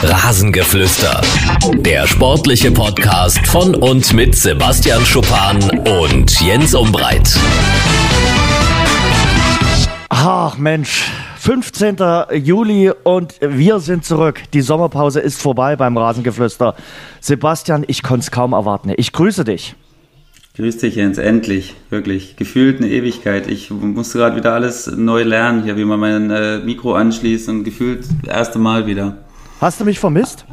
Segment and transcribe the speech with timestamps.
[0.00, 1.20] Rasengeflüster.
[1.78, 5.58] Der sportliche Podcast von und mit Sebastian Schuppan
[6.00, 7.36] und Jens Umbreit.
[10.08, 11.96] Ach Mensch, 15.
[12.44, 14.40] Juli und wir sind zurück.
[14.52, 16.76] Die Sommerpause ist vorbei beim Rasengeflüster.
[17.20, 18.92] Sebastian, ich konnte es kaum erwarten.
[18.96, 19.74] Ich grüße dich.
[20.56, 22.36] Grüß dich, Jens, endlich, wirklich.
[22.36, 23.48] Gefühlt eine Ewigkeit.
[23.48, 27.64] Ich musste gerade wieder alles neu lernen, hier, wie man mein äh, Mikro anschließt und
[27.64, 29.24] gefühlt das erste Mal wieder.
[29.60, 30.44] Hast du mich vermisst?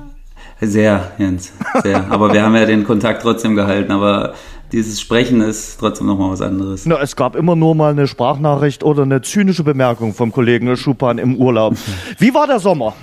[0.60, 2.08] Sehr, Jens, sehr.
[2.10, 4.34] aber wir haben ja den Kontakt trotzdem gehalten, aber
[4.72, 6.88] dieses Sprechen ist trotzdem nochmal was anderes.
[6.88, 11.20] Na, es gab immer nur mal eine Sprachnachricht oder eine zynische Bemerkung vom Kollegen Schupan
[11.20, 11.76] im Urlaub.
[12.18, 12.96] Wie war der Sommer?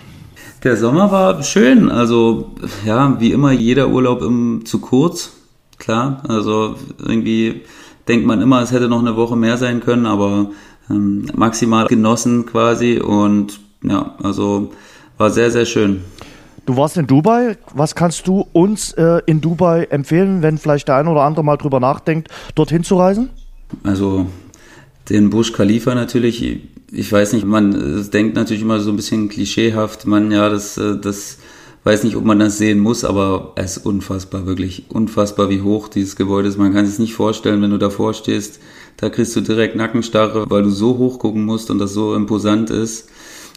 [0.65, 2.53] Der Sommer war schön, also
[2.85, 5.33] ja, wie immer jeder Urlaub im, zu kurz
[5.79, 6.23] klar.
[6.29, 7.63] Also irgendwie
[8.07, 10.51] denkt man immer, es hätte noch eine Woche mehr sein können, aber
[10.89, 14.71] ähm, maximal genossen quasi und ja, also
[15.23, 16.03] war sehr, sehr schön.
[16.67, 17.57] Du warst in Dubai.
[17.75, 21.57] Was kannst du uns äh, in Dubai empfehlen, wenn vielleicht der ein oder andere mal
[21.57, 23.31] drüber nachdenkt, dorthin zu reisen?
[23.85, 24.27] Also
[25.11, 26.61] den Burj Khalifa natürlich.
[26.91, 30.99] Ich weiß nicht, man denkt natürlich immer so ein bisschen klischeehaft, man ja, das, äh,
[31.01, 31.39] das
[31.85, 35.89] weiß nicht, ob man das sehen muss, aber es ist unfassbar, wirklich unfassbar, wie hoch
[35.89, 36.59] dieses Gebäude ist.
[36.59, 38.59] Man kann sich nicht vorstellen, wenn du davor stehst,
[38.97, 42.71] da kriegst du direkt Nackenstarre, weil du so hoch gucken musst und das so imposant
[42.71, 43.09] ist.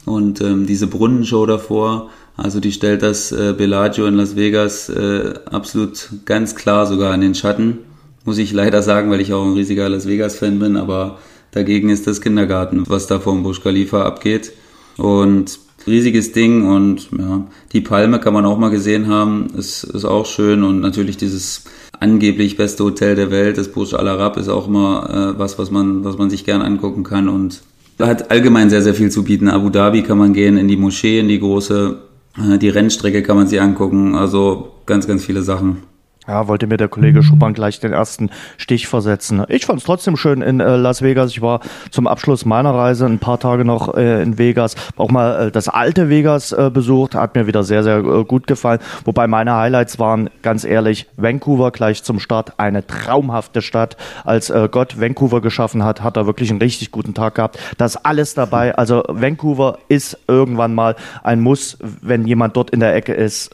[0.05, 5.33] Und ähm, diese Brunnenshow davor, also die stellt das äh, Bellagio in Las Vegas äh,
[5.45, 7.79] absolut ganz klar sogar in den Schatten.
[8.23, 11.19] Muss ich leider sagen, weil ich auch ein riesiger Las Vegas-Fan bin, aber
[11.51, 14.51] dagegen ist das Kindergarten, was da dem Burj Khalifa abgeht.
[14.97, 20.05] Und riesiges Ding und ja, die Palme kann man auch mal gesehen haben, ist, ist
[20.05, 21.63] auch schön und natürlich dieses
[21.99, 25.71] angeblich beste Hotel der Welt, das Burj Al Arab, ist auch immer äh, was, was
[25.71, 27.61] man, was man sich gern angucken kann und
[27.99, 29.49] hat allgemein sehr, sehr viel zu bieten.
[29.49, 31.97] Abu Dhabi kann man gehen, in die Moschee, in die große,
[32.37, 35.83] äh, die Rennstrecke kann man sich angucken, also ganz, ganz viele Sachen.
[36.27, 39.43] Ja, wollte mir der Kollege Schuppan gleich den ersten Stich versetzen.
[39.47, 41.29] Ich fand es trotzdem schön in äh, Las Vegas.
[41.29, 41.59] Ich war
[41.91, 45.69] zum Abschluss meiner Reise ein paar Tage noch äh, in Vegas, auch mal äh, das
[45.69, 48.79] alte Vegas äh, besucht, hat mir wieder sehr, sehr äh, gut gefallen.
[49.03, 53.95] Wobei meine Highlights waren, ganz ehrlich, Vancouver gleich zum Start, eine traumhafte Stadt.
[54.23, 57.59] Als äh, Gott Vancouver geschaffen hat, hat er wirklich einen richtig guten Tag gehabt.
[57.77, 58.73] Das alles dabei.
[58.73, 63.53] Also Vancouver ist irgendwann mal ein Muss, wenn jemand dort in der Ecke ist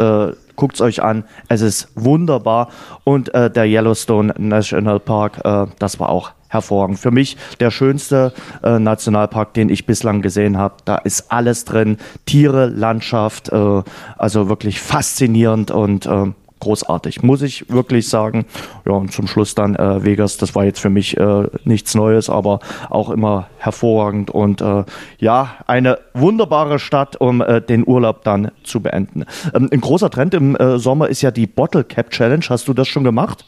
[0.55, 1.23] guckt es euch an.
[1.47, 2.69] Es ist wunderbar.
[3.03, 6.99] Und äh, der Yellowstone National Park, äh, das war auch hervorragend.
[6.99, 10.75] Für mich der schönste äh, Nationalpark, den ich bislang gesehen habe.
[10.85, 11.97] Da ist alles drin.
[12.25, 13.83] Tiere, Landschaft, äh,
[14.17, 18.45] also wirklich faszinierend und äh, großartig, muss ich wirklich sagen.
[18.85, 22.29] Ja, und zum Schluss dann äh, Vegas, das war jetzt für mich äh, nichts Neues,
[22.29, 24.85] aber auch immer hervorragend und äh,
[25.19, 29.25] ja, eine wunderbare Stadt, um äh, den Urlaub dann zu beenden.
[29.53, 32.45] Ähm, ein großer Trend im äh, Sommer ist ja die Bottle Cap Challenge.
[32.47, 33.45] Hast du das schon gemacht?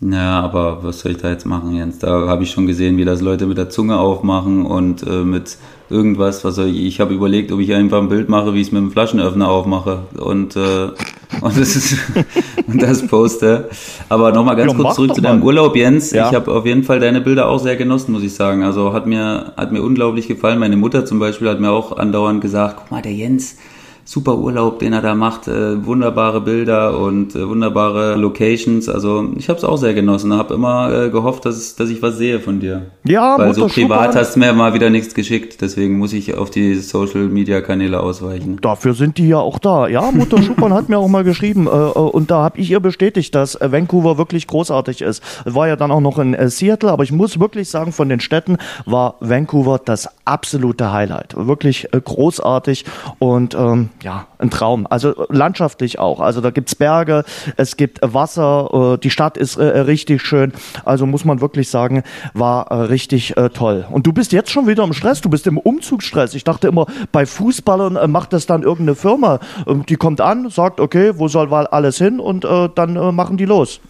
[0.00, 1.98] Ja, aber was soll ich da jetzt machen, Jens?
[1.98, 5.56] Da habe ich schon gesehen, wie das Leute mit der Zunge aufmachen und äh, mit
[5.88, 8.72] irgendwas, was soll ich, habe überlegt, ob ich einfach ein Bild mache, wie ich es
[8.72, 10.60] mit dem Flaschenöffner aufmache und, äh,
[11.40, 11.96] und, das, ist,
[12.66, 13.68] und das poste.
[14.08, 16.10] Aber nochmal ganz ja, kurz zurück zu deinem Urlaub, Jens.
[16.10, 16.28] Ja.
[16.28, 18.62] Ich habe auf jeden Fall deine Bilder auch sehr genossen, muss ich sagen.
[18.62, 20.58] Also hat mir, hat mir unglaublich gefallen.
[20.58, 23.56] Meine Mutter zum Beispiel hat mir auch andauernd gesagt, guck mal, der Jens,
[24.06, 28.88] super Urlaub, den er da macht, äh, wunderbare Bilder und äh, wunderbare Locations.
[28.88, 32.16] Also ich habe es auch sehr genossen, habe immer äh, gehofft, dass, dass ich was
[32.16, 32.86] sehe von dir.
[33.04, 34.18] Ja, weil Mutter so privat Schuppe.
[34.20, 38.00] hast du mir mal wieder nichts geschickt, deswegen muss ich auf die Social Media Kanäle
[38.00, 38.58] ausweichen.
[38.62, 39.88] Dafür sind die ja auch da.
[39.88, 42.80] Ja, Mutter Schuppan hat mir auch mal geschrieben äh, äh, und da habe ich ihr
[42.80, 45.22] bestätigt, dass äh, Vancouver wirklich großartig ist.
[45.44, 48.20] War ja dann auch noch in äh, Seattle, aber ich muss wirklich sagen, von den
[48.20, 51.34] Städten war Vancouver das absolute Highlight.
[51.36, 52.84] Wirklich großartig
[53.18, 54.86] und ähm, ja, ein Traum.
[54.88, 56.20] Also landschaftlich auch.
[56.20, 57.24] Also da gibt's Berge,
[57.56, 60.52] es gibt Wasser, äh, die Stadt ist äh, richtig schön.
[60.84, 62.02] Also muss man wirklich sagen,
[62.34, 63.86] war äh, richtig äh, toll.
[63.90, 66.34] Und du bist jetzt schon wieder im Stress, du bist im Umzugsstress.
[66.34, 69.40] Ich dachte immer, bei Fußballern äh, macht das dann irgendeine Firma.
[69.66, 73.44] Ähm, die kommt an, sagt, okay, wo soll alles hin und äh, dann machen die
[73.44, 73.80] los.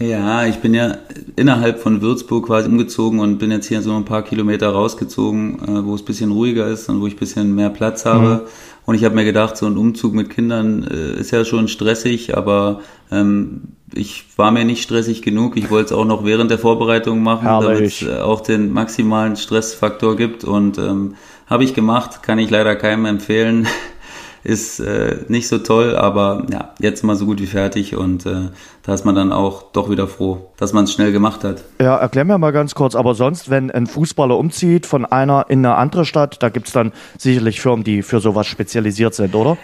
[0.00, 0.98] Ja, ich bin ja
[1.34, 5.94] innerhalb von Würzburg quasi umgezogen und bin jetzt hier so ein paar Kilometer rausgezogen, wo
[5.94, 8.26] es bisschen ruhiger ist und wo ich bisschen mehr Platz habe.
[8.26, 8.40] Mhm.
[8.88, 12.38] Und ich habe mir gedacht, so ein Umzug mit Kindern äh, ist ja schon stressig,
[12.38, 12.80] aber
[13.12, 15.58] ähm, ich war mir nicht stressig genug.
[15.58, 19.36] Ich wollte es auch noch während der Vorbereitung machen, damit es äh, auch den maximalen
[19.36, 20.42] Stressfaktor gibt.
[20.42, 23.68] Und ähm, habe ich gemacht, kann ich leider keinem empfehlen
[24.44, 28.48] ist äh, nicht so toll, aber ja, jetzt mal so gut wie fertig und äh,
[28.82, 31.64] da ist man dann auch doch wieder froh, dass man es schnell gemacht hat.
[31.80, 35.64] Ja, erklär mir mal ganz kurz, aber sonst, wenn ein Fußballer umzieht von einer in
[35.64, 39.58] eine andere Stadt, da gibt es dann sicherlich Firmen, die für sowas spezialisiert sind, oder?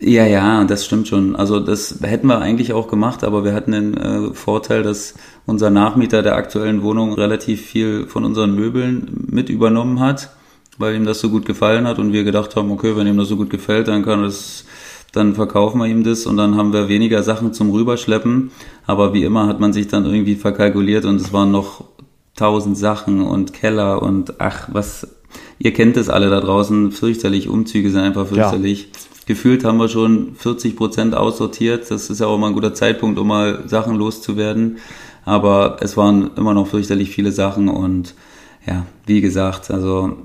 [0.00, 1.34] Ja, ja, das stimmt schon.
[1.34, 5.70] Also das hätten wir eigentlich auch gemacht, aber wir hatten den äh, Vorteil, dass unser
[5.70, 10.30] Nachmieter der aktuellen Wohnung relativ viel von unseren Möbeln mit übernommen hat,
[10.78, 13.28] weil ihm das so gut gefallen hat und wir gedacht haben, okay, wenn ihm das
[13.28, 14.64] so gut gefällt, dann kann das,
[15.12, 18.50] dann verkaufen wir ihm das und dann haben wir weniger Sachen zum Rüberschleppen.
[18.86, 21.84] Aber wie immer hat man sich dann irgendwie verkalkuliert und es waren noch
[22.36, 25.08] tausend Sachen und Keller und ach, was,
[25.58, 28.88] ihr kennt es alle da draußen, fürchterlich, Umzüge sind einfach fürchterlich.
[28.92, 28.98] Ja
[29.28, 31.90] gefühlt haben wir schon 40 Prozent aussortiert.
[31.90, 34.78] Das ist ja auch mal ein guter Zeitpunkt, um mal Sachen loszuwerden.
[35.26, 38.14] Aber es waren immer noch fürchterlich viele Sachen und
[38.66, 40.16] ja, wie gesagt, also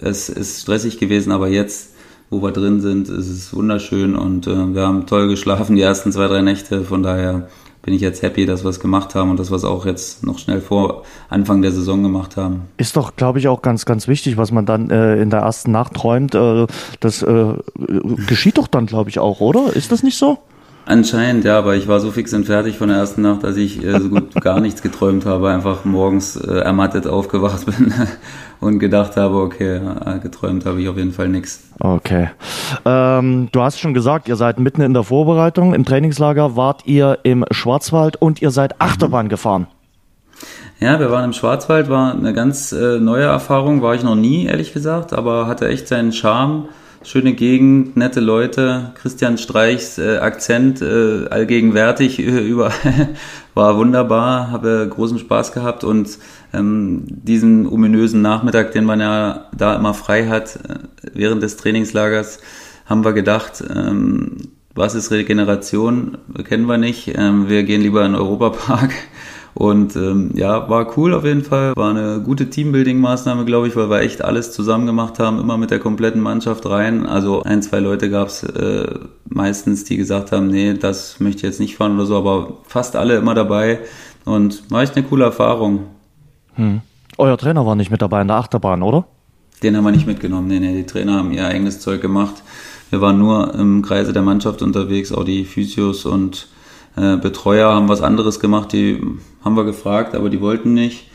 [0.00, 1.94] es ist stressig gewesen, aber jetzt,
[2.30, 6.12] wo wir drin sind, ist es wunderschön und äh, wir haben toll geschlafen die ersten
[6.12, 6.82] zwei, drei Nächte.
[6.82, 7.48] Von daher
[7.82, 10.24] bin ich jetzt happy, dass wir es gemacht haben und dass wir es auch jetzt
[10.24, 12.62] noch schnell vor Anfang der Saison gemacht haben.
[12.76, 15.72] Ist doch, glaube ich, auch ganz, ganz wichtig, was man dann äh, in der ersten
[15.72, 16.34] Nacht träumt.
[16.34, 16.66] Äh,
[17.00, 17.54] das äh,
[18.26, 19.74] geschieht doch dann, glaube ich, auch, oder?
[19.74, 20.38] Ist das nicht so?
[20.84, 23.84] Anscheinend, ja, aber ich war so fix und fertig von der ersten Nacht, dass ich
[23.84, 27.94] äh, so gut gar nichts geträumt habe, einfach morgens äh, ermattet aufgewacht bin
[28.60, 31.62] und gedacht habe, okay, äh, geträumt habe ich auf jeden Fall nichts.
[31.78, 32.30] Okay.
[32.84, 35.72] Ähm, du hast schon gesagt, ihr seid mitten in der Vorbereitung.
[35.72, 39.68] Im Trainingslager wart ihr im Schwarzwald und ihr seid Achterbahn gefahren.
[40.80, 44.46] Ja, wir waren im Schwarzwald, war eine ganz äh, neue Erfahrung, war ich noch nie,
[44.46, 46.64] ehrlich gesagt, aber hatte echt seinen Charme
[47.04, 48.92] schöne Gegend, nette Leute.
[48.94, 52.72] Christian Streichs äh, Akzent äh, allgegenwärtig äh, über
[53.54, 56.18] war wunderbar, habe großen Spaß gehabt und
[56.54, 62.40] ähm, diesen ominösen Nachmittag, den man ja da immer frei hat äh, während des Trainingslagers,
[62.86, 64.36] haben wir gedacht, ähm,
[64.74, 66.18] was ist Regeneration?
[66.44, 67.12] Kennen wir nicht.
[67.14, 68.90] Ähm, wir gehen lieber in den Europapark
[69.54, 71.76] und ähm, ja, war cool auf jeden Fall.
[71.76, 75.70] War eine gute Teambuilding-Maßnahme, glaube ich, weil wir echt alles zusammen gemacht haben, immer mit
[75.70, 77.06] der kompletten Mannschaft rein.
[77.06, 78.88] Also ein, zwei Leute gab es äh,
[79.28, 82.96] meistens, die gesagt haben, nee, das möchte ich jetzt nicht fahren oder so, aber fast
[82.96, 83.80] alle immer dabei.
[84.24, 85.80] Und war echt eine coole Erfahrung.
[86.54, 86.80] Hm.
[87.18, 89.04] Euer Trainer war nicht mit dabei in der Achterbahn, oder?
[89.62, 90.48] Den haben wir nicht mitgenommen.
[90.48, 92.42] Nee, nee, die Trainer haben ihr eigenes Zeug gemacht.
[92.90, 96.48] Wir waren nur im Kreise der Mannschaft unterwegs, auch die Physios und
[96.96, 99.00] äh, Betreuer haben was anderes gemacht, die
[99.44, 101.08] haben wir gefragt, aber die wollten nicht.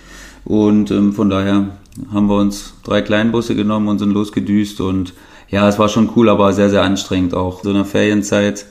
[0.44, 1.70] Und ähm, von daher
[2.14, 4.82] haben wir uns drei Kleinbusse genommen und sind losgedüst.
[4.82, 5.14] Und
[5.50, 7.64] ja, es war schon cool, aber sehr, sehr anstrengend auch.
[7.64, 8.66] So eine Ferienzeit,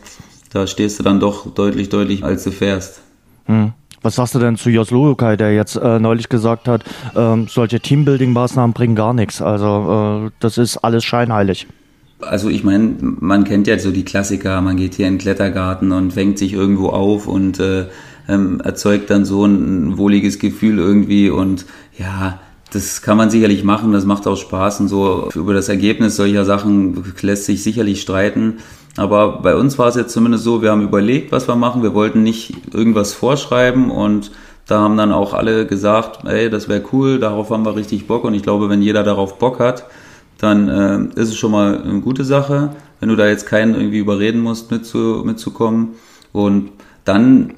[0.52, 3.00] da stehst du dann doch deutlich, deutlich, als du fährst.
[3.44, 3.72] Hm.
[4.02, 6.84] Was sagst du denn zu Jos Lukai, der jetzt äh, neulich gesagt hat,
[7.16, 9.42] ähm, solche Teambuilding-Maßnahmen bringen gar nichts.
[9.42, 11.66] Also äh, das ist alles scheinheilig.
[12.20, 15.92] Also ich meine, man kennt ja so die Klassiker, man geht hier in den Klettergarten
[15.92, 17.86] und fängt sich irgendwo auf und äh,
[18.28, 21.66] ähm, erzeugt dann so ein wohliges Gefühl irgendwie und
[21.98, 22.40] ja,
[22.72, 25.28] das kann man sicherlich machen, das macht auch Spaß und so.
[25.34, 28.58] Über das Ergebnis solcher Sachen lässt sich sicherlich streiten.
[28.96, 31.82] Aber bei uns war es jetzt zumindest so, wir haben überlegt, was wir machen.
[31.82, 34.32] Wir wollten nicht irgendwas vorschreiben und
[34.66, 38.24] da haben dann auch alle gesagt, ey, das wäre cool, darauf haben wir richtig Bock.
[38.24, 39.84] Und ich glaube, wenn jeder darauf Bock hat,
[40.38, 43.98] dann äh, ist es schon mal eine gute Sache, wenn du da jetzt keinen irgendwie
[43.98, 45.90] überreden musst, mitzu, mitzukommen.
[46.32, 46.70] Und
[47.04, 47.52] dann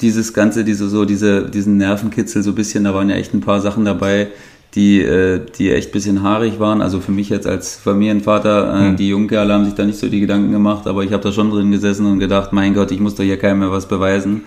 [0.00, 3.40] dieses Ganze, diese, so, diese, diesen Nervenkitzel so ein bisschen, da waren ja echt ein
[3.40, 4.28] paar Sachen dabei,
[4.74, 6.80] die, äh, die echt ein bisschen haarig waren.
[6.80, 8.96] Also für mich jetzt als Familienvater, äh, mhm.
[8.96, 11.50] die Jungkerle haben sich da nicht so die Gedanken gemacht, aber ich habe da schon
[11.50, 14.42] drin gesessen und gedacht, mein Gott, ich muss doch hier keinem mehr was beweisen.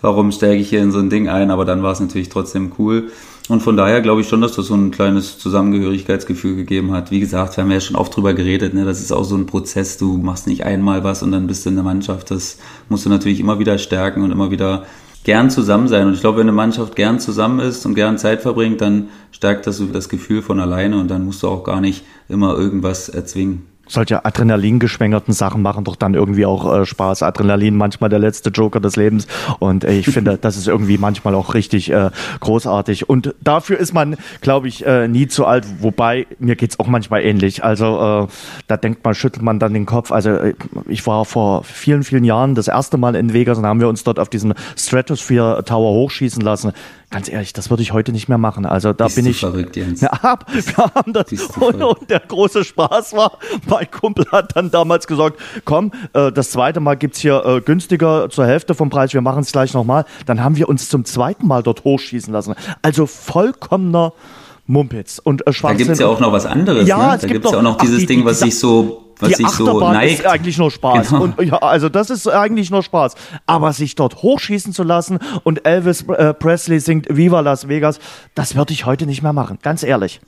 [0.00, 1.50] Warum steige ich hier in so ein Ding ein?
[1.50, 3.10] Aber dann war es natürlich trotzdem cool.
[3.48, 7.12] Und von daher glaube ich schon, dass das so ein kleines Zusammengehörigkeitsgefühl gegeben hat.
[7.12, 8.84] Wie gesagt, wir haben ja schon oft drüber geredet, ne?
[8.84, 9.98] das ist auch so ein Prozess.
[9.98, 12.30] Du machst nicht einmal was und dann bist du in der Mannschaft.
[12.32, 14.84] Das musst du natürlich immer wieder stärken und immer wieder
[15.22, 16.08] gern zusammen sein.
[16.08, 19.66] Und ich glaube, wenn eine Mannschaft gern zusammen ist und gern Zeit verbringt, dann stärkt
[19.66, 23.75] das das Gefühl von alleine und dann musst du auch gar nicht immer irgendwas erzwingen
[23.88, 27.22] solche Adrenalin-geschwängerten Sachen machen doch dann irgendwie auch äh, Spaß.
[27.22, 29.26] Adrenalin manchmal der letzte Joker des Lebens
[29.58, 33.94] und äh, ich finde, das ist irgendwie manchmal auch richtig äh, großartig und dafür ist
[33.94, 37.64] man, glaube ich, äh, nie zu alt, wobei mir geht's auch manchmal ähnlich.
[37.64, 38.32] Also äh,
[38.66, 40.12] da denkt man, schüttelt man dann den Kopf.
[40.12, 40.54] Also äh,
[40.88, 44.04] ich war vor vielen, vielen Jahren das erste Mal in Vegas und haben wir uns
[44.04, 46.72] dort auf diesen Stratosphere Tower hochschießen lassen
[47.10, 48.66] ganz ehrlich, das würde ich heute nicht mehr machen.
[48.66, 49.40] Also da Bist bin ich.
[49.40, 50.00] Verrückt, Jens.
[50.00, 50.10] Ja,
[50.52, 53.38] wir haben das und, und, der große Spaß war,
[53.76, 58.28] mein Kumpel hat dann damals gesagt, komm, äh, das zweite Mal gibt's hier äh, günstiger
[58.30, 60.04] zur Hälfte vom Preis, wir machen es gleich nochmal.
[60.26, 62.54] Dann haben wir uns zum zweiten Mal dort hochschießen lassen.
[62.82, 64.12] Also vollkommener
[64.66, 66.88] Mumpitz und äh, Da gibt's ja auch noch was anderes.
[66.88, 67.14] Ja, ne?
[67.16, 69.34] es da gibt es ja auch noch dieses die, Ding, was sich so was die
[69.36, 70.20] sich Achterbahn so neigt.
[70.20, 71.08] ist eigentlich nur Spaß.
[71.08, 71.22] Genau.
[71.22, 73.14] Und, ja, also das ist eigentlich nur Spaß.
[73.46, 77.98] Aber sich dort hochschießen zu lassen und Elvis äh, Presley singt Viva Las Vegas,
[78.34, 79.58] das würde ich heute nicht mehr machen.
[79.62, 80.20] Ganz ehrlich.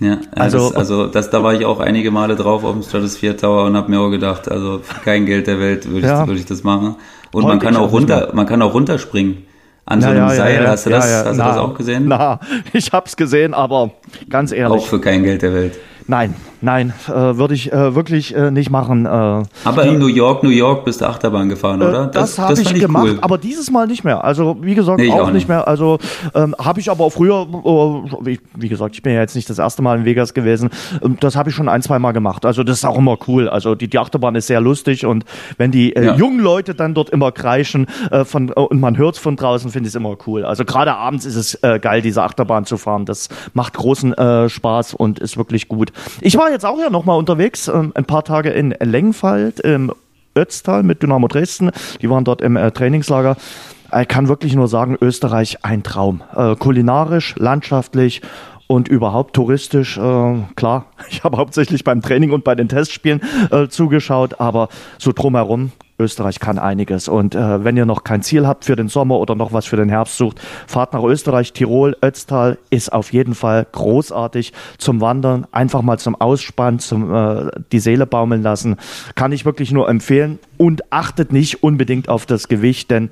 [0.00, 2.82] Ja, ja also, das, also das, da war ich auch einige Male drauf auf dem
[2.82, 6.22] Stratosphere Tower und habe mir auch gedacht, also für kein Geld der Welt würde ja.
[6.22, 6.96] ich, würd ich das machen.
[7.32, 9.44] Und man kann auch runter, man kann auch runterspringen
[9.86, 10.68] an so einem ja, Seil.
[10.68, 12.04] hast du, das, hast du das auch gesehen?
[12.06, 12.40] Na,
[12.72, 13.90] ich hab's gesehen, aber
[14.28, 14.82] ganz ehrlich.
[14.82, 15.78] Auch für kein Geld der Welt.
[16.06, 19.04] Nein, nein, äh, würde ich äh, wirklich äh, nicht machen.
[19.04, 22.06] Äh, aber in New York, New York bist du Achterbahn gefahren, äh, oder?
[22.06, 23.18] Das, das habe ich, ich, gemacht, cool.
[23.20, 24.24] aber dieses Mal nicht mehr.
[24.24, 25.66] Also wie gesagt, nee, auch, auch, nicht mehr.
[25.66, 25.98] Also
[26.34, 29.58] ähm, habe ich aber früher, äh, wie, wie, gesagt, ich bin ja jetzt nicht das
[29.58, 30.70] erste Mal in Vegas gewesen.
[31.02, 32.46] Ähm, das habe ich schon ein, zwei Mal gemacht.
[32.46, 33.48] Also das ist auch immer cool.
[33.48, 35.24] Also die, die Achterbahn ist sehr lustig und
[35.58, 36.14] wenn die ja.
[36.14, 37.86] jungen Leute dann dort immer kreischen
[38.24, 40.44] von, und man hört es von draußen, finde ich es immer cool.
[40.44, 43.04] Also gerade abends ist es geil, diese Achterbahn zu fahren.
[43.04, 44.14] Das macht großen
[44.48, 45.92] Spaß und ist wirklich gut.
[46.20, 49.92] Ich war jetzt auch ja nochmal unterwegs, ähm, ein paar Tage in Lengfeld im
[50.36, 51.70] Ötztal mit Dynamo Dresden.
[52.00, 53.36] Die waren dort im äh, Trainingslager.
[54.00, 56.22] Ich kann wirklich nur sagen, Österreich ein Traum.
[56.34, 58.22] Äh, kulinarisch, landschaftlich
[58.66, 59.98] und überhaupt touristisch.
[59.98, 64.68] Äh, klar, ich habe hauptsächlich beim Training und bei den Testspielen äh, zugeschaut, aber
[64.98, 67.08] so drumherum Österreich kann einiges.
[67.08, 69.76] Und äh, wenn ihr noch kein Ziel habt für den Sommer oder noch was für
[69.76, 71.52] den Herbst sucht, fahrt nach Österreich.
[71.52, 75.46] Tirol, Ötztal ist auf jeden Fall großartig zum Wandern.
[75.52, 78.76] Einfach mal zum Ausspannen, zum äh, die Seele baumeln lassen.
[79.14, 80.38] Kann ich wirklich nur empfehlen.
[80.58, 83.10] Und achtet nicht unbedingt auf das Gewicht, denn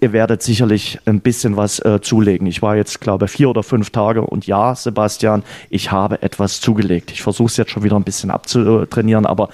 [0.00, 2.46] ihr werdet sicherlich ein bisschen was äh, zulegen.
[2.46, 6.60] Ich war jetzt, glaube ich, vier oder fünf Tage und ja, Sebastian, ich habe etwas
[6.60, 7.10] zugelegt.
[7.10, 9.48] Ich versuche es jetzt schon wieder ein bisschen abzutrainieren, aber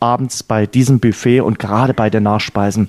[0.00, 2.88] abends bei diesem Buffet und gerade bei den Nachspeisen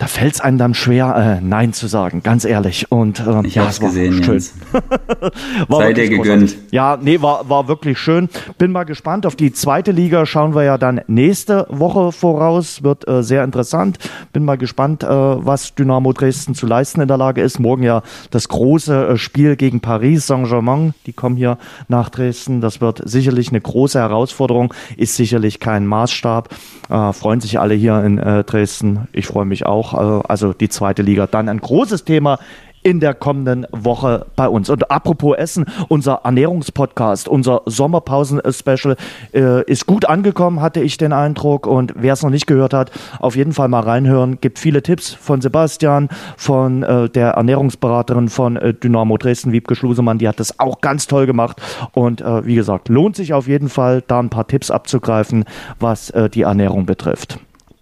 [0.00, 2.90] da fällt es einem dann schwer, äh, Nein zu sagen, ganz ehrlich.
[2.90, 4.40] Und äh, ich ja, hab's gesehen, schön.
[5.68, 6.56] Sei dir gegönnt.
[6.70, 8.30] Ja, nee, war, war wirklich schön.
[8.56, 9.26] Bin mal gespannt.
[9.26, 12.82] Auf die zweite Liga schauen wir ja dann nächste Woche voraus.
[12.82, 13.98] Wird äh, sehr interessant.
[14.32, 17.60] Bin mal gespannt, äh, was Dynamo Dresden zu leisten in der Lage ist.
[17.60, 20.94] Morgen ja das große äh, Spiel gegen Paris Saint-Germain.
[21.04, 22.62] Die kommen hier nach Dresden.
[22.62, 24.72] Das wird sicherlich eine große Herausforderung.
[24.96, 26.48] Ist sicherlich kein Maßstab.
[26.88, 29.06] Äh, freuen sich alle hier in äh, Dresden.
[29.12, 29.89] Ich freue mich auch.
[29.94, 31.26] Äh, also die zweite Liga.
[31.26, 32.38] Dann ein großes Thema
[32.82, 34.70] in der kommenden Woche bei uns.
[34.70, 38.96] Und apropos Essen, unser Ernährungspodcast, unser Sommerpausen-Special
[39.34, 41.66] äh, ist gut angekommen, hatte ich den Eindruck.
[41.66, 44.40] Und wer es noch nicht gehört hat, auf jeden Fall mal reinhören.
[44.40, 50.18] Gibt viele Tipps von Sebastian, von äh, der Ernährungsberaterin von äh, Dynamo Dresden, Wiebke Schlusemann.
[50.18, 51.60] Die hat das auch ganz toll gemacht.
[51.92, 55.44] Und äh, wie gesagt, lohnt sich auf jeden Fall, da ein paar Tipps abzugreifen,
[55.78, 57.38] was äh, die Ernährung betrifft.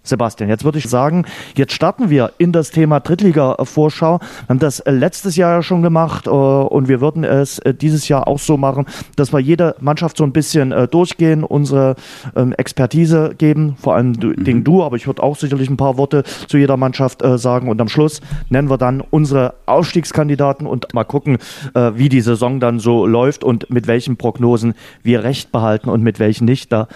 [0.08, 1.24] Sebastian, jetzt würde ich sagen,
[1.54, 4.18] jetzt starten wir in das Thema Drittliga-Vorschau.
[4.18, 7.74] Wir haben das äh, letztes Jahr ja schon gemacht äh, und wir würden es äh,
[7.74, 8.86] dieses Jahr auch so machen,
[9.16, 11.96] dass wir jede Mannschaft so ein bisschen durchgehen, unsere
[12.36, 14.64] ähm, Expertise geben, vor allem mhm.
[14.64, 17.88] du, aber ich würde auch sicherlich ein paar Worte zu jeder Mannschaft sagen und am
[17.88, 21.38] Schluss nennen wir dann unsere Aufstiegskandidaten und mal gucken,
[21.74, 26.18] wie die Saison dann so läuft und mit welchen Prognosen wir recht behalten und mit
[26.18, 26.72] welchen nicht.
[26.72, 26.88] Da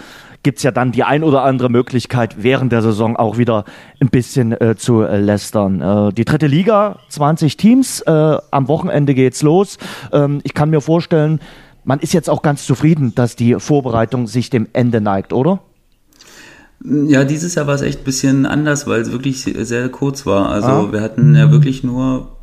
[0.43, 3.65] gibt es ja dann die ein oder andere Möglichkeit, während der Saison auch wieder
[3.99, 5.81] ein bisschen äh, zu äh, lästern.
[5.81, 9.77] Äh, die dritte Liga, 20 Teams, äh, am Wochenende geht's los.
[10.11, 11.39] Ähm, ich kann mir vorstellen,
[11.85, 15.59] man ist jetzt auch ganz zufrieden, dass die Vorbereitung sich dem Ende neigt, oder?
[16.83, 20.49] Ja, dieses Jahr war es echt ein bisschen anders, weil es wirklich sehr kurz war.
[20.49, 20.91] Also ah.
[20.91, 22.37] wir hatten ja wirklich nur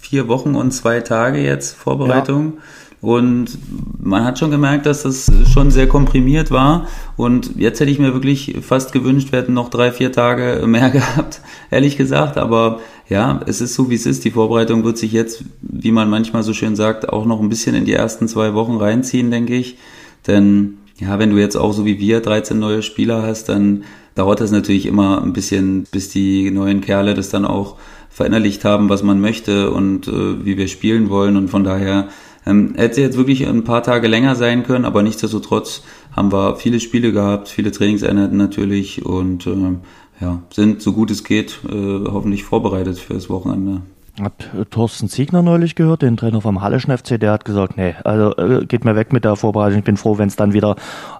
[0.00, 2.54] vier Wochen und zwei Tage jetzt Vorbereitung.
[2.56, 2.62] Ja.
[3.06, 3.56] Und
[4.02, 6.88] man hat schon gemerkt, dass das schon sehr komprimiert war.
[7.16, 10.90] Und jetzt hätte ich mir wirklich fast gewünscht, wir hätten noch drei, vier Tage mehr
[10.90, 12.36] gehabt, ehrlich gesagt.
[12.36, 14.24] Aber ja, es ist so, wie es ist.
[14.24, 17.76] Die Vorbereitung wird sich jetzt, wie man manchmal so schön sagt, auch noch ein bisschen
[17.76, 19.78] in die ersten zwei Wochen reinziehen, denke ich.
[20.26, 23.84] Denn ja, wenn du jetzt auch so wie wir 13 neue Spieler hast, dann
[24.16, 27.76] dauert das natürlich immer ein bisschen, bis die neuen Kerle das dann auch
[28.10, 31.36] verinnerlicht haben, was man möchte und äh, wie wir spielen wollen.
[31.36, 32.08] Und von daher
[32.46, 35.82] ähm, hätte jetzt wirklich ein paar Tage länger sein können, aber nichtsdestotrotz
[36.14, 39.76] haben wir viele Spiele gehabt, viele Trainingseinheiten natürlich und äh,
[40.20, 43.82] ja, sind so gut es geht äh, hoffentlich vorbereitet für das Wochenende.
[44.20, 47.94] Hat äh, Thorsten Ziegner neulich gehört, den Trainer vom Halleschen FC, der hat gesagt, nee,
[48.04, 49.80] also äh, geht mir weg mit der Vorbereitung.
[49.80, 50.76] Ich bin froh, wenn es dann wieder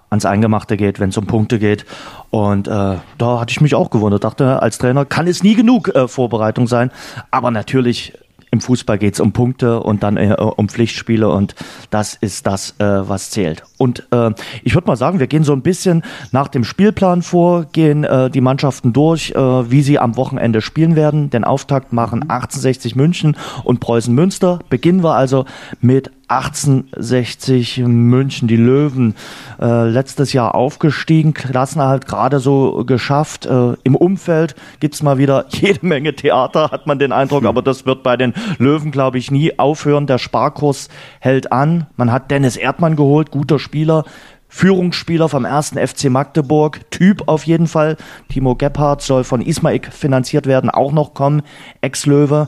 [0.09, 1.85] ans Eingemachte geht, wenn es um Punkte geht.
[2.31, 4.23] Und äh, da hatte ich mich auch gewundert.
[4.23, 6.89] Dachte, als Trainer kann es nie genug äh, Vorbereitung sein.
[7.29, 8.13] Aber natürlich
[8.57, 11.53] im Fußball geht es um Punkte und dann äh, um Pflichtspiele und
[11.91, 13.63] das ist das, äh, was zählt.
[13.77, 14.31] Und äh,
[14.63, 18.31] ich würde mal sagen, wir gehen so ein bisschen nach dem Spielplan vor, gehen äh,
[18.31, 21.29] die Mannschaften durch, äh, wie sie am Wochenende spielen werden.
[21.29, 24.59] Den Auftakt machen 1860 München und Preußen Münster.
[24.69, 25.45] Beginnen wir also
[25.79, 29.15] mit 1860 München, die Löwen,
[29.61, 33.45] äh, letztes Jahr aufgestiegen, Klassenerhalt gerade so geschafft.
[33.45, 37.85] Äh, Im Umfeld gibt's mal wieder jede Menge Theater, hat man den Eindruck, aber das
[37.85, 40.07] wird bei den Löwen, glaube ich, nie aufhören.
[40.07, 41.87] Der Sparkurs hält an.
[41.95, 44.03] Man hat Dennis Erdmann geholt, guter Spieler.
[44.49, 47.97] Führungsspieler vom ersten FC Magdeburg, Typ auf jeden Fall.
[48.29, 51.41] Timo Gebhardt soll von Ismaik finanziert werden, auch noch kommen,
[51.81, 52.47] Ex-Löwe.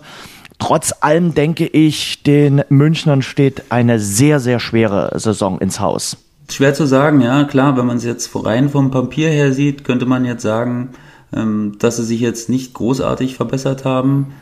[0.59, 6.17] Trotz allem denke ich, den Münchnern steht eine sehr, sehr schwere Saison ins Haus.
[6.51, 10.05] Schwer zu sagen, ja, klar, wenn man es jetzt rein vom Papier her sieht, könnte
[10.05, 10.89] man jetzt sagen,
[11.33, 14.33] ähm, dass sie sich jetzt nicht großartig verbessert haben.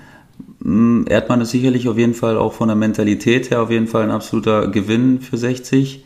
[0.59, 4.03] Mm, Erdmann ist sicherlich auf jeden Fall auch von der Mentalität her auf jeden Fall
[4.03, 6.03] ein absoluter Gewinn für 60.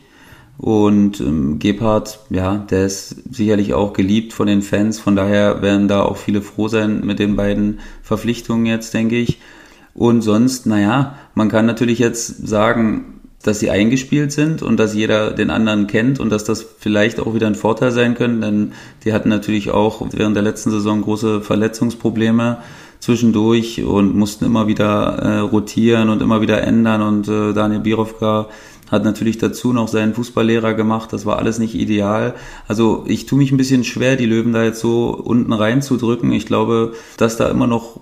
[0.58, 5.00] Und ähm, Gebhardt, ja, der ist sicherlich auch geliebt von den Fans.
[5.00, 9.38] Von daher werden da auch viele froh sein mit den beiden Verpflichtungen jetzt, denke ich.
[9.94, 15.32] Und sonst, naja, man kann natürlich jetzt sagen, dass sie eingespielt sind und dass jeder
[15.32, 18.72] den anderen kennt und dass das vielleicht auch wieder ein Vorteil sein können, denn
[19.04, 22.58] die hatten natürlich auch während der letzten Saison große Verletzungsprobleme
[23.00, 28.48] zwischendurch und mussten immer wieder äh, rotieren und immer wieder ändern und äh, Daniel Birovka
[28.92, 32.34] hat natürlich dazu noch seinen Fußballlehrer gemacht, das war alles nicht ideal.
[32.68, 36.30] Also ich tue mich ein bisschen schwer, die Löwen da jetzt so unten reinzudrücken.
[36.30, 38.00] Ich glaube, dass da immer noch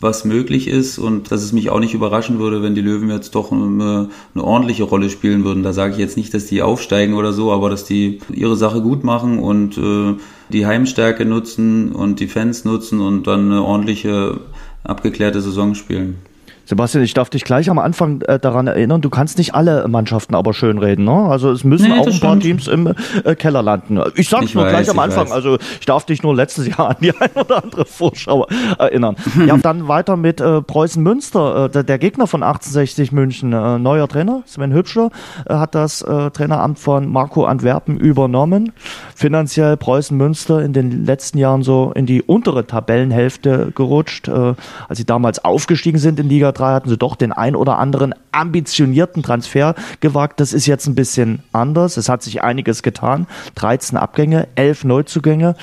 [0.00, 3.34] was möglich ist und dass es mich auch nicht überraschen würde, wenn die Löwen jetzt
[3.34, 5.62] doch eine, eine, ordentliche Rolle spielen würden.
[5.62, 8.80] Da sage ich jetzt nicht, dass die aufsteigen oder so, aber dass die ihre Sache
[8.80, 10.14] gut machen und äh,
[10.50, 14.40] die Heimstärke nutzen und die Fans nutzen und dann eine ordentliche,
[14.84, 16.18] abgeklärte Saison spielen.
[16.66, 20.34] Sebastian, ich darf dich gleich am Anfang äh, daran erinnern, du kannst nicht alle Mannschaften
[20.34, 21.04] aber schönreden.
[21.04, 21.12] Ne?
[21.12, 22.94] Also es müssen nee, auch ein paar Teams im
[23.24, 24.00] äh, Keller landen.
[24.14, 25.26] Ich sag's ich nur weiß, gleich am Anfang.
[25.26, 25.32] Weiß.
[25.32, 28.46] Also ich darf dich nur letztes Jahr an die ein oder andere Vorschau
[28.78, 29.16] erinnern.
[29.46, 31.66] ja, dann weiter mit äh, Preußen Münster.
[31.66, 35.10] Äh, der, der, Gegner von 1860 München, äh, neuer Trainer, Sven Hübscher,
[35.46, 38.72] äh, hat das äh, Traineramt von Marco Antwerpen übernommen.
[39.14, 44.28] Finanziell Preußen Münster in den letzten Jahren so in die untere Tabellenhälfte gerutscht.
[44.28, 44.54] Äh,
[44.88, 48.14] als sie damals aufgestiegen sind in Liga 3 hatten sie doch den ein oder anderen
[48.32, 50.40] ambitionierten Transfer gewagt.
[50.40, 51.96] Das ist jetzt ein bisschen anders.
[51.96, 53.26] Es hat sich einiges getan.
[53.56, 55.56] 13 Abgänge, 11 Neuzugänge.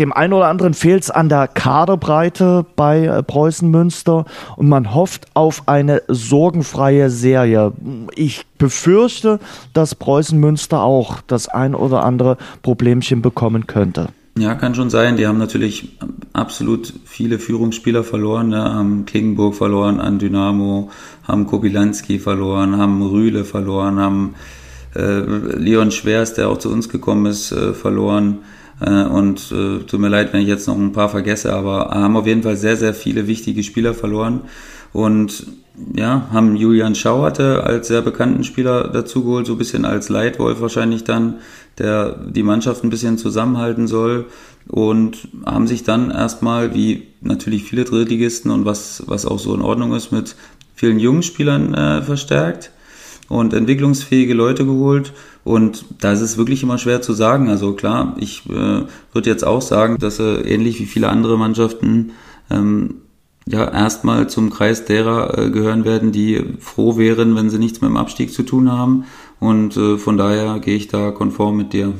[0.00, 4.24] Dem einen oder anderen fehlt es an der Kaderbreite bei äh, Preußen Münster
[4.56, 7.72] und man hofft auf eine sorgenfreie Serie.
[8.16, 9.38] Ich befürchte,
[9.74, 14.08] dass Preußen Münster auch das ein oder andere Problemchen bekommen könnte.
[14.38, 15.18] Ja, kann schon sein.
[15.18, 15.98] Die haben natürlich
[16.32, 18.62] absolut viele Führungsspieler verloren, ne?
[18.62, 20.90] haben Klingenburg verloren an Dynamo,
[21.24, 24.34] haben Kobilanski verloren, haben Rühle verloren, haben
[24.96, 28.38] äh, Leon Schwers, der auch zu uns gekommen ist, äh, verloren.
[28.80, 32.16] Äh, und äh, tut mir leid, wenn ich jetzt noch ein paar vergesse, aber haben
[32.16, 34.40] auf jeden Fall sehr, sehr viele wichtige Spieler verloren.
[34.94, 35.46] Und
[35.94, 41.04] ja, haben Julian Schauerte als sehr bekannten Spieler dazugeholt, so ein bisschen als Leitwolf wahrscheinlich
[41.04, 41.36] dann,
[41.78, 44.26] der die Mannschaft ein bisschen zusammenhalten soll
[44.68, 49.62] und haben sich dann erstmal, wie natürlich viele Drittligisten und was, was auch so in
[49.62, 50.36] Ordnung ist, mit
[50.74, 52.70] vielen jungen Spielern äh, verstärkt
[53.28, 55.12] und entwicklungsfähige Leute geholt.
[55.44, 57.48] Und da ist es wirklich immer schwer zu sagen.
[57.48, 58.82] Also klar, ich äh,
[59.12, 62.12] würde jetzt auch sagen, dass er ähnlich wie viele andere Mannschaften
[62.50, 62.96] ähm,
[63.46, 67.90] ja erstmal zum Kreis derer äh, gehören werden, die froh wären, wenn sie nichts mit
[67.90, 69.04] dem Abstieg zu tun haben.
[69.42, 71.94] Und äh, von daher gehe ich da konform mit dir.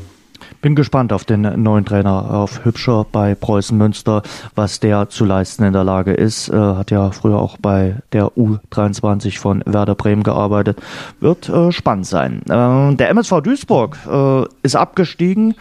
[0.61, 4.23] Bin gespannt auf den neuen Trainer, auf Hübscher bei Preußen Münster,
[4.55, 6.51] was der zu leisten in der Lage ist.
[6.51, 10.81] Äh, hat ja früher auch bei der U23 von Werder Bremen gearbeitet.
[11.19, 12.43] Wird äh, spannend sein.
[12.49, 15.57] Äh, der MSV Duisburg äh, ist abgestiegen.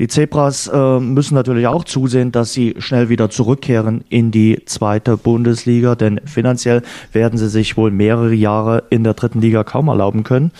[0.00, 5.18] Die Zebras äh, müssen natürlich auch zusehen, dass sie schnell wieder zurückkehren in die zweite
[5.18, 6.80] Bundesliga, denn finanziell
[7.12, 10.52] werden sie sich wohl mehrere Jahre in der dritten Liga kaum erlauben können.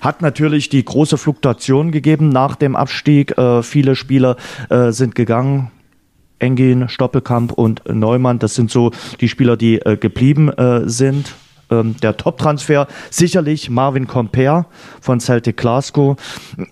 [0.00, 3.36] Hat natürlich die große Fluktuation gegeben nach dem Abstieg.
[3.36, 4.36] Äh, viele Spieler
[4.70, 5.70] äh, sind gegangen.
[6.38, 11.34] Engin, Stoppelkamp und Neumann, das sind so die Spieler, die äh, geblieben äh, sind
[11.70, 14.66] ähm, der Top-Transfer sicherlich Marvin Comper
[15.00, 16.16] von Celtic Glasgow.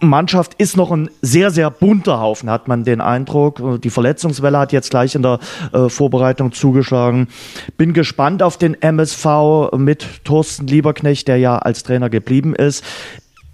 [0.00, 3.80] Mannschaft ist noch ein sehr, sehr bunter Haufen, hat man den Eindruck.
[3.80, 5.38] Die Verletzungswelle hat jetzt gleich in der
[5.72, 7.28] äh, Vorbereitung zugeschlagen.
[7.76, 12.84] Bin gespannt auf den MSV mit Thorsten Lieberknecht, der ja als Trainer geblieben ist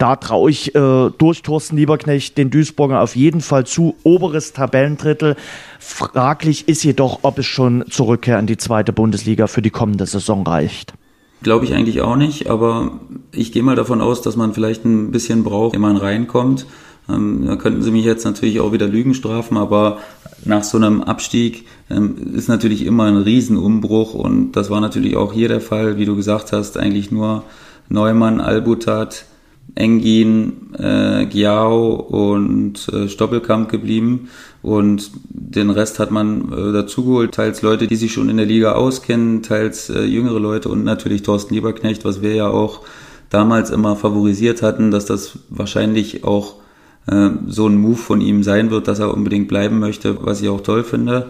[0.00, 3.96] da traue ich äh, durch Thorsten Lieberknecht den Duisburger auf jeden Fall zu.
[4.02, 5.36] Oberes Tabellendrittel.
[5.78, 10.06] Fraglich ist jedoch, ob es schon zur Rückkehr in die zweite Bundesliga für die kommende
[10.06, 10.94] Saison reicht.
[11.42, 13.00] Glaube ich eigentlich auch nicht, aber
[13.32, 16.66] ich gehe mal davon aus, dass man vielleicht ein bisschen braucht, wenn man reinkommt.
[17.08, 19.98] Ähm, da könnten Sie mich jetzt natürlich auch wieder Lügen strafen, aber
[20.44, 25.32] nach so einem Abstieg ähm, ist natürlich immer ein Riesenumbruch und das war natürlich auch
[25.32, 27.44] hier der Fall, wie du gesagt hast, eigentlich nur
[27.88, 29.24] Neumann, Albutat,
[29.74, 34.28] Engin, äh, Giao und äh, Stoppelkamp geblieben
[34.62, 38.72] und den Rest hat man äh, dazugeholt, teils Leute, die sich schon in der Liga
[38.72, 42.80] auskennen, teils äh, jüngere Leute und natürlich Thorsten Lieberknecht, was wir ja auch
[43.30, 46.56] damals immer favorisiert hatten, dass das wahrscheinlich auch
[47.06, 50.48] äh, so ein Move von ihm sein wird, dass er unbedingt bleiben möchte, was ich
[50.48, 51.28] auch toll finde.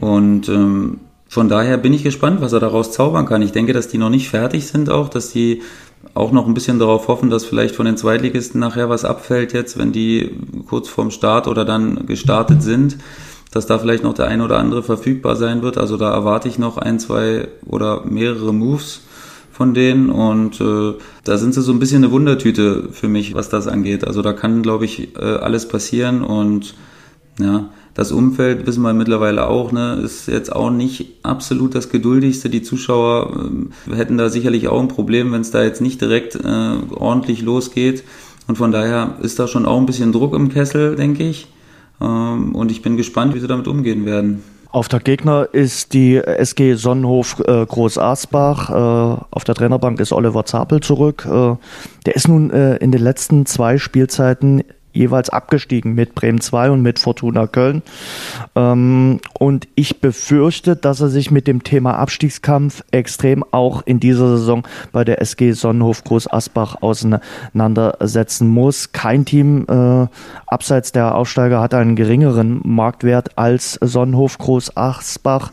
[0.00, 3.42] Und ähm, von daher bin ich gespannt, was er daraus zaubern kann.
[3.42, 5.62] Ich denke, dass die noch nicht fertig sind auch, dass die
[6.14, 9.78] auch noch ein bisschen darauf hoffen, dass vielleicht von den Zweitligisten nachher was abfällt jetzt,
[9.78, 10.30] wenn die
[10.66, 12.96] kurz vorm Start oder dann gestartet sind,
[13.52, 15.78] dass da vielleicht noch der ein oder andere verfügbar sein wird.
[15.78, 19.02] Also da erwarte ich noch ein, zwei oder mehrere Moves
[19.52, 23.48] von denen und äh, da sind sie so ein bisschen eine Wundertüte für mich, was
[23.48, 24.06] das angeht.
[24.06, 26.74] Also da kann, glaube ich, äh, alles passieren und
[27.38, 32.50] ja, das Umfeld, wissen wir mittlerweile auch, ne, ist jetzt auch nicht absolut das geduldigste.
[32.50, 33.50] Die Zuschauer
[33.90, 37.42] äh, hätten da sicherlich auch ein Problem, wenn es da jetzt nicht direkt äh, ordentlich
[37.42, 38.04] losgeht.
[38.48, 41.48] Und von daher ist da schon auch ein bisschen Druck im Kessel, denke ich.
[42.00, 44.42] Ähm, und ich bin gespannt, wie sie damit umgehen werden.
[44.70, 48.68] Auf der Gegner ist die SG Sonnenhof äh, Groß Asbach.
[48.68, 51.26] Äh, auf der Trainerbank ist Oliver Zapel zurück.
[51.26, 51.56] Äh,
[52.04, 54.64] der ist nun äh, in den letzten zwei Spielzeiten
[54.96, 57.82] jeweils abgestiegen mit Bremen 2 und mit Fortuna Köln.
[58.54, 64.36] Ähm, und ich befürchte, dass er sich mit dem Thema Abstiegskampf extrem auch in dieser
[64.36, 68.92] Saison bei der SG Sonnenhof Groß Asbach auseinandersetzen muss.
[68.92, 70.06] Kein Team äh,
[70.46, 75.52] abseits der Aufsteiger hat einen geringeren Marktwert als Sonnenhof Groß Asbach.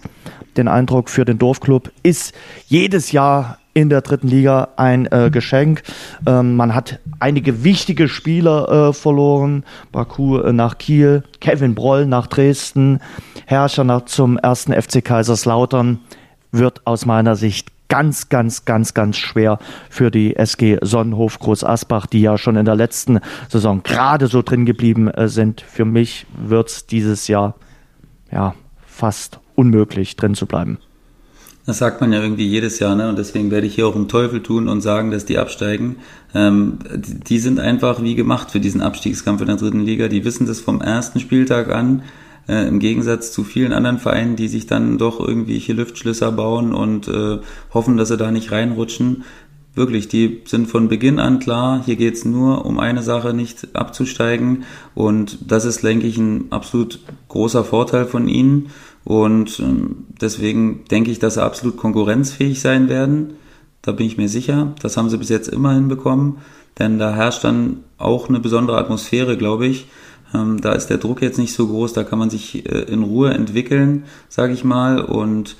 [0.57, 2.33] Den Eindruck für den Dorfclub ist
[2.67, 5.83] jedes Jahr in der dritten Liga ein äh, Geschenk.
[6.25, 9.63] Ähm, man hat einige wichtige Spieler äh, verloren.
[9.91, 12.99] Baku äh, nach Kiel, Kevin Broll nach Dresden,
[13.45, 15.99] Herrscher nach zum ersten FC Kaiserslautern.
[16.51, 19.59] Wird aus meiner Sicht ganz, ganz, ganz, ganz schwer
[19.89, 24.41] für die SG Sonnenhof Groß Asbach, die ja schon in der letzten Saison gerade so
[24.41, 25.61] drin geblieben äh, sind.
[25.61, 27.55] Für mich wird es dieses Jahr
[28.31, 28.55] ja
[28.85, 30.77] fast unmöglich drin zu bleiben.
[31.65, 33.07] Das sagt man ja irgendwie jedes Jahr, ne?
[33.07, 35.97] Und deswegen werde ich hier auch einen Teufel tun und sagen, dass die absteigen.
[36.35, 40.09] Ähm, die sind einfach wie gemacht für diesen Abstiegskampf in der dritten Liga.
[40.09, 42.03] Die wissen das vom ersten Spieltag an.
[42.49, 47.07] Äh, Im Gegensatz zu vielen anderen Vereinen, die sich dann doch irgendwelche Lüftschlösser bauen und
[47.07, 47.39] äh,
[47.73, 49.23] hoffen, dass sie da nicht reinrutschen.
[49.75, 54.65] Wirklich, die sind von Beginn an klar, hier geht's nur um eine Sache, nicht abzusteigen.
[54.93, 56.99] Und das ist, denke ich, ein absolut
[57.29, 58.67] großer Vorteil von ihnen.
[59.03, 63.33] Und ähm, deswegen denke ich, dass sie absolut konkurrenzfähig sein werden.
[63.81, 64.73] Da bin ich mir sicher.
[64.81, 66.37] Das haben sie bis jetzt immer hinbekommen.
[66.79, 69.87] Denn da herrscht dann auch eine besondere Atmosphäre, glaube ich.
[70.33, 73.03] Ähm, da ist der Druck jetzt nicht so groß, da kann man sich äh, in
[73.03, 74.99] Ruhe entwickeln, sage ich mal.
[75.01, 75.55] Und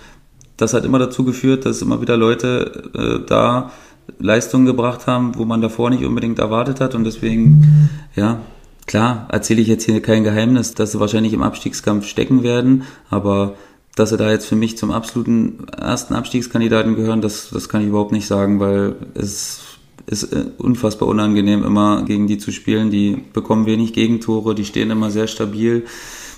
[0.58, 3.72] das hat immer dazu geführt, dass immer wieder Leute äh, da
[4.20, 6.96] Leistungen gebracht haben, wo man davor nicht unbedingt erwartet hat.
[6.96, 8.42] Und deswegen, ja,
[8.86, 13.56] Klar, erzähle ich jetzt hier kein Geheimnis, dass sie wahrscheinlich im Abstiegskampf stecken werden, aber
[13.96, 17.88] dass sie da jetzt für mich zum absoluten ersten Abstiegskandidaten gehören, das, das kann ich
[17.88, 19.62] überhaupt nicht sagen, weil es
[20.06, 22.92] ist äh, unfassbar unangenehm, immer gegen die zu spielen.
[22.92, 25.86] Die bekommen wenig Gegentore, die stehen immer sehr stabil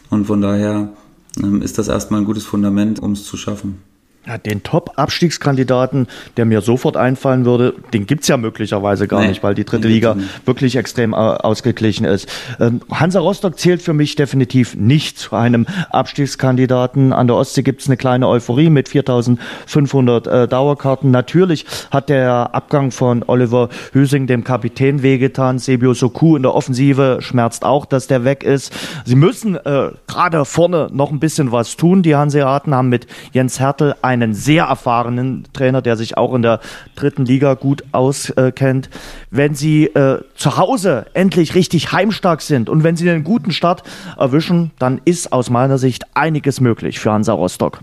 [0.09, 0.89] und von daher
[1.41, 3.79] ähm, ist das erstmal ein gutes Fundament, um es zu schaffen.
[4.27, 9.43] Ja, den Top-Abstiegskandidaten, der mir sofort einfallen würde, den gibt's ja möglicherweise gar nee, nicht,
[9.43, 12.27] weil die dritte Liga wirklich extrem äh, ausgeglichen ist.
[12.59, 17.13] Ähm, Hansa Rostock zählt für mich definitiv nicht zu einem Abstiegskandidaten.
[17.13, 21.11] An der Ostsee gibt's eine kleine Euphorie mit 4500 äh, Dauerkarten.
[21.11, 25.59] Natürlich hat der Abgang von Oliver Hüsing dem Kapitän wehgetan.
[25.59, 28.73] Sebio Soku in der Offensive schmerzt auch, dass der weg ist.
[29.05, 32.01] Sie müssen äh, gerade vorne noch ein bisschen was tun.
[32.01, 36.41] Die Hanseaten haben mit Jens Hertel ein einen sehr erfahrenen Trainer, der sich auch in
[36.41, 36.59] der
[36.95, 38.89] dritten Liga gut auskennt.
[39.29, 43.83] Wenn sie äh, zu Hause endlich richtig heimstark sind und wenn sie einen guten Start
[44.17, 47.81] erwischen, dann ist aus meiner Sicht einiges möglich für Hansa Rostock.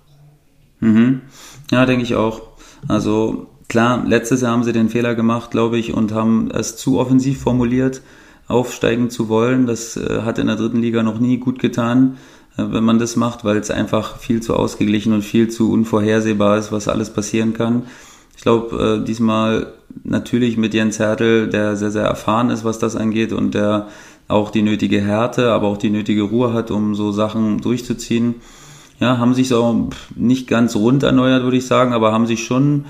[0.80, 1.22] Mhm.
[1.70, 2.42] Ja, denke ich auch.
[2.88, 6.98] Also klar, letztes Jahr haben sie den Fehler gemacht, glaube ich, und haben es zu
[6.98, 8.02] offensiv formuliert,
[8.48, 9.66] aufsteigen zu wollen.
[9.66, 12.16] Das äh, hat in der dritten Liga noch nie gut getan.
[12.56, 16.58] Äh, wenn man das macht, weil es einfach viel zu ausgeglichen und viel zu unvorhersehbar
[16.58, 17.84] ist, was alles passieren kann.
[18.36, 19.72] Ich glaube, äh, diesmal
[20.04, 23.88] natürlich mit Jens Hertel, der sehr, sehr erfahren ist, was das angeht und der
[24.28, 28.36] auch die nötige Härte, aber auch die nötige Ruhe hat, um so Sachen durchzuziehen.
[29.00, 32.84] Ja, haben sich so nicht ganz rund erneuert, würde ich sagen, aber haben sich schon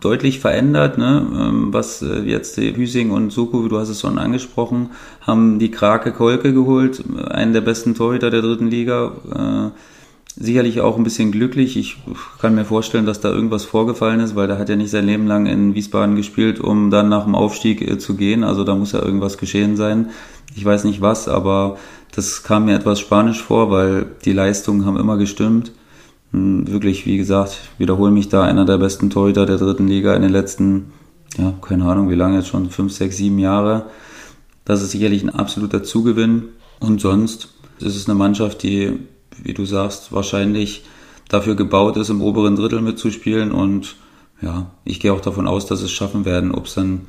[0.00, 1.26] deutlich verändert, ne?
[1.34, 6.12] Ähm, was äh, jetzt Hüsing und Suku, du hast es schon angesprochen, haben die Krake
[6.12, 9.12] Kolke geholt, einen der besten Torhüter der dritten Liga.
[9.34, 9.78] Äh,
[10.36, 11.76] sicherlich auch ein bisschen glücklich.
[11.76, 11.96] Ich
[12.40, 15.26] kann mir vorstellen, dass da irgendwas vorgefallen ist, weil der hat ja nicht sein Leben
[15.26, 18.44] lang in Wiesbaden gespielt, um dann nach dem Aufstieg äh, zu gehen.
[18.44, 20.10] Also da muss ja irgendwas geschehen sein.
[20.56, 21.78] Ich weiß nicht was, aber
[22.14, 25.72] das kam mir etwas spanisch vor, weil die Leistungen haben immer gestimmt.
[26.34, 30.22] Hm, wirklich, wie gesagt, wiederhole mich da, einer der besten Torhüter der dritten Liga in
[30.22, 30.92] den letzten,
[31.38, 33.86] ja, keine Ahnung, wie lange jetzt schon, fünf, sechs, sieben Jahre.
[34.64, 36.48] Das ist sicherlich ein absoluter Zugewinn.
[36.80, 38.98] Und sonst ist es eine Mannschaft, die
[39.42, 40.84] wie du sagst, wahrscheinlich
[41.28, 43.52] dafür gebaut ist, im oberen Drittel mitzuspielen.
[43.52, 43.96] Und
[44.40, 46.52] ja, ich gehe auch davon aus, dass es schaffen werden.
[46.52, 47.02] Ob es dann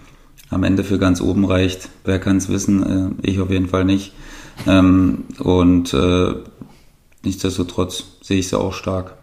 [0.49, 3.17] am Ende für ganz oben reicht, wer kann es wissen?
[3.23, 4.13] Äh, ich auf jeden Fall nicht.
[4.67, 6.33] Ähm, und äh,
[7.23, 9.13] nichtsdestotrotz sehe ich sie auch stark.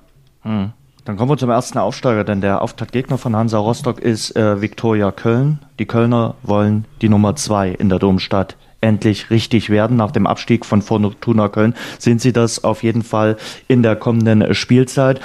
[0.43, 0.73] Hm.
[1.05, 5.11] Dann kommen wir zum ersten Aufsteiger, denn der Auftaktgegner von Hansa Rostock ist äh, Viktoria
[5.11, 5.59] Köln.
[5.81, 9.97] Die Kölner wollen die Nummer zwei in der Domstadt endlich richtig werden.
[9.97, 13.37] Nach dem Abstieg von Fortuna Köln sind sie das auf jeden Fall
[13.69, 15.21] in der kommenden Spielzeit.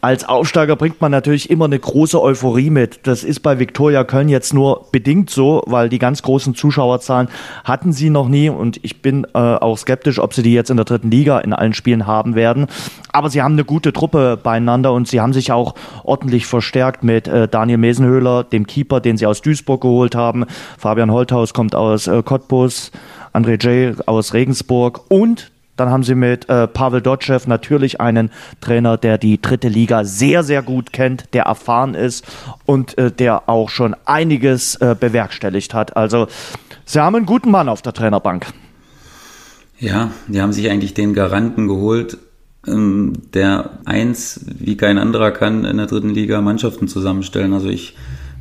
[0.00, 3.06] Als Aufsteiger bringt man natürlich immer eine große Euphorie mit.
[3.06, 7.28] Das ist bei Viktoria Köln jetzt nur bedingt so, weil die ganz großen Zuschauerzahlen
[7.64, 10.76] hatten sie noch nie und ich bin äh, auch skeptisch, ob sie die jetzt in
[10.76, 12.66] der dritten Liga in allen Spielen haben werden.
[13.12, 17.28] Aber sie haben eine gute Truppe beieinander und sie haben sich auch ordentlich verstärkt mit
[17.28, 20.46] äh, Daniel Mesenhöhler, dem Keeper, den sie aus Duisburg geholt haben.
[20.78, 22.90] Fabian Holthaus kommt aus äh, Cottbus.
[23.32, 24.06] André J.
[24.06, 29.40] aus Regensburg und dann haben sie mit äh, Pavel Dotschew natürlich einen Trainer, der die
[29.40, 32.26] dritte Liga sehr, sehr gut kennt, der erfahren ist
[32.66, 35.96] und äh, der auch schon einiges äh, bewerkstelligt hat.
[35.96, 36.26] Also
[36.84, 38.46] sie haben einen guten Mann auf der Trainerbank.
[39.78, 42.18] Ja, die haben sich eigentlich den Garanten geholt,
[42.66, 47.54] ähm, der eins wie kein anderer kann in der dritten Liga Mannschaften zusammenstellen.
[47.54, 47.96] Also ich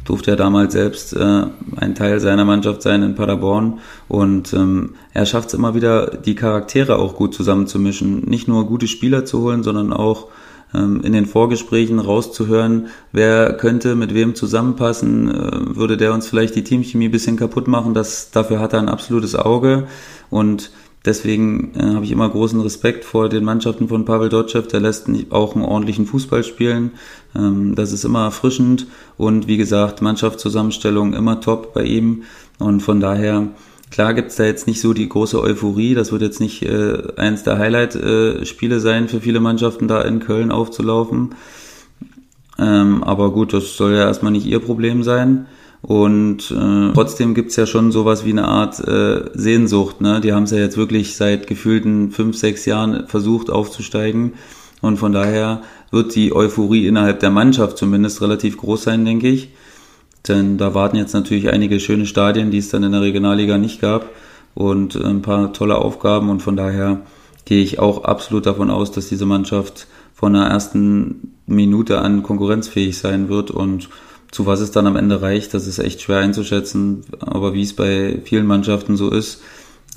[0.05, 1.43] durfte ja damals selbst äh,
[1.77, 6.35] ein Teil seiner Mannschaft sein in Paderborn und ähm, er schafft es immer wieder, die
[6.35, 8.21] Charaktere auch gut zusammenzumischen.
[8.21, 10.27] Nicht nur gute Spieler zu holen, sondern auch
[10.73, 16.55] ähm, in den Vorgesprächen rauszuhören, wer könnte mit wem zusammenpassen, äh, würde der uns vielleicht
[16.55, 17.93] die Teamchemie bisschen kaputt machen.
[17.93, 19.87] Das, dafür hat er ein absolutes Auge
[20.29, 20.71] und
[21.03, 24.61] Deswegen äh, habe ich immer großen Respekt vor den Mannschaften von Pavel Dotschew.
[24.61, 26.91] Der lässt auch einen ordentlichen Fußball spielen.
[27.35, 28.85] Ähm, das ist immer erfrischend
[29.17, 32.23] und wie gesagt, Mannschaftszusammenstellung immer top bei ihm.
[32.59, 33.47] Und von daher,
[33.89, 35.95] klar gibt's da jetzt nicht so die große Euphorie.
[35.95, 40.19] Das wird jetzt nicht äh, eins der Highlight-Spiele äh, sein für viele Mannschaften, da in
[40.19, 41.33] Köln aufzulaufen.
[42.59, 45.47] Ähm, aber gut, das soll ja erstmal nicht ihr Problem sein.
[45.81, 49.99] Und äh, trotzdem gibt's ja schon sowas wie eine Art äh, Sehnsucht.
[49.99, 50.21] Ne?
[50.21, 54.33] Die haben es ja jetzt wirklich seit gefühlten fünf, sechs Jahren versucht aufzusteigen.
[54.81, 59.49] Und von daher wird die Euphorie innerhalb der Mannschaft zumindest relativ groß sein, denke ich.
[60.27, 63.81] Denn da warten jetzt natürlich einige schöne Stadien, die es dann in der Regionalliga nicht
[63.81, 64.09] gab.
[64.53, 66.29] Und ein paar tolle Aufgaben.
[66.29, 67.01] Und von daher
[67.45, 72.99] gehe ich auch absolut davon aus, dass diese Mannschaft von der ersten Minute an konkurrenzfähig
[72.99, 73.89] sein wird und
[74.31, 77.73] zu was es dann am Ende reicht, das ist echt schwer einzuschätzen, aber wie es
[77.73, 79.41] bei vielen Mannschaften so ist.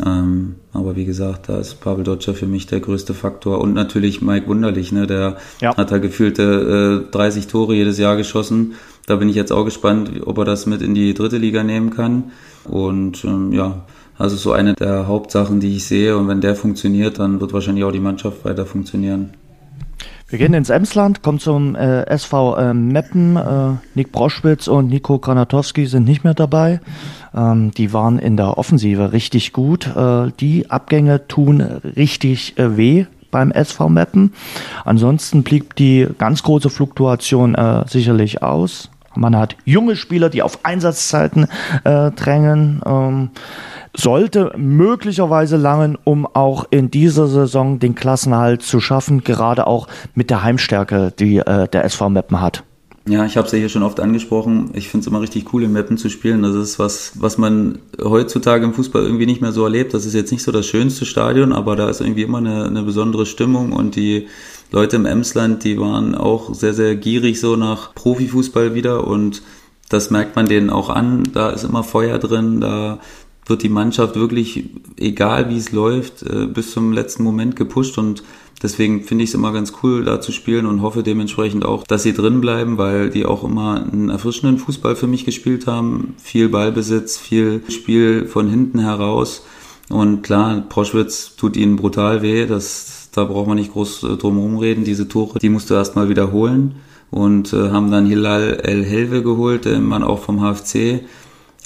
[0.05, 3.61] Ähm, aber wie gesagt, da ist Pavel Dodger für mich der größte Faktor.
[3.61, 5.07] Und natürlich Mike Wunderlich, ne?
[5.07, 5.77] der ja.
[5.77, 8.75] hat da gefühlte äh, 30 Tore jedes Jahr geschossen.
[9.07, 11.91] Da bin ich jetzt auch gespannt, ob er das mit in die dritte Liga nehmen
[11.91, 12.33] kann.
[12.65, 13.85] Und ähm, ja,
[14.19, 16.17] also so eine der Hauptsachen, die ich sehe.
[16.17, 19.35] Und wenn der funktioniert, dann wird wahrscheinlich auch die Mannschaft weiter funktionieren.
[20.35, 23.37] Wir gehen ins Emsland, kommen zum äh, SV äh, Meppen.
[23.37, 26.81] Äh, Nick Broschwitz und Nico Granatowski sind nicht mehr dabei.
[27.33, 29.87] Ähm, die waren in der Offensive richtig gut.
[29.95, 34.33] Äh, die Abgänge tun richtig äh, weh beim SV Meppen.
[34.85, 38.91] Ansonsten blieb die ganz große Fluktuation äh, sicherlich aus.
[39.17, 41.47] Man hat junge Spieler, die auf Einsatzzeiten
[41.85, 42.81] äh, drängen.
[42.87, 43.31] Ähm,
[43.97, 50.31] sollte möglicherweise langen, um auch in dieser Saison den Klassenhalt zu schaffen, gerade auch mit
[50.31, 52.65] der Heimstärke, die äh, der SV Meppen hat.
[53.07, 54.71] Ja, ich habe es ja hier schon oft angesprochen.
[54.73, 56.43] Ich finde es immer richtig cool, in Meppen zu spielen.
[56.43, 59.93] Das ist was, was man heutzutage im Fußball irgendwie nicht mehr so erlebt.
[59.93, 62.83] Das ist jetzt nicht so das schönste Stadion, aber da ist irgendwie immer eine, eine
[62.83, 64.27] besondere Stimmung und die
[64.71, 69.43] Leute im Emsland, die waren auch sehr, sehr gierig so nach Profifußball wieder und
[69.89, 71.23] das merkt man denen auch an.
[71.33, 72.99] Da ist immer Feuer drin, da
[73.47, 78.23] wird die Mannschaft wirklich, egal wie es läuft, äh, bis zum letzten Moment gepusht und
[78.63, 82.03] deswegen finde ich es immer ganz cool, da zu spielen und hoffe dementsprechend auch, dass
[82.03, 86.15] sie drin bleiben, weil die auch immer einen erfrischenden Fußball für mich gespielt haben.
[86.23, 89.45] Viel Ballbesitz, viel Spiel von hinten heraus.
[89.91, 92.47] Und klar, Proschwitz tut ihnen brutal weh.
[92.47, 94.85] Das, da braucht man nicht groß äh, drum herum reden.
[94.85, 96.77] Diese Tore, die musst du erstmal wiederholen.
[97.11, 101.03] Und äh, haben dann Hilal El Helve geholt, den Mann auch vom HFC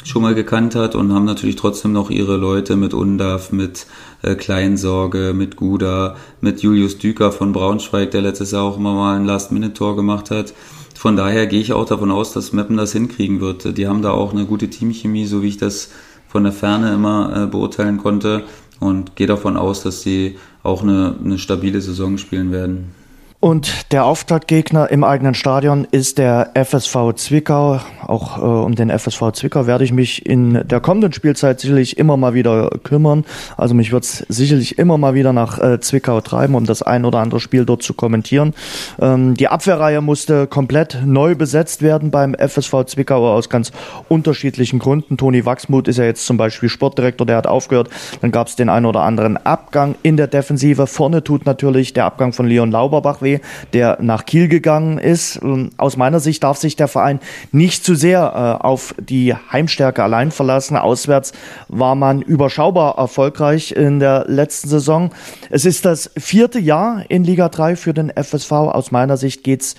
[0.04, 3.86] schon mal gekannt hat und haben natürlich trotzdem noch ihre Leute mit Undaf, mit
[4.22, 9.16] äh, Kleinsorge, mit Guda, mit Julius Düker von Braunschweig, der letztes Jahr auch immer mal
[9.16, 10.54] ein Last-Minute-Tor gemacht hat.
[10.94, 13.76] Von daher gehe ich auch davon aus, dass Meppen das hinkriegen wird.
[13.76, 15.90] Die haben da auch eine gute Teamchemie, so wie ich das
[16.28, 18.44] von der Ferne immer äh, beurteilen konnte
[18.80, 22.94] und gehe davon aus, dass sie auch eine, eine stabile Saison spielen werden.
[23.40, 27.78] Und der Auftaktgegner im eigenen Stadion ist der FSV Zwickau.
[28.04, 32.16] Auch äh, um den FSV Zwickau werde ich mich in der kommenden Spielzeit sicherlich immer
[32.16, 33.24] mal wieder kümmern.
[33.56, 37.04] Also mich wird es sicherlich immer mal wieder nach äh, Zwickau treiben, um das ein
[37.04, 38.54] oder andere Spiel dort zu kommentieren.
[39.00, 43.70] Ähm, die Abwehrreihe musste komplett neu besetzt werden beim FSV Zwickau aus ganz
[44.08, 45.16] unterschiedlichen Gründen.
[45.16, 47.88] Toni Wachsmuth ist ja jetzt zum Beispiel Sportdirektor, der hat aufgehört.
[48.20, 50.88] Dann gab es den ein oder anderen Abgang in der Defensive.
[50.88, 53.40] Vorne tut natürlich der Abgang von Leon Lauberbach weh VfB,
[53.72, 55.40] der nach Kiel gegangen ist.
[55.76, 57.20] Aus meiner Sicht darf sich der Verein
[57.52, 60.76] nicht zu sehr äh, auf die Heimstärke allein verlassen.
[60.76, 61.32] Auswärts
[61.68, 65.10] war man überschaubar erfolgreich in der letzten Saison.
[65.50, 68.52] Es ist das vierte Jahr in Liga 3 für den FSV.
[68.52, 69.74] Aus meiner Sicht geht es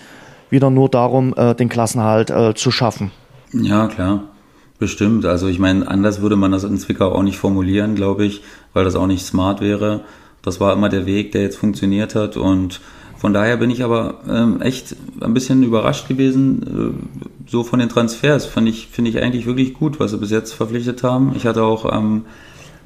[0.49, 3.11] wieder nur darum, äh, den Klassenhalt äh, zu schaffen.
[3.53, 4.23] Ja, klar.
[4.79, 5.25] Bestimmt.
[5.25, 8.41] Also ich meine, anders würde man das in Zwickau auch nicht formulieren, glaube ich,
[8.73, 10.01] weil das auch nicht smart wäre.
[10.41, 12.79] Das war immer der Weg, der jetzt funktioniert hat und
[13.19, 17.89] von daher bin ich aber ähm, echt ein bisschen überrascht gewesen, äh, so von den
[17.89, 18.45] Transfers.
[18.45, 21.33] Finde ich, finde ich eigentlich wirklich gut, was sie bis jetzt verpflichtet haben.
[21.35, 22.25] Ich hatte auch am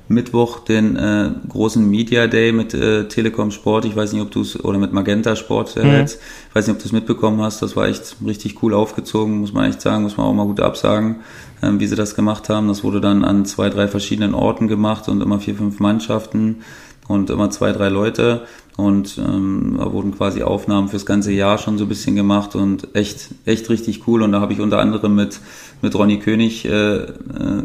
[0.08, 3.86] Mittwoch den äh, großen Media Day mit äh, Telekom Sport.
[3.86, 5.92] Ich weiß nicht, ob du es, oder mit Magenta Sport äh, mhm.
[5.92, 6.20] jetzt.
[6.50, 7.62] Ich weiß nicht, ob du es mitbekommen hast.
[7.62, 10.60] Das war echt richtig cool aufgezogen, muss man echt sagen, muss man auch mal gut
[10.62, 11.18] absagen,
[11.62, 12.68] ähm, wie sie das gemacht haben.
[12.68, 16.64] Das wurde dann an zwei, drei verschiedenen Orten gemacht und immer vier, fünf Mannschaften
[17.08, 18.42] und immer zwei, drei Leute.
[18.76, 22.96] Und ähm, da wurden quasi Aufnahmen fürs ganze Jahr schon so ein bisschen gemacht und
[22.96, 24.24] echt, echt richtig cool.
[24.24, 25.40] Und da habe ich unter anderem mit,
[25.84, 27.08] mit Ronny König äh, äh,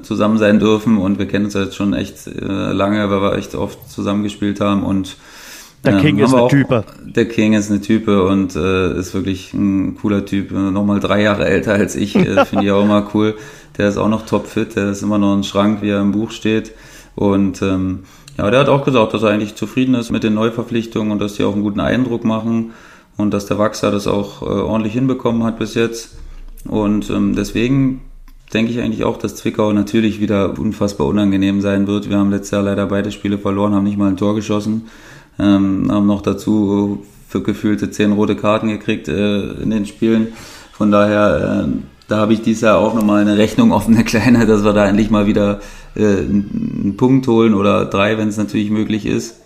[0.02, 3.54] zusammen sein dürfen und wir kennen uns jetzt schon echt äh, lange, weil wir echt
[3.54, 5.16] oft zusammengespielt haben und
[5.84, 6.84] der ähm, King ist eine auch, Type.
[7.04, 10.50] Der King ist eine Type und äh, ist wirklich ein cooler Typ.
[10.50, 13.36] Nochmal drei Jahre älter als ich, äh, finde ich auch immer cool.
[13.78, 16.32] Der ist auch noch topfit, der ist immer noch ein Schrank, wie er im Buch
[16.32, 16.72] steht.
[17.14, 18.00] Und ähm,
[18.38, 21.34] ja, der hat auch gesagt, dass er eigentlich zufrieden ist mit den Neuverpflichtungen und dass
[21.34, 22.70] die auch einen guten Eindruck machen
[23.16, 26.16] und dass der Wachser das auch äh, ordentlich hinbekommen hat bis jetzt.
[26.64, 28.00] Und ähm, deswegen
[28.54, 32.08] denke ich eigentlich auch, dass Zwickau natürlich wieder unfassbar unangenehm sein wird.
[32.08, 34.86] Wir haben letztes Jahr leider beide Spiele verloren, haben nicht mal ein Tor geschossen,
[35.40, 40.28] ähm, haben noch dazu für gefühlte zehn rote Karten gekriegt äh, in den Spielen.
[40.72, 41.72] Von daher, äh,
[42.06, 44.86] da habe ich dieses Jahr auch nochmal eine Rechnung offen, eine kleine, dass wir da
[44.86, 45.60] endlich mal wieder
[45.96, 49.40] äh, einen Punkt holen oder drei, wenn es natürlich möglich ist.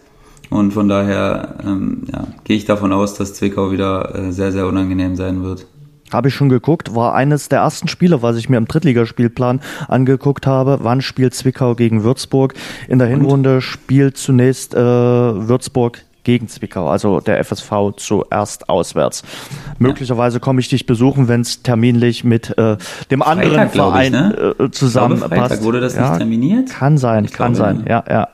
[0.50, 4.66] Und von daher ähm, ja, gehe ich davon aus, dass Zwickau wieder äh, sehr, sehr
[4.66, 5.66] unangenehm sein wird.
[6.12, 10.46] Habe ich schon geguckt, war eines der ersten Spiele, was ich mir im Drittligaspielplan angeguckt
[10.46, 10.80] habe.
[10.82, 12.52] Wann spielt Zwickau gegen Würzburg?
[12.86, 19.22] In der Hinrunde spielt zunächst äh, Würzburg gegen Zwickau, also der FSV zuerst auswärts.
[19.22, 19.74] Ja.
[19.78, 22.76] Möglicherweise komme ich dich besuchen, wenn es terminlich mit äh,
[23.10, 24.54] dem anderen Freitag, Verein ich, ne?
[24.58, 25.62] äh, zusammenpasst.
[25.62, 26.70] Wurde das ja, nicht terminiert?
[26.70, 28.28] Kann sein, ich kann sein, ja, ja,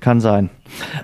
[0.00, 0.50] kann sein.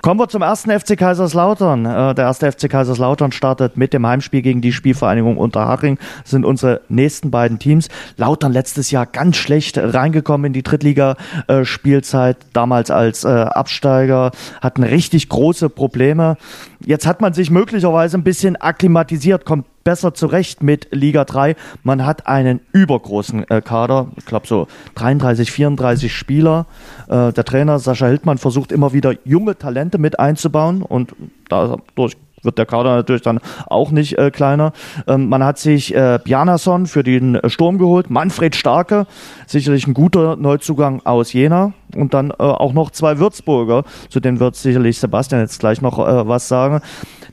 [0.01, 1.85] Kommen wir zum ersten FC Kaiserslautern.
[1.85, 5.97] Äh, der erste FC Kaiserslautern startet mit dem Heimspiel gegen die Spielvereinigung Unterhaching.
[6.21, 7.89] Das sind unsere nächsten beiden Teams.
[8.17, 15.29] Lautern letztes Jahr ganz schlecht reingekommen in die Drittliga-Spielzeit, damals als äh, Absteiger, hatten richtig
[15.29, 16.37] große Probleme.
[16.85, 21.55] Jetzt hat man sich möglicherweise ein bisschen akklimatisiert, kommt besser zurecht mit Liga 3.
[21.81, 26.65] Man hat einen übergroßen äh, Kader, ich glaube so 33, 34 Spieler.
[27.07, 31.15] Äh, der Trainer Sascha Hildmann versucht immer wieder junge Talente mit einzubauen und
[31.47, 34.73] dadurch wird der Kader natürlich dann auch nicht äh, kleiner.
[35.07, 39.07] Ähm, man hat sich äh, Bjarnason für den äh, Sturm geholt, Manfred Starke,
[39.45, 44.39] sicherlich ein guter Neuzugang aus Jena und dann äh, auch noch zwei Würzburger, zu denen
[44.39, 46.81] wird sicherlich Sebastian jetzt gleich noch äh, was sagen.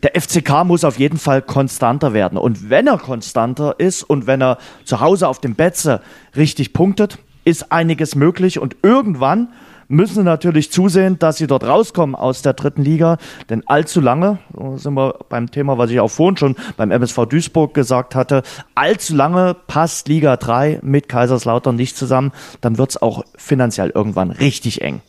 [0.05, 4.43] Der FCK muss auf jeden Fall konstanter werden und wenn er konstanter ist und wenn
[4.43, 6.03] er zu Hause auf dem Betze
[6.37, 9.49] richtig punktet, ist einiges möglich und irgendwann
[9.89, 13.17] müssen sie natürlich zusehen, dass sie dort rauskommen aus der dritten Liga.
[13.49, 14.41] Denn allzu lange,
[14.77, 18.43] sind wir beim Thema, was ich auch vorhin schon beim MSV Duisburg gesagt hatte,
[18.75, 22.33] allzu lange passt Liga 3 mit Kaiserslautern nicht zusammen.
[22.61, 25.01] Dann wird es auch finanziell irgendwann richtig eng.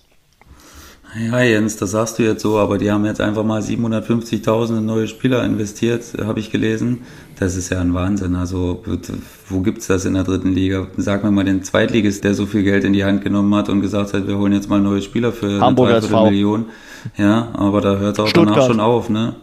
[1.18, 4.86] Ja, Jens, das sagst du jetzt so, aber die haben jetzt einfach mal 750.000 in
[4.86, 7.04] neue Spieler investiert, habe ich gelesen.
[7.40, 8.36] Das ist ja ein Wahnsinn.
[8.36, 8.84] Also,
[9.48, 10.88] wo gibt's das in der dritten Liga?
[10.98, 13.82] Sag mir mal den Zweitligist, der so viel Geld in die Hand genommen hat und
[13.82, 16.66] gesagt hat, wir holen jetzt mal neue Spieler für Hamburg eine Million.
[17.18, 18.58] Ja, aber da hört auch Stuttgart.
[18.58, 19.36] danach schon auf, ne?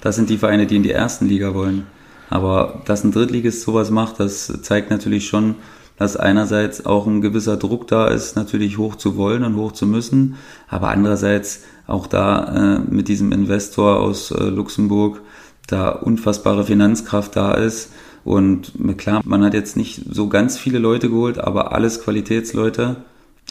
[0.00, 1.86] Das sind die Vereine, die in die ersten Liga wollen.
[2.30, 5.54] Aber dass ein Drittligist sowas macht, das zeigt natürlich schon,
[6.02, 9.86] dass einerseits auch ein gewisser Druck da ist, natürlich hoch zu wollen und hoch zu
[9.86, 10.34] müssen,
[10.66, 15.20] aber andererseits auch da äh, mit diesem Investor aus äh, Luxemburg
[15.68, 17.92] da unfassbare Finanzkraft da ist.
[18.24, 22.96] Und klar, man hat jetzt nicht so ganz viele Leute geholt, aber alles Qualitätsleute,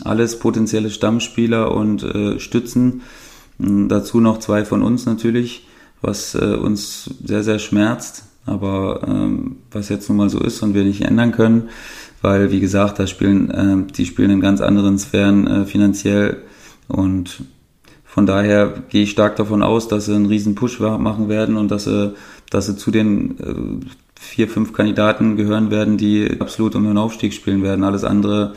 [0.03, 3.01] alles potenzielle Stammspieler und äh, Stützen.
[3.59, 5.67] Und dazu noch zwei von uns natürlich,
[6.01, 10.73] was äh, uns sehr, sehr schmerzt, aber ähm, was jetzt nun mal so ist und
[10.73, 11.69] wir nicht ändern können,
[12.21, 16.43] weil wie gesagt, da spielen, äh, die spielen in ganz anderen Sphären äh, finanziell
[16.87, 17.43] und
[18.11, 21.71] von daher gehe ich stark davon aus, dass sie einen riesen Push machen werden und
[21.71, 22.13] dass sie,
[22.49, 23.85] dass sie zu den äh,
[24.19, 27.85] vier, fünf Kandidaten gehören werden, die absolut um den Aufstieg spielen werden.
[27.85, 28.53] Alles andere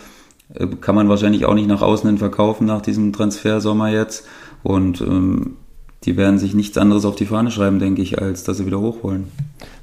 [0.54, 4.26] äh, kann man wahrscheinlich auch nicht nach außen hin verkaufen nach diesem Transfersommer jetzt.
[4.64, 5.56] Und ähm,
[6.04, 8.80] die werden sich nichts anderes auf die Fahne schreiben, denke ich, als dass sie wieder
[8.80, 9.28] hoch wollen.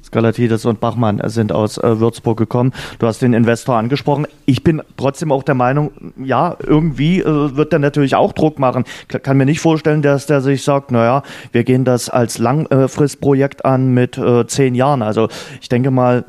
[0.04, 2.72] Skalatides und Bachmann sind aus äh, Würzburg gekommen.
[2.98, 4.26] Du hast den Investor angesprochen.
[4.44, 5.90] Ich bin trotzdem auch der Meinung,
[6.22, 8.84] ja, irgendwie äh, wird der natürlich auch Druck machen.
[9.10, 13.64] Ich kann mir nicht vorstellen, dass der sich sagt, naja, wir gehen das als Langfristprojekt
[13.64, 15.00] an mit äh, zehn Jahren.
[15.00, 15.28] Also
[15.62, 16.26] ich denke mal,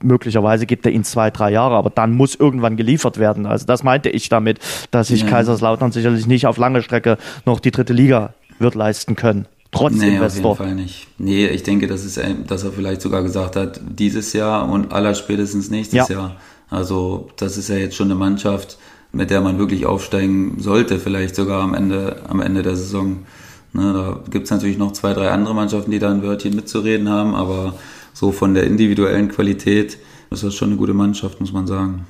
[0.00, 3.46] möglicherweise gibt er ihn zwei, drei Jahre, aber dann muss irgendwann geliefert werden.
[3.46, 4.60] Also das meinte ich damit,
[4.92, 5.28] dass sich ja.
[5.28, 10.16] Kaiserslautern sicherlich nicht auf lange Strecke noch die dritte Liga wird leisten können trotz nee,
[10.16, 10.52] Investor.
[10.52, 11.08] auf jeden Fall nicht.
[11.18, 15.14] Nee, ich denke, das ist, dass er vielleicht sogar gesagt hat, dieses Jahr und aller
[15.14, 16.14] spätestens nächstes ja.
[16.14, 16.36] Jahr.
[16.70, 18.78] Also das ist ja jetzt schon eine Mannschaft,
[19.12, 23.26] mit der man wirklich aufsteigen sollte, vielleicht sogar am Ende, am Ende der Saison.
[23.72, 27.34] Ne, da gibt's natürlich noch zwei, drei andere Mannschaften, die da ein Wörtchen mitzureden haben,
[27.34, 27.74] aber
[28.14, 29.98] so von der individuellen Qualität
[30.30, 32.06] ist das schon eine gute Mannschaft, muss man sagen.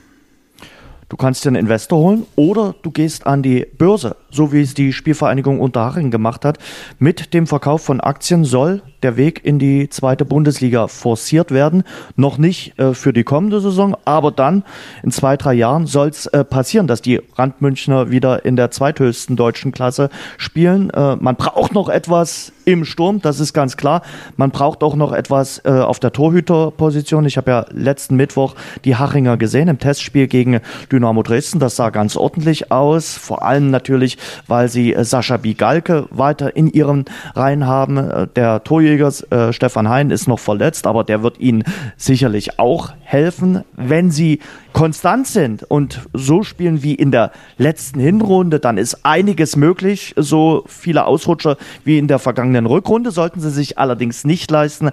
[1.09, 4.75] Du kannst dir einen Investor holen oder du gehst an die Börse, so wie es
[4.75, 6.59] die Spielvereinigung Unterhaching gemacht hat.
[6.99, 11.85] Mit dem Verkauf von Aktien soll der Weg in die zweite Bundesliga forciert werden.
[12.17, 14.65] Noch nicht äh, für die kommende Saison, aber dann
[15.03, 19.37] in zwei, drei Jahren soll es äh, passieren, dass die Randmünchner wieder in der zweithöchsten
[19.37, 20.91] deutschen Klasse spielen.
[20.91, 24.03] Äh, man braucht noch etwas im Sturm, das ist ganz klar.
[24.37, 27.25] Man braucht auch noch etwas äh, auf der Torhüterposition.
[27.25, 30.61] Ich habe ja letzten Mittwoch die Hachinger gesehen im Testspiel gegen
[30.93, 31.61] Dynamo Dresden.
[31.61, 33.17] Das sah ganz ordentlich aus.
[33.17, 34.19] Vor allem natürlich,
[34.49, 37.97] weil sie äh, Sascha Bigalke weiter in ihren Reihen haben.
[37.97, 41.65] Äh, der Torjäger äh, Stefan Hein ist noch verletzt, aber der wird ihnen
[41.97, 44.41] sicherlich auch helfen, wenn sie
[44.73, 50.15] konstant sind und so spielen wie in der letzten Hinrunde, dann ist einiges möglich.
[50.17, 54.91] So viele Ausrutscher wie in der vergangenen Rückrunde sollten sie sich allerdings nicht leisten.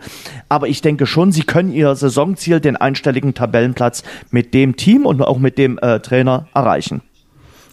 [0.49, 5.21] Aber ich denke schon, sie können ihr Saisonziel, den einstelligen Tabellenplatz mit dem Team und
[5.21, 7.01] auch mit dem äh, Trainer erreichen.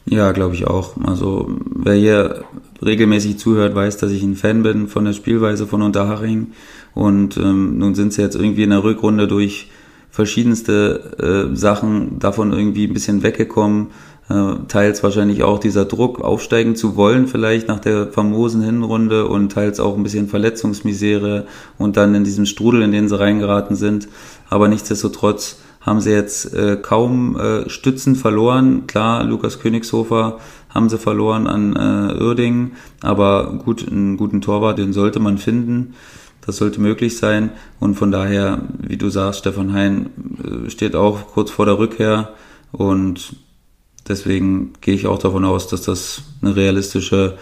[0.04, 0.96] Ja, glaube ich auch.
[1.04, 2.44] Also wer hier
[2.84, 6.52] regelmäßig zuhört, weiß, dass ich ein Fan bin von der Spielweise von Unterhaching.
[6.94, 9.70] Und ähm, nun sind sie jetzt irgendwie in der Rückrunde durch
[10.10, 13.88] verschiedenste äh, Sachen davon irgendwie ein bisschen weggekommen.
[14.28, 19.50] Äh, teils wahrscheinlich auch dieser Druck, aufsteigen zu wollen, vielleicht nach der famosen Hinrunde und
[19.52, 21.46] teils auch ein bisschen Verletzungsmisere
[21.78, 24.08] und dann in diesem Strudel, in den sie reingeraten sind.
[24.48, 28.86] Aber nichtsdestotrotz haben sie jetzt äh, kaum äh, Stützen verloren.
[28.86, 30.38] Klar, Lukas Königshofer
[30.74, 35.94] haben sie verloren an äh, Uerdingen, aber gut, einen guten Torwart, den sollte man finden.
[36.44, 37.50] Das sollte möglich sein.
[37.78, 40.10] Und von daher, wie du sagst, Stefan Hein
[40.42, 42.30] äh, steht auch kurz vor der Rückkehr.
[42.72, 43.36] Und
[44.08, 47.36] deswegen gehe ich auch davon aus, dass das eine realistische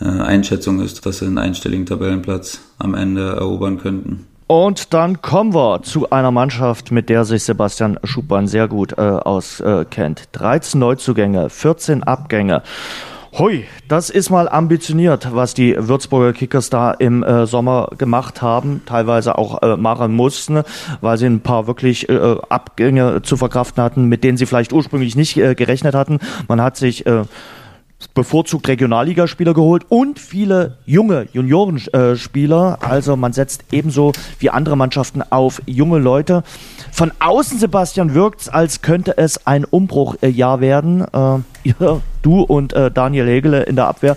[0.00, 4.26] äh, Einschätzung ist, dass sie einen einstelligen Tabellenplatz am Ende erobern könnten.
[4.52, 9.00] Und dann kommen wir zu einer Mannschaft, mit der sich Sebastian Schuppan sehr gut äh,
[9.00, 10.28] auskennt.
[10.32, 12.62] 13 Neuzugänge, 14 Abgänge.
[13.38, 18.82] Hui, das ist mal ambitioniert, was die Würzburger Kickers da im äh, Sommer gemacht haben,
[18.84, 20.64] teilweise auch äh, machen mussten,
[21.00, 25.16] weil sie ein paar wirklich äh, Abgänge zu verkraften hatten, mit denen sie vielleicht ursprünglich
[25.16, 26.18] nicht äh, gerechnet hatten.
[26.46, 27.22] Man hat sich äh,
[28.08, 32.78] bevorzugt Regionalligaspieler geholt und viele junge Juniorenspieler.
[32.82, 36.42] Also man setzt ebenso wie andere Mannschaften auf junge Leute.
[36.90, 41.04] Von außen, Sebastian, wirkt es, als könnte es ein Umbruchjahr werden.
[41.12, 41.74] Äh,
[42.22, 44.16] du und äh, Daniel Hegele in der Abwehr,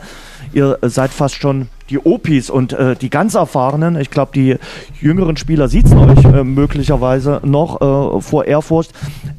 [0.54, 3.96] ihr seid fast schon die Opis und äh, die ganz Erfahrenen.
[4.00, 4.58] Ich glaube, die
[5.00, 8.92] jüngeren Spieler sieht es euch möglicherweise noch äh, vor Ehrfurcht.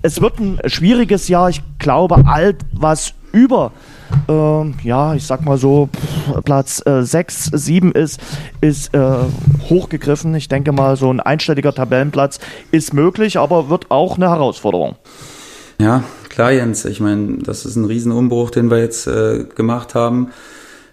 [0.03, 1.49] Es wird ein schwieriges Jahr.
[1.49, 3.73] Ich glaube, alt was über
[4.29, 5.89] äh, ja, ich sag mal so,
[6.45, 8.21] Platz äh, 6, 7 ist,
[8.61, 9.01] ist äh,
[9.69, 10.35] hochgegriffen.
[10.35, 12.41] Ich denke mal, so ein einstelliger Tabellenplatz
[12.71, 14.97] ist möglich, aber wird auch eine Herausforderung.
[15.79, 16.85] Ja, klar, Jens.
[16.85, 20.29] Ich meine, das ist ein Riesenumbruch, den wir jetzt äh, gemacht haben.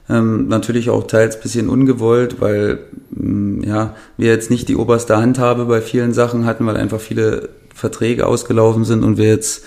[0.10, 2.80] Ähm, natürlich auch teils bisschen ungewollt, weil
[3.18, 7.50] ähm, ja, wir jetzt nicht die oberste Handhabe bei vielen Sachen hatten, weil einfach viele
[7.74, 9.64] Verträge ausgelaufen sind und wir jetzt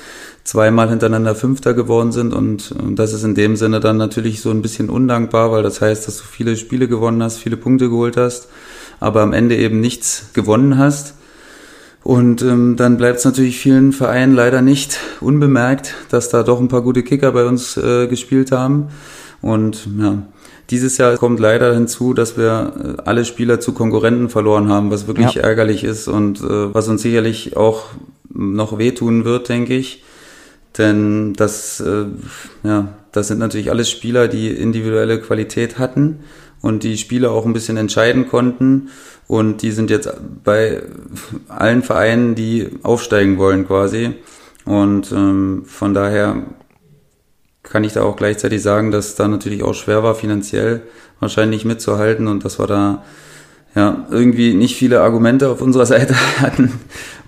[0.46, 4.50] zweimal hintereinander Fünfter geworden sind und, und das ist in dem Sinne dann natürlich so
[4.50, 8.16] ein bisschen undankbar, weil das heißt, dass du viele Spiele gewonnen hast, viele Punkte geholt
[8.16, 8.48] hast,
[9.00, 11.14] aber am Ende eben nichts gewonnen hast.
[12.04, 16.68] Und ähm, dann bleibt es natürlich vielen Vereinen leider nicht unbemerkt, dass da doch ein
[16.68, 18.90] paar gute Kicker bei uns äh, gespielt haben.
[19.42, 20.22] Und ja,
[20.70, 25.08] dieses Jahr kommt leider hinzu, dass wir äh, alle Spieler zu Konkurrenten verloren haben, was
[25.08, 25.42] wirklich ja.
[25.42, 27.86] ärgerlich ist und äh, was uns sicherlich auch
[28.32, 30.04] noch wehtun wird, denke ich.
[30.78, 32.06] Denn das, äh,
[32.62, 36.20] ja, das sind natürlich alles Spieler, die individuelle Qualität hatten
[36.60, 38.90] und die Spieler auch ein bisschen entscheiden konnten.
[39.26, 40.10] Und die sind jetzt
[40.44, 40.82] bei
[41.48, 44.14] allen Vereinen, die aufsteigen wollen quasi.
[44.64, 46.42] Und ähm, von daher
[47.62, 50.82] kann ich da auch gleichzeitig sagen, dass da natürlich auch schwer war, finanziell
[51.20, 53.04] wahrscheinlich mitzuhalten und dass wir da
[53.76, 56.72] ja irgendwie nicht viele Argumente auf unserer Seite hatten.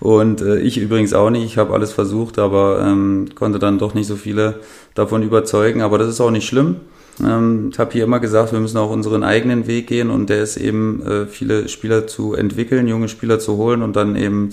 [0.01, 1.45] Und äh, ich übrigens auch nicht.
[1.45, 4.59] Ich habe alles versucht, aber ähm, konnte dann doch nicht so viele
[4.95, 5.81] davon überzeugen.
[5.81, 6.77] Aber das ist auch nicht schlimm.
[7.23, 10.41] Ähm, ich habe hier immer gesagt, wir müssen auch unseren eigenen Weg gehen und der
[10.41, 14.49] ist eben, äh, viele Spieler zu entwickeln, junge Spieler zu holen und dann eben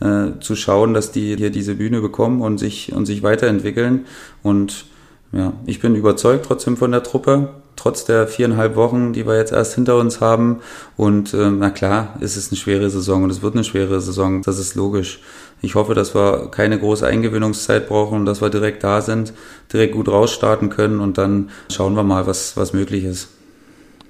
[0.00, 4.06] äh, zu schauen, dass die hier diese Bühne bekommen und sich und sich weiterentwickeln.
[4.42, 4.86] Und
[5.32, 9.52] ja, ich bin überzeugt trotzdem von der Truppe, trotz der viereinhalb Wochen, die wir jetzt
[9.52, 10.60] erst hinter uns haben.
[10.96, 14.42] Und äh, na klar, ist es eine schwere Saison und es wird eine schwere Saison,
[14.42, 15.20] das ist logisch.
[15.62, 19.32] Ich hoffe, dass wir keine große Eingewöhnungszeit brauchen und dass wir direkt da sind,
[19.72, 23.28] direkt gut rausstarten können und dann schauen wir mal, was, was möglich ist.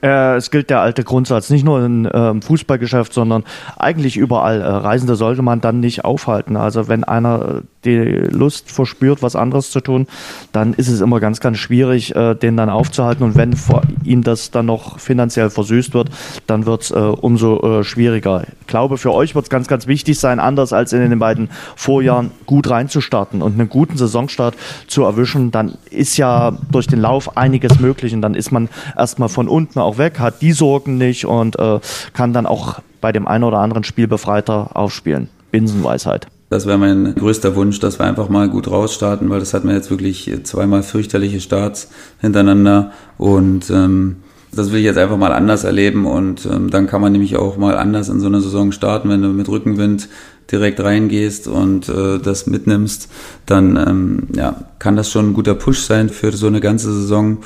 [0.02, 3.44] Äh, es gilt der alte Grundsatz, nicht nur im äh, Fußballgeschäft, sondern
[3.76, 4.60] eigentlich überall.
[4.60, 6.56] Äh, Reisende sollte man dann nicht aufhalten.
[6.56, 10.06] Also wenn einer die Lust verspürt, was anderes zu tun,
[10.52, 13.24] dann ist es immer ganz, ganz schwierig, äh, den dann aufzuhalten.
[13.24, 16.10] Und wenn vor ihm das dann noch finanziell versüßt wird,
[16.46, 18.44] dann wird es äh, umso äh, schwieriger.
[18.60, 21.48] Ich glaube, für euch wird es ganz, ganz wichtig sein, anders als in den beiden
[21.76, 24.54] Vorjahren, gut reinzustarten und einen guten Saisonstart
[24.86, 25.50] zu erwischen.
[25.50, 29.78] Dann ist ja durch den Lauf einiges möglich und dann ist man erstmal von unten
[29.78, 31.80] auch weg, hat die Sorgen nicht und äh,
[32.12, 35.28] kann dann auch bei dem einen oder anderen Spiel befreiter aufspielen.
[35.50, 36.26] Binsenweisheit.
[36.48, 39.74] Das wäre mein größter Wunsch, dass wir einfach mal gut rausstarten, weil das hatten wir
[39.74, 41.90] jetzt wirklich zweimal fürchterliche Starts
[42.20, 44.16] hintereinander und ähm,
[44.52, 47.56] das will ich jetzt einfach mal anders erleben und ähm, dann kann man nämlich auch
[47.56, 50.08] mal anders in so eine Saison starten, wenn du mit Rückenwind
[50.50, 53.10] direkt reingehst und äh, das mitnimmst,
[53.46, 57.38] dann ähm, ja, kann das schon ein guter Push sein für so eine ganze Saison.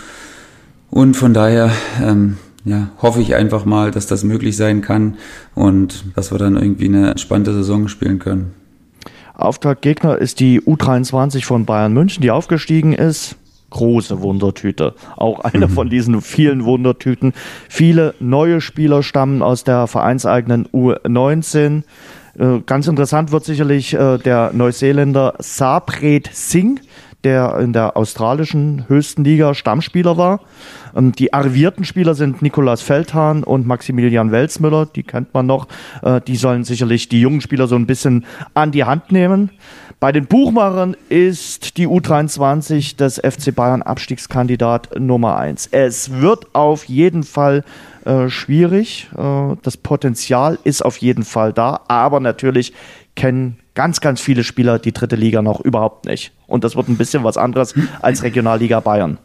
[0.90, 1.70] Und von daher
[2.02, 5.16] ähm, ja, hoffe ich einfach mal, dass das möglich sein kann
[5.54, 8.59] und dass wir dann irgendwie eine entspannte Saison spielen können.
[9.42, 13.36] Auftaktgegner ist die U23 von Bayern München, die aufgestiegen ist.
[13.70, 14.94] Große Wundertüte.
[15.16, 15.70] Auch eine mhm.
[15.70, 17.32] von diesen vielen Wundertüten.
[17.68, 21.84] Viele neue Spieler stammen aus der vereinseigenen U19.
[22.38, 26.80] Äh, ganz interessant wird sicherlich äh, der Neuseeländer Sabret Singh,
[27.24, 30.40] der in der australischen höchsten Liga Stammspieler war.
[30.96, 35.68] Ähm, die arrivierten Spieler sind Nikolaus Feldhahn und Maximilian Welsmüller, die kennt man noch.
[36.02, 39.50] Äh, die sollen sicherlich die jungen Spieler so ein bisschen an die Hand nehmen.
[40.00, 45.68] Bei den Buchmachern ist die U23 des FC Bayern Abstiegskandidat Nummer eins.
[45.70, 47.64] Es wird auf jeden Fall
[48.06, 49.10] äh, schwierig.
[49.14, 52.72] Äh, das Potenzial ist auf jeden Fall da, aber natürlich
[53.14, 56.32] kennen ganz, ganz viele Spieler die dritte Liga noch überhaupt nicht.
[56.46, 57.72] Und das wird ein bisschen was anderes
[58.02, 59.16] als Regionalliga Bayern.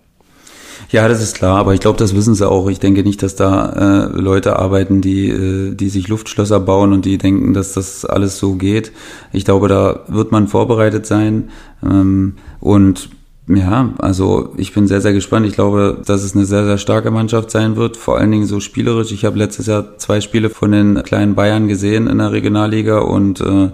[0.92, 2.70] Ja, das ist klar, aber ich glaube, das wissen sie auch.
[2.70, 7.04] Ich denke nicht, dass da äh, Leute arbeiten, die, äh, die sich Luftschlösser bauen und
[7.04, 8.94] die denken, dass das alles so geht.
[9.34, 11.50] Ich glaube, da wird man vorbereitet sein.
[11.84, 13.10] Ähm, und
[13.50, 15.46] ja, also ich bin sehr, sehr gespannt.
[15.46, 18.62] Ich glaube, dass es eine sehr, sehr starke Mannschaft sein wird, vor allen Dingen so
[18.62, 19.12] spielerisch.
[19.12, 23.42] Ich habe letztes Jahr zwei Spiele von den kleinen Bayern gesehen in der Regionalliga und
[23.42, 23.72] äh,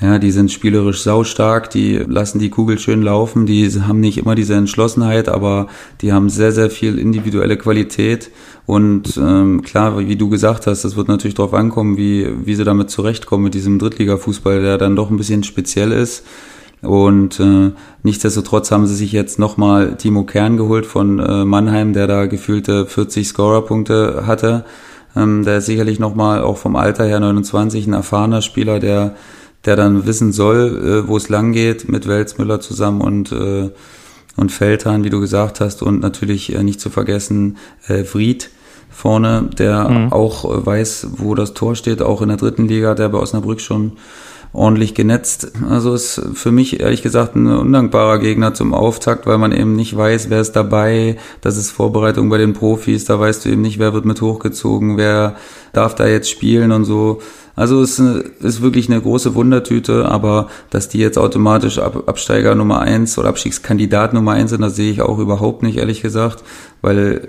[0.00, 4.36] ja, die sind spielerisch saustark, die lassen die Kugel schön laufen, die haben nicht immer
[4.36, 5.66] diese Entschlossenheit, aber
[6.02, 8.30] die haben sehr, sehr viel individuelle Qualität.
[8.64, 12.62] Und ähm, klar, wie du gesagt hast, das wird natürlich darauf ankommen, wie, wie sie
[12.62, 16.24] damit zurechtkommen mit diesem Drittliga-Fußball, der dann doch ein bisschen speziell ist.
[16.80, 17.72] Und äh,
[18.04, 22.86] nichtsdestotrotz haben sie sich jetzt nochmal Timo Kern geholt von äh, Mannheim, der da gefühlte
[22.86, 24.64] 40 Scorerpunkte hatte.
[25.16, 29.16] Ähm, der ist sicherlich nochmal auch vom Alter her 29 ein erfahrener Spieler, der
[29.64, 33.70] der dann wissen soll, äh, wo es lang geht, mit Welsmüller zusammen und, äh,
[34.36, 38.50] und Feldhahn, wie du gesagt hast, und natürlich äh, nicht zu vergessen äh, Fried
[38.90, 40.12] vorne, der mhm.
[40.12, 43.60] auch äh, weiß, wo das Tor steht, auch in der dritten Liga, der bei Osnabrück
[43.60, 43.92] schon
[44.52, 45.52] ordentlich genetzt.
[45.68, 49.96] Also ist für mich ehrlich gesagt ein undankbarer Gegner zum Auftakt, weil man eben nicht
[49.96, 51.16] weiß, wer ist dabei.
[51.40, 53.04] Das ist Vorbereitung bei den Profis.
[53.04, 55.36] Da weißt du eben nicht, wer wird mit hochgezogen, wer
[55.72, 57.20] darf da jetzt spielen und so.
[57.58, 62.82] Also es ist wirklich eine große Wundertüte, aber dass die jetzt automatisch Ab Absteiger Nummer
[62.82, 66.44] eins oder Abstiegskandidat Nummer eins sind, das sehe ich auch überhaupt nicht, ehrlich gesagt,
[66.82, 67.26] weil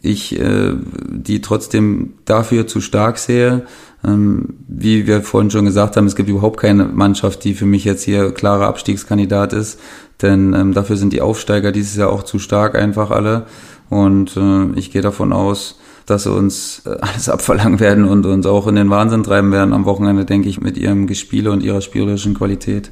[0.00, 0.72] ich äh,
[1.10, 3.66] die trotzdem dafür zu stark sehe.
[4.02, 7.84] Ähm, wie wir vorhin schon gesagt haben, es gibt überhaupt keine Mannschaft, die für mich
[7.84, 9.78] jetzt hier klarer Abstiegskandidat ist,
[10.22, 13.44] denn ähm, dafür sind die Aufsteiger dieses Jahr auch zu stark einfach alle.
[13.90, 18.46] Und äh, ich gehe davon aus, dass sie uns äh, alles abverlangen werden und uns
[18.46, 21.80] auch in den Wahnsinn treiben werden am Wochenende, denke ich, mit ihrem Gespiele und ihrer
[21.80, 22.90] spielerischen Qualität.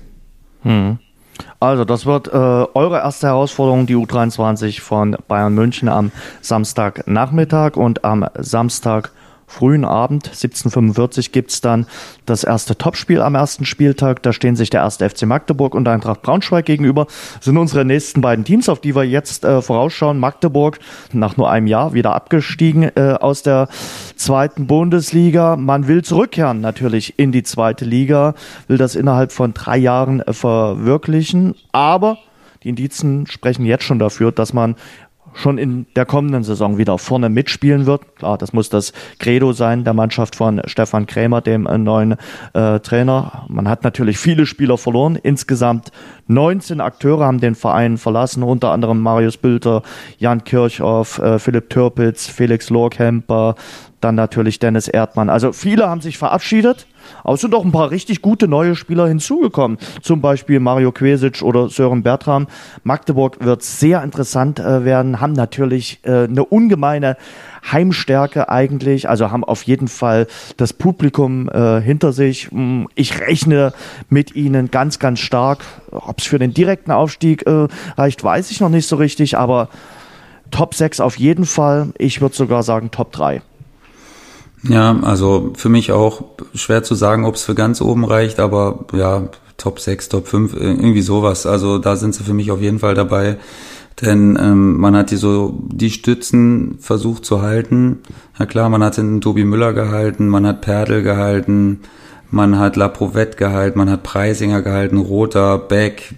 [0.62, 0.98] Hm.
[1.58, 6.12] Also, das wird äh, eure erste Herausforderung, die U23 von Bayern München am
[6.42, 9.10] Samstagnachmittag und am Samstag
[9.47, 11.86] frühen Abend, 17.45 gibt's dann
[12.26, 14.22] das erste Topspiel am ersten Spieltag.
[14.22, 17.07] Da stehen sich der erste FC Magdeburg und Eintracht Braunschweig gegenüber.
[17.40, 20.18] Sind unsere nächsten beiden Teams, auf die wir jetzt äh, vorausschauen.
[20.18, 20.78] Magdeburg
[21.12, 23.68] nach nur einem Jahr wieder abgestiegen äh, aus der
[24.16, 25.57] zweiten Bundesliga.
[25.57, 28.34] Man will zurückkehren natürlich in die zweite Liga,
[28.68, 31.55] will das innerhalb von drei Jahren äh, verwirklichen.
[31.72, 32.18] Aber
[32.64, 34.74] die Indizien sprechen jetzt schon dafür, dass man
[35.35, 38.16] schon in der kommenden Saison wieder vorne mitspielen wird.
[38.16, 42.16] Klar, das muss das Credo sein der Mannschaft von Stefan Krämer, dem äh, neuen
[42.55, 43.45] äh, Trainer.
[43.49, 45.16] Man hat natürlich viele Spieler verloren.
[45.16, 45.91] Insgesamt
[46.28, 49.82] 19 Akteure haben den Verein verlassen, unter anderem Marius Bülter,
[50.18, 53.57] Jan Kirchhoff, äh, Philipp Türpitz, Felix Lorkemper,
[54.01, 55.30] dann natürlich Dennis Erdmann.
[55.30, 56.87] Also viele haben sich verabschiedet.
[57.22, 59.78] Aber es sind auch ein paar richtig gute neue Spieler hinzugekommen.
[60.02, 62.46] Zum Beispiel Mario Quesic oder Sören Bertram.
[62.82, 67.16] Magdeburg wird sehr interessant äh, werden, haben natürlich äh, eine ungemeine
[67.70, 70.26] Heimstärke eigentlich, also haben auf jeden Fall
[70.57, 72.50] das Publikum äh, hinter sich.
[72.50, 73.72] Hm, ich rechne
[74.09, 75.64] mit ihnen ganz, ganz stark.
[75.90, 79.68] Ob es für den direkten Aufstieg äh, reicht, weiß ich noch nicht so richtig, aber
[80.50, 81.92] Top 6 auf jeden Fall.
[81.98, 83.42] Ich würde sogar sagen Top 3.
[84.68, 88.86] Ja, also für mich auch schwer zu sagen, ob es für ganz oben reicht, aber
[88.92, 91.46] ja, Top 6, Top 5, irgendwie sowas.
[91.46, 93.36] Also da sind sie für mich auf jeden Fall dabei.
[94.02, 98.00] Denn ähm, man hat die so die Stützen versucht zu halten.
[98.38, 101.80] Ja klar, man hat den Tobi Müller gehalten, man hat Perdel gehalten,
[102.30, 106.16] man hat La Provette gehalten, man hat Preisinger gehalten, Roter, Beck.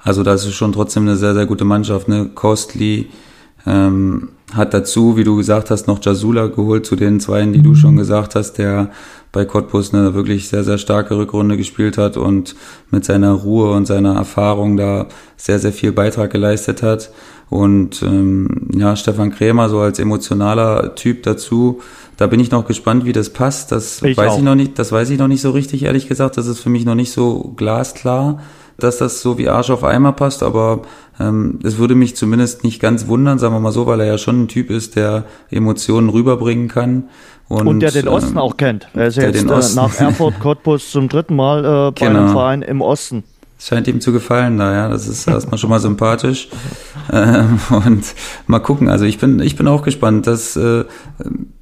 [0.00, 2.08] Also das ist schon trotzdem eine sehr, sehr gute Mannschaft.
[2.08, 2.30] Ne?
[2.34, 3.10] Costly,
[3.66, 7.74] ähm, hat dazu, wie du gesagt hast, noch Jasula geholt zu den zweien, die du
[7.74, 8.90] schon gesagt hast, der
[9.32, 12.54] bei Cottbus eine wirklich sehr, sehr starke Rückrunde gespielt hat und
[12.90, 17.10] mit seiner Ruhe und seiner Erfahrung da sehr, sehr viel Beitrag geleistet hat.
[17.50, 21.80] Und ähm, ja, Stefan Krämer so als emotionaler Typ dazu.
[22.16, 23.72] Da bin ich noch gespannt, wie das passt.
[23.72, 24.38] Das ich weiß auch.
[24.38, 26.36] ich noch nicht, das weiß ich noch nicht so richtig, ehrlich gesagt.
[26.36, 28.40] Das ist für mich noch nicht so glasklar
[28.78, 30.82] dass das so wie Arsch auf Eimer passt, aber
[31.20, 34.18] ähm, es würde mich zumindest nicht ganz wundern, sagen wir mal so, weil er ja
[34.18, 37.04] schon ein Typ ist, der Emotionen rüberbringen kann.
[37.48, 38.88] Und, und der den Osten ähm, auch kennt.
[38.94, 42.20] Er ist ja jetzt äh, nach Erfurt Cottbus zum dritten Mal äh, bei genau.
[42.20, 43.22] einem Verein im Osten.
[43.66, 44.88] Scheint ihm zu gefallen da, ja.
[44.90, 46.48] Das ist erstmal schon mal sympathisch.
[47.10, 48.04] Ähm, und
[48.46, 48.90] mal gucken.
[48.90, 50.26] Also ich bin, ich bin auch gespannt.
[50.26, 50.84] dass äh,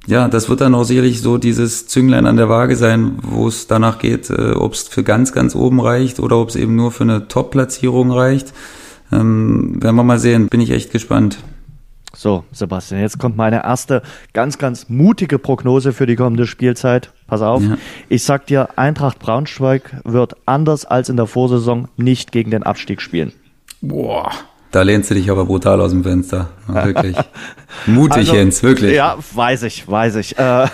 [0.05, 3.67] ja, das wird dann auch sicherlich so dieses Zünglein an der Waage sein, wo es
[3.67, 6.91] danach geht, äh, ob es für ganz, ganz oben reicht oder ob es eben nur
[6.91, 8.53] für eine Top-Platzierung reicht.
[9.13, 10.47] Ähm, werden wir mal sehen.
[10.49, 11.37] Bin ich echt gespannt.
[12.15, 14.03] So, Sebastian, jetzt kommt meine erste
[14.33, 17.11] ganz, ganz mutige Prognose für die kommende Spielzeit.
[17.25, 17.63] Pass auf.
[17.63, 17.77] Ja.
[18.07, 23.01] Ich sag dir, Eintracht Braunschweig wird anders als in der Vorsaison nicht gegen den Abstieg
[23.01, 23.33] spielen.
[23.81, 24.31] Boah.
[24.73, 26.49] Da lehnst du dich aber brutal aus dem Fenster.
[26.67, 27.15] wirklich.
[27.85, 28.95] Mutig, also, Jens, wirklich.
[28.95, 30.35] Ja, weiß ich, weiß ich.
[30.39, 30.65] Äh,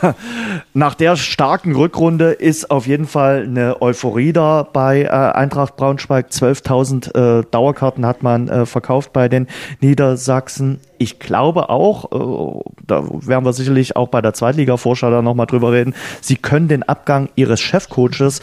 [0.74, 6.30] nach der starken Rückrunde ist auf jeden Fall eine Euphorie da bei äh, Eintracht Braunschweig.
[6.30, 9.48] 12.000 äh, Dauerkarten hat man äh, verkauft bei den
[9.82, 10.80] Niedersachsen.
[10.98, 15.74] Ich glaube auch, äh, da werden wir sicherlich auch bei der Zweitliga-Vorschau da nochmal drüber
[15.74, 18.40] reden, sie können den Abgang ihres Chefcoaches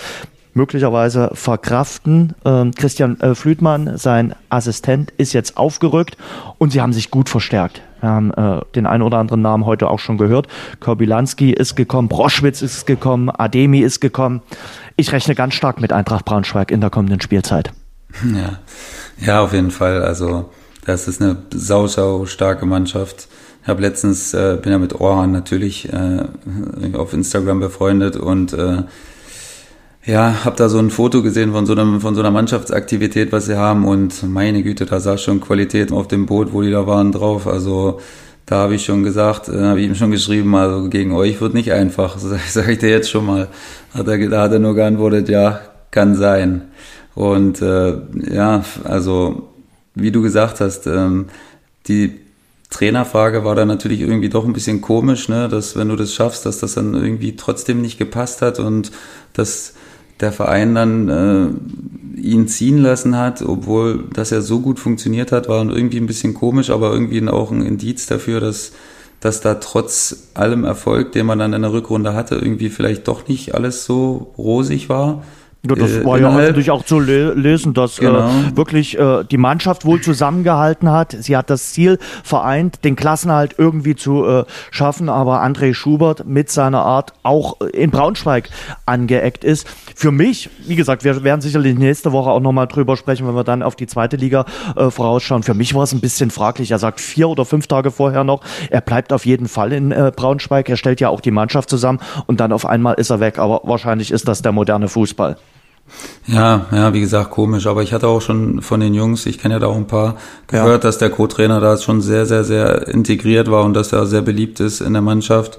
[0.56, 2.34] möglicherweise verkraften.
[2.44, 6.16] Ähm, Christian äh, Flütmann, sein Assistent, ist jetzt aufgerückt
[6.58, 7.82] und sie haben sich gut verstärkt.
[8.00, 10.48] Wir haben äh, den einen oder anderen Namen heute auch schon gehört.
[10.80, 14.42] Korbilanski ist gekommen, Broschwitz ist gekommen, Ademi ist gekommen.
[14.96, 17.72] Ich rechne ganz stark mit Eintracht Braunschweig in der kommenden Spielzeit.
[18.24, 18.58] Ja,
[19.24, 20.02] ja auf jeden Fall.
[20.02, 20.50] Also
[20.84, 23.28] das ist eine sausau starke Mannschaft.
[23.62, 26.24] Ich habe letztens, äh, bin ja mit Orhan natürlich äh,
[26.94, 28.84] auf Instagram befreundet und äh,
[30.06, 33.46] ja, habe da so ein Foto gesehen von so, einem, von so einer Mannschaftsaktivität, was
[33.46, 36.86] sie haben und meine Güte, da sah schon Qualität auf dem Boot, wo die da
[36.86, 37.48] waren, drauf.
[37.48, 38.00] Also
[38.46, 41.54] da habe ich schon gesagt, äh, habe ich ihm schon geschrieben, also gegen euch wird
[41.54, 43.48] nicht einfach, sage sag ich dir jetzt schon mal.
[43.92, 46.62] Hat er, da hat er nur geantwortet, ja, kann sein.
[47.16, 47.96] Und äh,
[48.32, 49.48] ja, also
[49.96, 51.26] wie du gesagt hast, ähm,
[51.88, 52.20] die
[52.70, 56.46] Trainerfrage war dann natürlich irgendwie doch ein bisschen komisch, ne, dass wenn du das schaffst,
[56.46, 58.92] dass das dann irgendwie trotzdem nicht gepasst hat und
[59.32, 59.74] dass
[60.20, 65.48] der Verein dann äh, ihn ziehen lassen hat, obwohl das ja so gut funktioniert hat,
[65.48, 68.72] war irgendwie ein bisschen komisch, aber irgendwie auch ein Indiz dafür, dass
[69.20, 73.26] dass da trotz allem Erfolg, den man dann in der Rückrunde hatte, irgendwie vielleicht doch
[73.28, 75.22] nicht alles so rosig war.
[75.68, 78.28] Ja, das äh, war ja natürlich auch zu le lesen, dass äh, genau.
[78.28, 81.16] äh, wirklich äh, die Mannschaft wohl zusammengehalten hat.
[81.18, 86.50] Sie hat das Ziel vereint, den Klassenhalt irgendwie zu äh, schaffen, aber André Schubert mit
[86.50, 88.50] seiner Art auch in Braunschweig
[88.84, 89.66] angeeckt ist.
[89.98, 93.44] Für mich, wie gesagt, wir werden sicherlich nächste Woche auch nochmal drüber sprechen, wenn wir
[93.44, 94.44] dann auf die zweite Liga
[94.76, 95.42] äh, vorausschauen.
[95.42, 96.70] Für mich war es ein bisschen fraglich.
[96.70, 100.68] Er sagt vier oder fünf Tage vorher noch, er bleibt auf jeden Fall in Braunschweig.
[100.68, 103.38] Er stellt ja auch die Mannschaft zusammen und dann auf einmal ist er weg.
[103.38, 105.38] Aber wahrscheinlich ist das der moderne Fußball.
[106.26, 107.66] Ja, ja, wie gesagt, komisch.
[107.66, 110.16] Aber ich hatte auch schon von den Jungs, ich kenne ja da auch ein paar,
[110.46, 110.88] gehört, ja.
[110.88, 114.60] dass der Co-Trainer da schon sehr, sehr, sehr integriert war und dass er sehr beliebt
[114.60, 115.58] ist in der Mannschaft.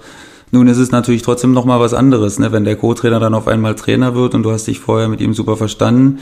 [0.51, 2.51] Nun ist es natürlich trotzdem nochmal was anderes, ne?
[2.51, 5.33] wenn der Co-Trainer dann auf einmal Trainer wird und du hast dich vorher mit ihm
[5.33, 6.19] super verstanden,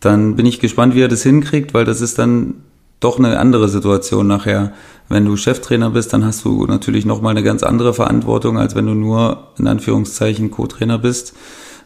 [0.00, 2.54] dann bin ich gespannt, wie er das hinkriegt, weil das ist dann
[3.00, 4.72] doch eine andere Situation nachher.
[5.08, 8.86] Wenn du Cheftrainer bist, dann hast du natürlich nochmal eine ganz andere Verantwortung, als wenn
[8.86, 11.34] du nur in Anführungszeichen Co-Trainer bist.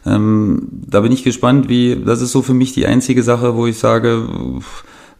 [0.05, 3.65] Ähm, da bin ich gespannt, wie, das ist so für mich die einzige Sache, wo
[3.65, 4.27] ich sage,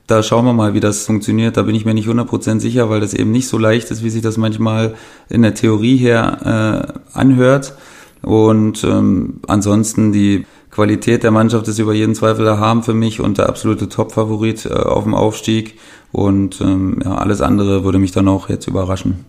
[0.08, 1.58] da schauen wir mal, wie das funktioniert.
[1.58, 4.10] Da bin ich mir nicht 100% sicher, weil das eben nicht so leicht ist, wie
[4.10, 4.96] sich das manchmal
[5.30, 7.74] in der Theorie her äh, anhört.
[8.22, 13.38] Und ähm, ansonsten die Qualität der Mannschaft ist über jeden Zweifel erhaben für mich und
[13.38, 15.78] der absolute Top-Favorit äh, auf dem Aufstieg.
[16.12, 19.26] Und ähm, ja, alles andere würde mich dann auch jetzt überraschen.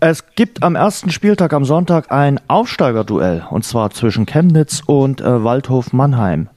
[0.00, 5.44] Es gibt am ersten Spieltag am Sonntag ein Aufsteigerduell und zwar zwischen Chemnitz und äh,
[5.44, 6.48] Waldhof Mannheim.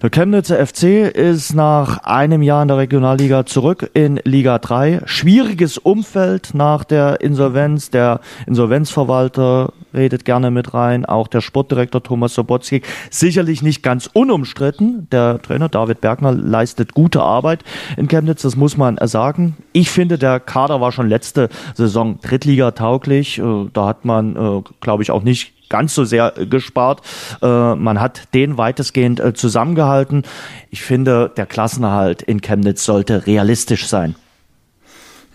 [0.00, 5.00] Der Chemnitzer FC ist nach einem Jahr in der Regionalliga zurück in Liga 3.
[5.06, 7.90] Schwieriges Umfeld nach der Insolvenz.
[7.90, 11.04] Der Insolvenzverwalter redet gerne mit rein.
[11.04, 12.82] Auch der Sportdirektor Thomas Sobotzki.
[13.10, 15.08] Sicherlich nicht ganz unumstritten.
[15.10, 17.64] Der Trainer David Bergner leistet gute Arbeit
[17.96, 18.42] in Chemnitz.
[18.42, 19.56] Das muss man sagen.
[19.72, 23.40] Ich finde, der Kader war schon letzte Saison Drittliga tauglich.
[23.40, 27.02] Äh, da hat man, äh, glaube ich, auch nicht ganz so sehr äh, gespart.
[27.42, 30.22] Äh, man hat den weitestgehend äh, zusammengehalten.
[30.70, 34.14] Ich finde, der Klassenerhalt in Chemnitz sollte realistisch sein.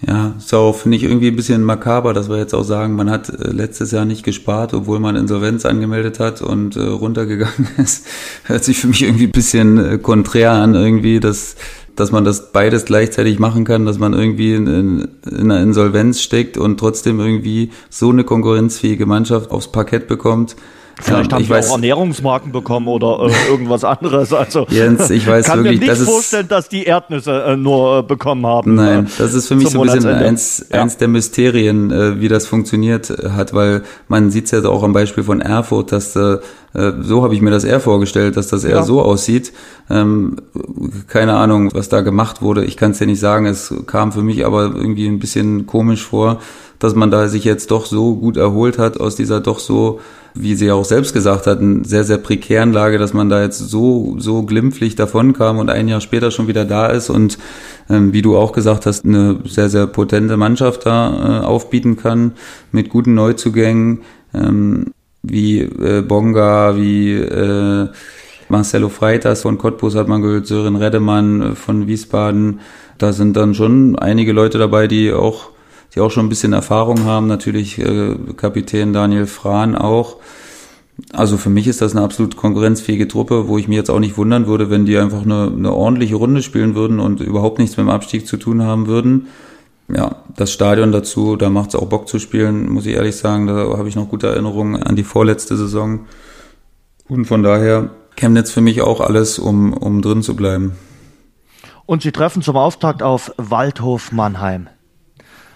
[0.05, 3.09] Ja, ist auch, finde ich, irgendwie ein bisschen makaber, dass wir jetzt auch sagen, man
[3.09, 8.05] hat letztes Jahr nicht gespart, obwohl man Insolvenz angemeldet hat und äh, runtergegangen ist.
[8.43, 11.55] Hört sich für mich irgendwie ein bisschen konträr an, irgendwie, dass
[11.95, 16.21] dass man das beides gleichzeitig machen kann, dass man irgendwie in, in, in einer Insolvenz
[16.21, 20.55] steckt und trotzdem irgendwie so eine konkurrenzfähige Mannschaft aufs Parkett bekommt.
[21.01, 24.31] Vielleicht ja, haben wir auch Ernährungsmarken bekommen oder äh, irgendwas anderes.
[24.31, 28.03] Also Jens, ich weiß kann wirklich, mir nicht vorstellen, dass die Erdnüsse äh, nur äh,
[28.03, 28.75] bekommen haben.
[28.75, 30.81] Nein, äh, das ist für mich so ein bisschen eins, ja.
[30.81, 34.93] eins der Mysterien, äh, wie das funktioniert hat, weil man sieht es ja auch am
[34.93, 38.77] Beispiel von Erfurt, dass äh, so habe ich mir das eher vorgestellt, dass das eher
[38.77, 38.83] ja.
[38.83, 39.53] so aussieht.
[39.89, 40.37] Ähm,
[41.07, 42.65] keine Ahnung, was da gemacht wurde.
[42.65, 43.45] Ich kann es dir nicht sagen.
[43.45, 46.39] Es kam für mich aber irgendwie ein bisschen komisch vor,
[46.83, 49.99] dass man da sich jetzt doch so gut erholt hat aus dieser doch so
[50.35, 54.15] wie sie auch selbst gesagt hatten, sehr, sehr prekären Lage, dass man da jetzt so,
[54.17, 57.37] so glimpflich davonkam und ein Jahr später schon wieder da ist und
[57.89, 62.31] ähm, wie du auch gesagt hast, eine sehr, sehr potente Mannschaft da äh, aufbieten kann
[62.71, 64.01] mit guten Neuzugängen,
[64.33, 67.89] ähm, wie äh, Bonga, wie äh,
[68.49, 72.59] Marcelo Freitas von Cottbus hat man gehört, Sören Redemann äh, von Wiesbaden.
[72.97, 75.52] Da sind dann schon einige Leute dabei, die auch
[75.93, 77.27] die auch schon ein bisschen Erfahrung haben.
[77.27, 80.17] Natürlich äh, Kapitän Daniel Frahn auch.
[81.11, 84.17] Also für mich ist das eine absolut konkurrenzfähige Truppe, wo ich mir jetzt auch nicht
[84.17, 87.85] wundern würde, wenn die einfach eine, eine ordentliche Runde spielen würden und überhaupt nichts mit
[87.85, 89.27] dem Abstieg zu tun haben würden.
[89.89, 93.47] Ja, das Stadion dazu, da macht es auch Bock zu spielen, muss ich ehrlich sagen.
[93.47, 96.01] Da habe ich noch gute Erinnerungen an die vorletzte Saison.
[97.09, 100.73] Und von daher Chemnitz für mich auch alles, um, um drin zu bleiben.
[101.85, 104.69] Und sie treffen zum Auftakt auf Waldhof Mannheim.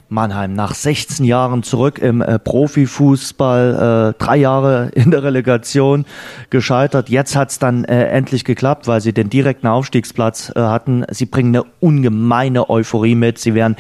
[0.10, 6.06] Mannheim nach 16 Jahren zurück im äh, Profifußball, äh, drei Jahre in der Relegation
[6.50, 7.10] gescheitert.
[7.10, 11.06] Jetzt hat's dann äh, endlich geklappt, weil sie den direkten Aufstiegsplatz äh, hatten.
[11.10, 13.38] Sie bringen eine ungemeine Euphorie mit.
[13.40, 13.76] Sie werden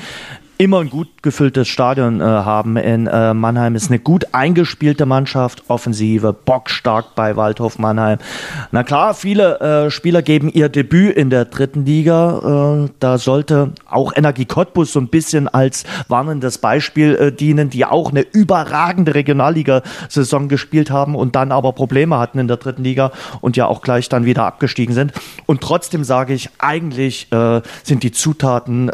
[0.57, 3.75] immer ein gut gefülltes Stadion äh, haben in äh, Mannheim.
[3.75, 8.17] Ist eine gut eingespielte Mannschaft, Offensive, bockstark bei Waldhof Mannheim.
[8.71, 12.85] Na klar, viele äh, Spieler geben ihr Debüt in der dritten Liga.
[12.85, 17.85] Äh, da sollte auch Energie Cottbus so ein bisschen als warnendes Beispiel äh, dienen, die
[17.85, 23.11] auch eine überragende Regionalliga-Saison gespielt haben und dann aber Probleme hatten in der dritten Liga
[23.41, 25.13] und ja auch gleich dann wieder abgestiegen sind.
[25.45, 28.89] Und trotzdem sage ich, eigentlich äh, sind die Zutaten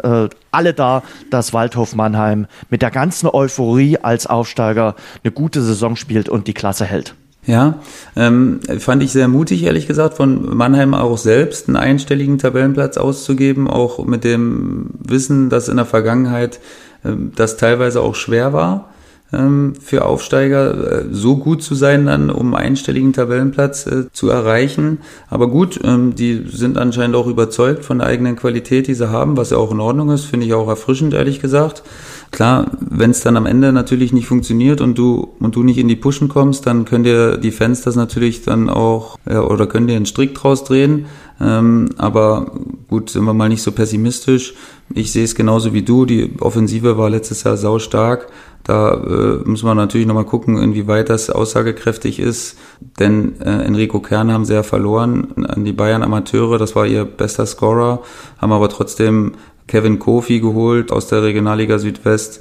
[0.54, 6.28] alle da, dass Waldhof Mannheim mit der ganzen Euphorie als Aufsteiger eine gute Saison spielt
[6.28, 7.14] und die Klasse hält.
[7.46, 7.80] Ja,
[8.16, 13.68] ähm, fand ich sehr mutig, ehrlich gesagt, von Mannheim auch selbst einen einstelligen Tabellenplatz auszugeben,
[13.68, 16.58] auch mit dem Wissen, dass in der Vergangenheit
[17.04, 18.93] ähm, das teilweise auch schwer war
[19.80, 24.98] für Aufsteiger, äh, so gut zu sein, dann um einstelligen Tabellenplatz äh, zu erreichen.
[25.28, 29.36] Aber gut, ähm, die sind anscheinend auch überzeugt von der eigenen Qualität, die sie haben,
[29.36, 31.82] was ja auch in Ordnung ist, finde ich auch erfrischend, ehrlich gesagt.
[32.30, 35.86] Klar, wenn es dann am Ende natürlich nicht funktioniert und du und du nicht in
[35.86, 39.86] die Pushen kommst, dann können dir die Fans das natürlich dann auch ja, oder können
[39.86, 41.06] dir einen Strick draus drehen.
[41.40, 42.52] Ähm, aber
[42.88, 44.54] gut, sind wir mal nicht so pessimistisch.
[44.94, 46.06] Ich sehe es genauso wie du.
[46.06, 48.28] Die Offensive war letztes Jahr sau stark.
[48.64, 52.58] Da äh, muss man natürlich nochmal gucken, inwieweit das aussagekräftig ist.
[52.98, 56.58] Denn äh, Enrico Kern haben sie ja verloren an die Bayern Amateure.
[56.58, 58.02] Das war ihr bester Scorer.
[58.38, 59.32] Haben aber trotzdem
[59.66, 62.40] Kevin Kofi geholt aus der Regionalliga Südwest,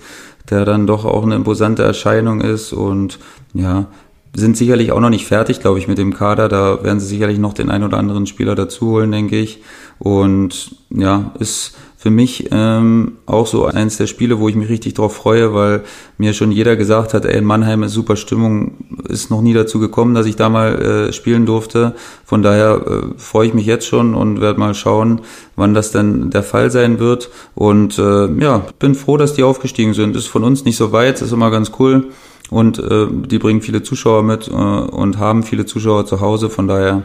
[0.49, 3.19] der dann doch auch eine imposante Erscheinung ist und
[3.53, 3.87] ja,
[4.35, 6.49] sind sicherlich auch noch nicht fertig, glaube ich, mit dem Kader.
[6.49, 9.61] Da werden sie sicherlich noch den einen oder anderen Spieler dazu holen, denke ich.
[9.99, 14.93] Und ja, ist für mich ähm, auch so eins der Spiele, wo ich mich richtig
[14.95, 15.83] drauf freue, weil
[16.17, 18.73] mir schon jeder gesagt hat, ey, Mannheim ist super Stimmung,
[19.07, 21.95] ist noch nie dazu gekommen, dass ich da mal äh, spielen durfte.
[22.25, 25.21] Von daher äh, freue ich mich jetzt schon und werde mal schauen,
[25.55, 27.29] wann das denn der Fall sein wird.
[27.55, 30.17] Und äh, ja, bin froh, dass die aufgestiegen sind.
[30.17, 32.09] Ist von uns nicht so weit, ist immer ganz cool.
[32.49, 36.67] Und äh, die bringen viele Zuschauer mit äh, und haben viele Zuschauer zu Hause, von
[36.67, 37.03] daher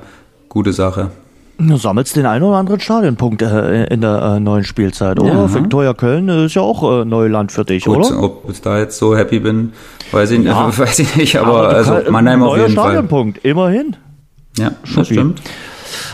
[0.48, 1.12] gute Sache.
[1.60, 5.32] Du sammelst den einen oder anderen Stadionpunkt äh, in der äh, neuen Spielzeit, oder?
[5.32, 5.54] Ja.
[5.54, 8.22] Viktoria Köln ist ja auch äh, Neuland für dich, Gut, oder?
[8.22, 9.72] Ob ich da jetzt so happy bin,
[10.12, 10.70] weiß ich, ja.
[10.78, 13.50] weiß ich nicht, aber, aber also Mannheim auf jeden Stadionpunkt, Fall.
[13.50, 13.96] immerhin.
[14.56, 15.42] Ja, das stimmt.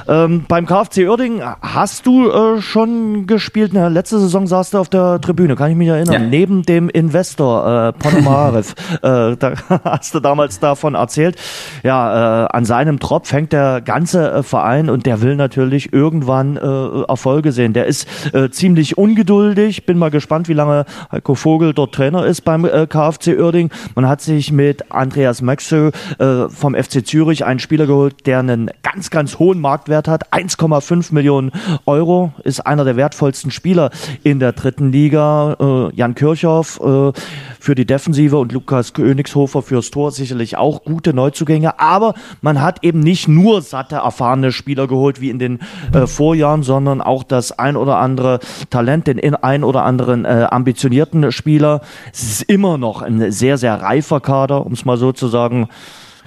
[0.07, 3.73] Ähm, beim KfC Uerdingen hast du äh, schon gespielt.
[3.73, 6.13] Na, letzte Saison saßt du auf der Tribüne, kann ich mich erinnern.
[6.13, 6.19] Ja.
[6.19, 8.75] Neben dem Investor äh, Ponomarev.
[9.03, 11.37] äh, da hast du damals davon erzählt.
[11.83, 16.57] Ja, äh, an seinem Tropf hängt der ganze äh, Verein und der will natürlich irgendwann
[16.57, 17.73] äh, Erfolge sehen.
[17.73, 19.87] Der ist äh, ziemlich ungeduldig.
[19.87, 23.71] Bin mal gespannt, wie lange Heiko Vogel dort Trainer ist beim äh, KfC Uerdingen.
[23.95, 28.71] Man hat sich mit Andreas Maxö äh, vom FC Zürich einen Spieler geholt, der einen
[28.83, 30.32] ganz, ganz hohen Marktwert Marktwert hat.
[30.32, 31.53] 1,5 Millionen
[31.86, 33.90] Euro ist einer der wertvollsten Spieler
[34.22, 35.57] in der dritten Liga.
[35.61, 37.12] Äh, Jan Kirchhoff äh,
[37.61, 41.78] für die Defensive und Lukas Königshofer fürs Tor sicherlich auch gute Neuzugänge.
[41.78, 45.61] Aber man hat eben nicht nur satte, erfahrene Spieler geholt wie in den
[45.92, 48.40] äh, Vorjahren, sondern auch das ein oder andere
[48.70, 51.80] Talent, den ein oder anderen äh, ambitionierten Spieler.
[52.12, 55.68] Es ist immer noch ein sehr, sehr reifer Kader, um es mal so zu sagen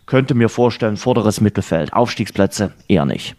[0.08, 1.94] könnte mir vorstellen, vorderes Mittelfeld.
[1.94, 3.36] Aufstiegsplätze eher nicht.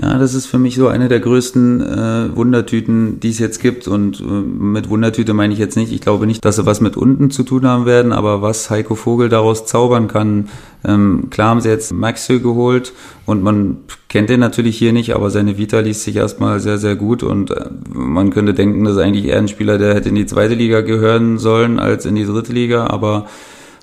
[0.00, 3.88] Ja, das ist für mich so eine der größten äh, Wundertüten, die es jetzt gibt.
[3.88, 6.96] Und äh, mit Wundertüte meine ich jetzt nicht, ich glaube nicht, dass sie was mit
[6.96, 10.48] unten zu tun haben werden, aber was Heiko Vogel daraus zaubern kann.
[10.84, 12.92] Ähm, klar haben sie jetzt Maxö geholt
[13.26, 13.78] und man
[14.08, 17.50] kennt den natürlich hier nicht, aber seine Vita liest sich erstmal sehr, sehr gut und
[17.50, 20.54] äh, man könnte denken, das ist eigentlich eher ein Spieler, der hätte in die zweite
[20.54, 23.26] Liga gehören sollen als in die dritte Liga, aber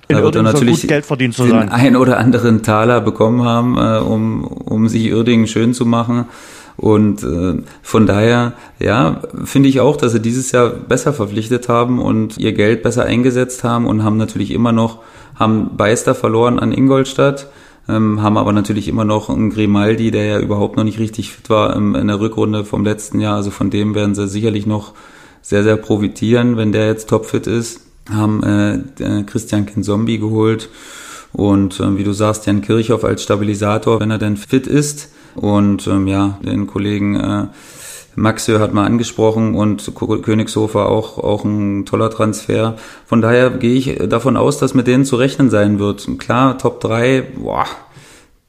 [0.08, 1.68] in da wird er natürlich Geld verdient zu den sein.
[1.68, 6.24] ein oder anderen Taler bekommen haben, äh, um, um sich Irdingen schön zu machen.
[6.78, 11.98] Und äh, von daher, ja, finde ich auch, dass sie dieses Jahr besser verpflichtet haben
[11.98, 15.00] und ihr Geld besser eingesetzt haben und haben natürlich immer noch,
[15.34, 17.48] haben Beister verloren an Ingolstadt,
[17.88, 21.50] ähm, haben aber natürlich immer noch einen Grimaldi, der ja überhaupt noch nicht richtig fit
[21.50, 23.36] war im, in der Rückrunde vom letzten Jahr.
[23.36, 24.94] Also von dem werden sie sicherlich noch
[25.42, 30.68] sehr, sehr profitieren, wenn der jetzt topfit ist haben äh, Christian Kinzombie geholt
[31.32, 35.12] und äh, wie du sagst, Jan Kirchhoff als Stabilisator, wenn er denn fit ist.
[35.34, 37.46] Und ähm, ja, den Kollegen äh,
[38.16, 42.76] Maxö hat mal angesprochen und Königshofer auch, auch ein toller Transfer.
[43.06, 46.08] Von daher gehe ich davon aus, dass mit denen zu rechnen sein wird.
[46.18, 47.66] Klar, Top 3, boah,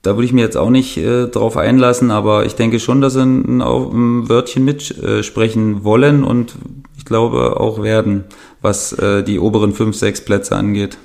[0.02, 3.14] da würde ich mir jetzt auch nicht äh, drauf einlassen, aber ich denke schon, dass
[3.14, 6.56] sie ein, ein Wörtchen mitsprechen äh, wollen und
[6.98, 8.24] ich glaube auch werden
[8.62, 10.98] was äh, die oberen fünf, sechs Plätze angeht.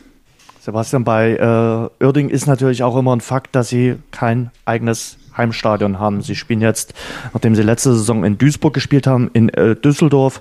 [0.60, 5.98] Sebastian, bei äh, Uerding ist natürlich auch immer ein Fakt, dass sie kein eigenes Heimstadion
[5.98, 6.22] haben.
[6.22, 6.94] Sie spielen jetzt,
[7.32, 10.40] nachdem sie letzte Saison in Duisburg gespielt haben, in äh, Düsseldorf.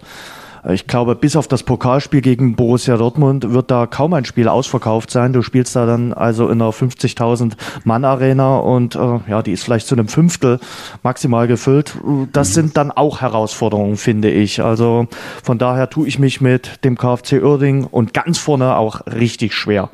[0.70, 5.11] Ich glaube, bis auf das Pokalspiel gegen Borussia Dortmund wird da kaum ein Spiel ausverkauft
[5.11, 5.34] sein.
[5.34, 7.53] Du spielst da dann also in einer 50.000
[7.84, 10.59] Mann Arena und äh, ja, die ist vielleicht zu einem Fünftel
[11.03, 11.95] maximal gefüllt.
[12.32, 12.53] Das mhm.
[12.53, 14.64] sind dann auch Herausforderungen, finde ich.
[14.64, 15.07] Also
[15.43, 19.89] von daher tue ich mich mit dem KfC Uerding und ganz vorne auch richtig schwer.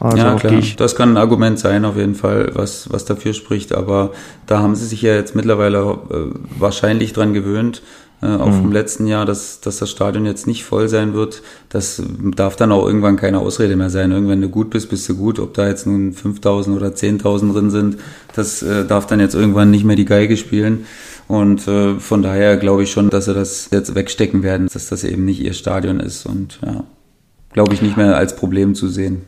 [0.00, 0.62] Also ja, klar.
[0.76, 3.72] Das kann ein Argument sein, auf jeden Fall, was, was dafür spricht.
[3.72, 4.12] Aber
[4.46, 7.82] da haben sie sich ja jetzt mittlerweile äh, wahrscheinlich dran gewöhnt.
[8.22, 8.60] Äh, auch mhm.
[8.62, 11.42] vom letzten Jahr, dass, dass das Stadion jetzt nicht voll sein wird.
[11.68, 12.02] Das
[12.34, 14.10] darf dann auch irgendwann keine Ausrede mehr sein.
[14.10, 15.38] Irgendwann du gut bist, bist du gut.
[15.38, 17.98] Ob da jetzt nun 5000 oder 10.000 drin sind,
[18.34, 20.86] das äh, darf dann jetzt irgendwann nicht mehr die Geige spielen.
[21.28, 25.04] Und äh, von daher glaube ich schon, dass sie das jetzt wegstecken werden, dass das
[25.04, 26.24] eben nicht ihr Stadion ist.
[26.24, 26.84] Und ja,
[27.52, 29.22] glaube ich nicht mehr als Problem zu sehen.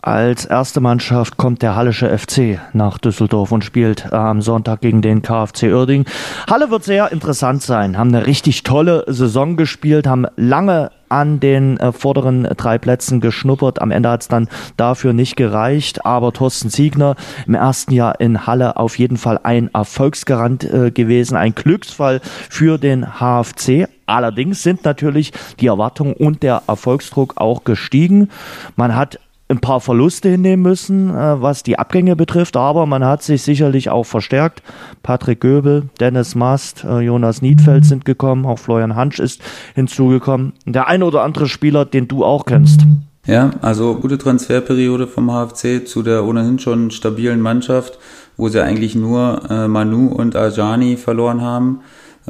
[0.00, 5.22] Als erste Mannschaft kommt der Hallische FC nach Düsseldorf und spielt am Sonntag gegen den
[5.22, 6.04] KfC Uerding.
[6.48, 11.78] Halle wird sehr interessant sein, haben eine richtig tolle Saison gespielt, haben lange an den
[11.78, 13.82] äh, vorderen drei Plätzen geschnuppert.
[13.82, 17.16] Am Ende hat es dann dafür nicht gereicht, aber Thorsten Siegner
[17.48, 22.78] im ersten Jahr in Halle auf jeden Fall ein Erfolgsgarant äh, gewesen, ein Glücksfall für
[22.78, 23.88] den HFC.
[24.06, 28.30] Allerdings sind natürlich die Erwartungen und der Erfolgsdruck auch gestiegen.
[28.76, 29.18] Man hat
[29.48, 33.88] ein paar Verluste hinnehmen müssen, äh, was die Abgänge betrifft, aber man hat sich sicherlich
[33.88, 34.62] auch verstärkt.
[35.02, 39.42] Patrick Göbel, Dennis Mast, äh, Jonas Niedfeld sind gekommen, auch Florian Hansch ist
[39.74, 40.52] hinzugekommen.
[40.66, 42.82] Der ein oder andere Spieler, den du auch kennst.
[43.26, 47.98] Ja, also gute Transferperiode vom HFC zu der ohnehin schon stabilen Mannschaft,
[48.36, 51.80] wo sie eigentlich nur äh, Manu und Ajani verloren haben.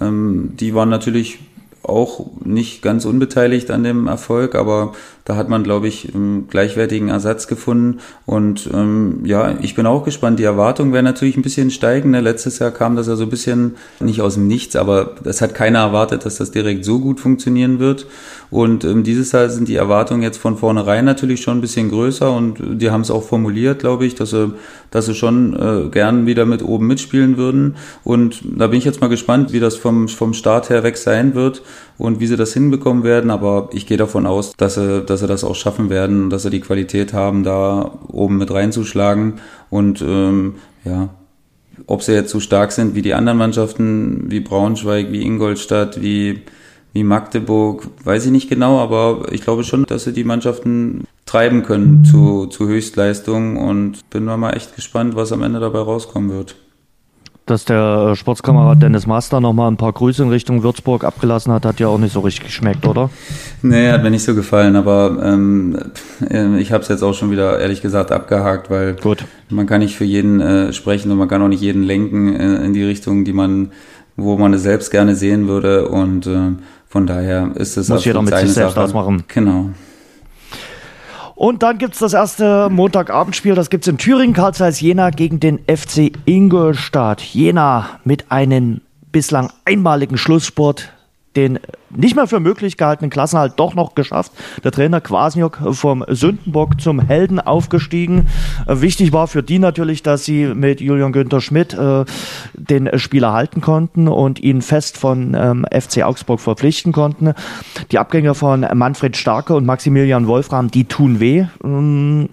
[0.00, 1.38] Ähm, die waren natürlich
[1.89, 4.93] auch nicht ganz unbeteiligt an dem Erfolg, aber
[5.28, 7.99] da hat man, glaube ich, einen gleichwertigen Ersatz gefunden.
[8.24, 10.39] Und ähm, ja, ich bin auch gespannt.
[10.39, 12.12] Die Erwartungen werden natürlich ein bisschen steigen.
[12.12, 12.22] Ne?
[12.22, 15.55] Letztes Jahr kam das ja so ein bisschen nicht aus dem Nichts, aber es hat
[15.55, 18.07] keiner erwartet, dass das direkt so gut funktionieren wird.
[18.51, 22.34] Und ähm, dieses Jahr sind die Erwartungen jetzt von vornherein natürlich schon ein bisschen größer
[22.34, 24.55] und die haben es auch formuliert, glaube ich, dass sie,
[24.91, 27.76] dass sie schon äh, gern wieder mit oben mitspielen würden.
[28.03, 31.34] Und da bin ich jetzt mal gespannt, wie das vom, vom Start her weg sein
[31.34, 31.61] wird
[31.98, 33.30] und wie sie das hinbekommen werden.
[33.30, 36.50] Aber ich gehe davon aus, dass sie, dass sie das auch schaffen werden, dass sie
[36.50, 39.34] die Qualität haben, da oben mit reinzuschlagen.
[39.70, 41.10] Und ähm, ja,
[41.86, 46.42] ob sie jetzt so stark sind wie die anderen Mannschaften, wie Braunschweig, wie Ingolstadt, wie,
[46.92, 51.62] wie Magdeburg, weiß ich nicht genau, aber ich glaube schon, dass sie die Mannschaften treiben
[51.62, 56.56] können zu, zu Höchstleistungen und bin mal echt gespannt, was am Ende dabei rauskommen wird
[57.51, 61.64] dass der äh, Sportskamerad Dennis Master nochmal ein paar Grüße in Richtung Würzburg abgelassen hat,
[61.64, 63.11] hat ja auch nicht so richtig geschmeckt, oder?
[63.62, 65.78] Nee, hat mir nicht so gefallen, aber ähm,
[66.30, 69.24] äh, ich habe es jetzt auch schon wieder ehrlich gesagt abgehakt, weil Gut.
[69.51, 72.64] man kann nicht für jeden äh, sprechen und man kann auch nicht jeden lenken äh,
[72.64, 73.72] in die Richtung, die man,
[74.16, 76.53] wo man es selbst gerne sehen würde und äh,
[76.88, 78.84] von daher ist es muss jeder mit sich selbst Sache.
[78.84, 79.24] ausmachen.
[79.28, 79.70] Genau.
[81.39, 85.11] Und dann gibt es das erste Montagabendspiel, das gibt es in Thüringen, Karl Zeiss Jena
[85.11, 87.20] gegen den FC Ingolstadt.
[87.20, 88.80] Jena mit einem
[89.12, 90.93] bislang einmaligen Schlusssport
[91.36, 91.58] den
[91.90, 94.32] nicht mehr für möglich gehaltenen Klassenhalt doch noch geschafft.
[94.64, 98.26] Der Trainer Kwasniok vom Sündenbock zum Helden aufgestiegen.
[98.66, 102.04] Wichtig war für die natürlich, dass sie mit Julian Günther Schmidt äh,
[102.54, 107.32] den Spieler halten konnten und ihn fest von ähm, FC Augsburg verpflichten konnten.
[107.90, 111.46] Die Abgänge von Manfred Starke und Maximilian Wolfram, die tun weh.
[111.64, 112.28] Ähm,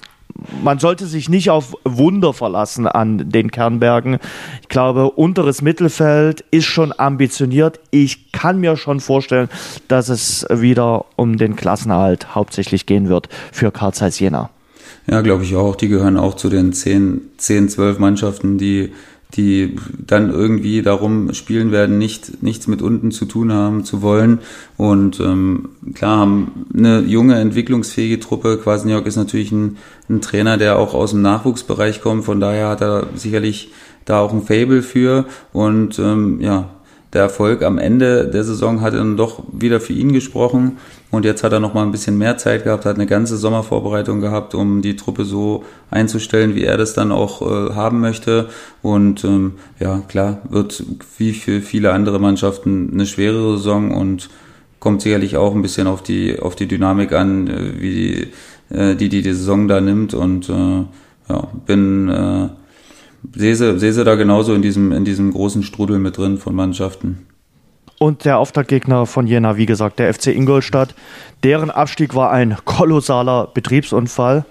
[0.63, 4.19] man sollte sich nicht auf Wunder verlassen an den Kernbergen.
[4.61, 7.79] Ich glaube, unteres Mittelfeld ist schon ambitioniert.
[7.91, 9.49] Ich kann mir schon vorstellen,
[9.87, 14.49] dass es wieder um den Klassenerhalt hauptsächlich gehen wird für Karl Jena.
[15.07, 15.75] Ja, glaube ich auch.
[15.75, 18.91] Die gehören auch zu den 10, 10 12 Mannschaften, die
[19.35, 19.75] die
[20.05, 24.39] dann irgendwie darum spielen werden, nicht, nichts mit unten zu tun haben zu wollen.
[24.77, 28.57] Und ähm, klar haben eine junge, entwicklungsfähige Truppe.
[28.57, 29.77] Quasniok ist natürlich ein,
[30.09, 32.23] ein Trainer, der auch aus dem Nachwuchsbereich kommt.
[32.25, 33.71] Von daher hat er sicherlich
[34.05, 35.25] da auch ein Fable für.
[35.51, 36.69] Und ähm, ja,
[37.11, 40.77] der Erfolg am Ende der Saison hat dann doch wieder für ihn gesprochen.
[41.15, 44.19] Und jetzt hat er noch mal ein bisschen mehr Zeit gehabt, hat eine ganze Sommervorbereitung
[44.19, 48.49] gehabt, um die Truppe so einzustellen, wie er das dann auch äh, haben möchte.
[48.81, 50.83] Und ähm, ja, klar, wird
[51.17, 54.29] wie für viele andere Mannschaften eine schwere Saison und
[54.79, 58.27] kommt sicherlich auch ein bisschen auf die, auf die Dynamik an, äh, wie
[58.69, 60.13] äh, die, die die Saison da nimmt.
[60.13, 60.83] Und äh,
[61.29, 62.49] ja, bin äh,
[63.33, 66.53] sehe sie, sehe sie da genauso in diesem, in diesem großen Strudel mit drin von
[66.53, 67.25] Mannschaften.
[67.97, 70.93] Und der Auftaktgegner von Jena, wie gesagt, der FC Ingolstadt.
[71.43, 74.45] Deren Abstieg war ein kolossaler Betriebsunfall.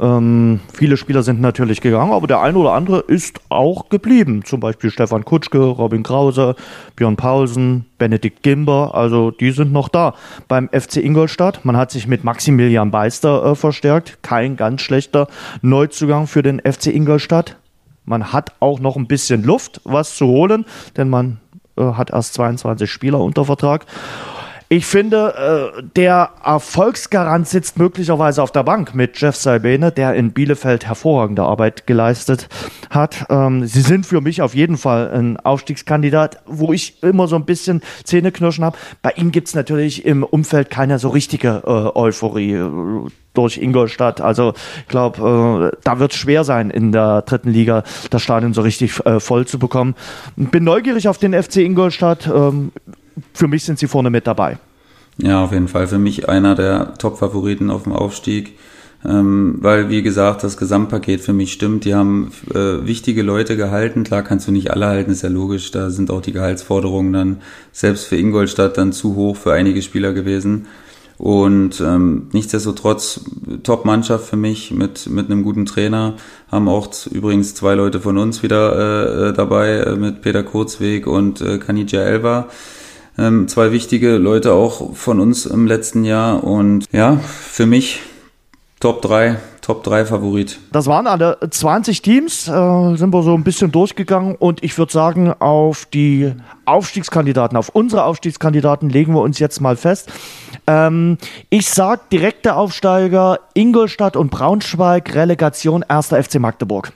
[0.00, 4.44] Ähm, viele Spieler sind natürlich gegangen, aber der eine oder andere ist auch geblieben.
[4.44, 6.54] Zum Beispiel Stefan Kutschke, Robin Krause,
[6.94, 8.94] Björn Paulsen, Benedikt Gimber.
[8.94, 10.14] Also die sind noch da
[10.46, 11.64] beim FC Ingolstadt.
[11.64, 14.18] Man hat sich mit Maximilian Beister äh, verstärkt.
[14.22, 15.26] Kein ganz schlechter
[15.62, 17.56] Neuzugang für den FC Ingolstadt.
[18.04, 20.64] Man hat auch noch ein bisschen Luft, was zu holen,
[20.96, 21.40] denn man
[21.78, 23.86] hat erst 22 Spieler unter Vertrag.
[24.70, 30.32] Ich finde, äh, der Erfolgsgarant sitzt möglicherweise auf der Bank mit Jeff Salbene, der in
[30.32, 32.48] Bielefeld hervorragende Arbeit geleistet
[32.90, 33.24] hat.
[33.30, 37.46] Ähm, sie sind für mich auf jeden Fall ein Aufstiegskandidat, wo ich immer so ein
[37.46, 38.76] bisschen Zähneknirschen habe.
[39.00, 42.68] Bei ihm gibt es natürlich im Umfeld keine so richtige äh, Euphorie äh,
[43.32, 44.20] durch Ingolstadt.
[44.20, 48.52] Also ich glaube, äh, da wird es schwer sein, in der dritten Liga das Stadion
[48.52, 49.94] so richtig äh, voll zu bekommen.
[50.36, 52.26] Bin neugierig auf den FC Ingolstadt.
[52.26, 52.72] Ähm,
[53.34, 54.58] für mich sind sie vorne mit dabei.
[55.18, 55.86] Ja, auf jeden Fall.
[55.86, 58.56] Für mich einer der Top-Favoriten auf dem Aufstieg.
[59.04, 61.84] Ähm, weil, wie gesagt, das Gesamtpaket für mich stimmt.
[61.84, 64.02] Die haben äh, wichtige Leute gehalten.
[64.02, 65.70] Klar kannst du nicht alle halten, ist ja logisch.
[65.70, 67.36] Da sind auch die Gehaltsforderungen dann
[67.72, 70.66] selbst für Ingolstadt dann zu hoch für einige Spieler gewesen.
[71.16, 73.22] Und ähm, nichtsdestotrotz
[73.64, 76.14] Top-Mannschaft für mich mit, mit einem guten Trainer.
[76.50, 81.08] Haben auch übrigens zwei Leute von uns wieder äh, äh dabei, äh, mit Peter Kurzweg
[81.08, 82.48] und äh, Kanija Elba.
[83.18, 86.44] Ähm, zwei wichtige Leute auch von uns im letzten Jahr.
[86.44, 88.00] Und ja, für mich
[88.80, 90.60] Top 3, Top 3 Favorit.
[90.70, 94.92] Das waren alle 20 Teams, äh, sind wir so ein bisschen durchgegangen und ich würde
[94.92, 96.32] sagen, auf die
[96.64, 100.12] Aufstiegskandidaten, auf unsere Aufstiegskandidaten legen wir uns jetzt mal fest.
[100.68, 101.18] Ähm,
[101.50, 106.10] ich sage direkte Aufsteiger Ingolstadt und Braunschweig, Relegation 1.
[106.10, 106.92] FC Magdeburg.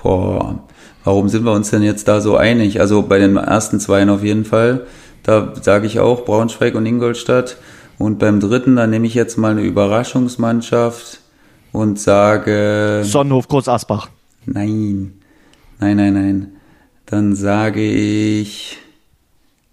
[0.00, 0.60] Boah,
[1.02, 2.80] warum sind wir uns denn jetzt da so einig?
[2.80, 4.86] Also bei den ersten zweien auf jeden Fall.
[5.24, 7.56] Da sage ich auch Braunschweig und Ingolstadt.
[7.98, 11.20] Und beim dritten, da nehme ich jetzt mal eine Überraschungsmannschaft
[11.72, 13.02] und sage.
[13.04, 14.08] Sonnenhof Groß Asbach.
[14.46, 15.14] Nein.
[15.80, 16.52] Nein, nein, nein.
[17.06, 18.78] Dann sage ich.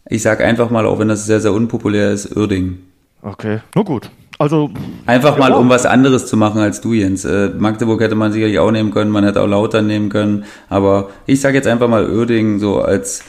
[0.09, 2.79] Ich sage einfach mal, auch wenn das sehr, sehr unpopulär ist, Uerding.
[3.21, 4.09] Okay, nur gut.
[4.39, 4.71] Also
[5.05, 7.25] einfach mal, um was anderes zu machen als du, Jens.
[7.25, 11.11] Äh, Magdeburg hätte man sicherlich auch nehmen können, man hätte auch Lauter nehmen können, aber
[11.27, 13.23] ich sage jetzt einfach mal Uerding so als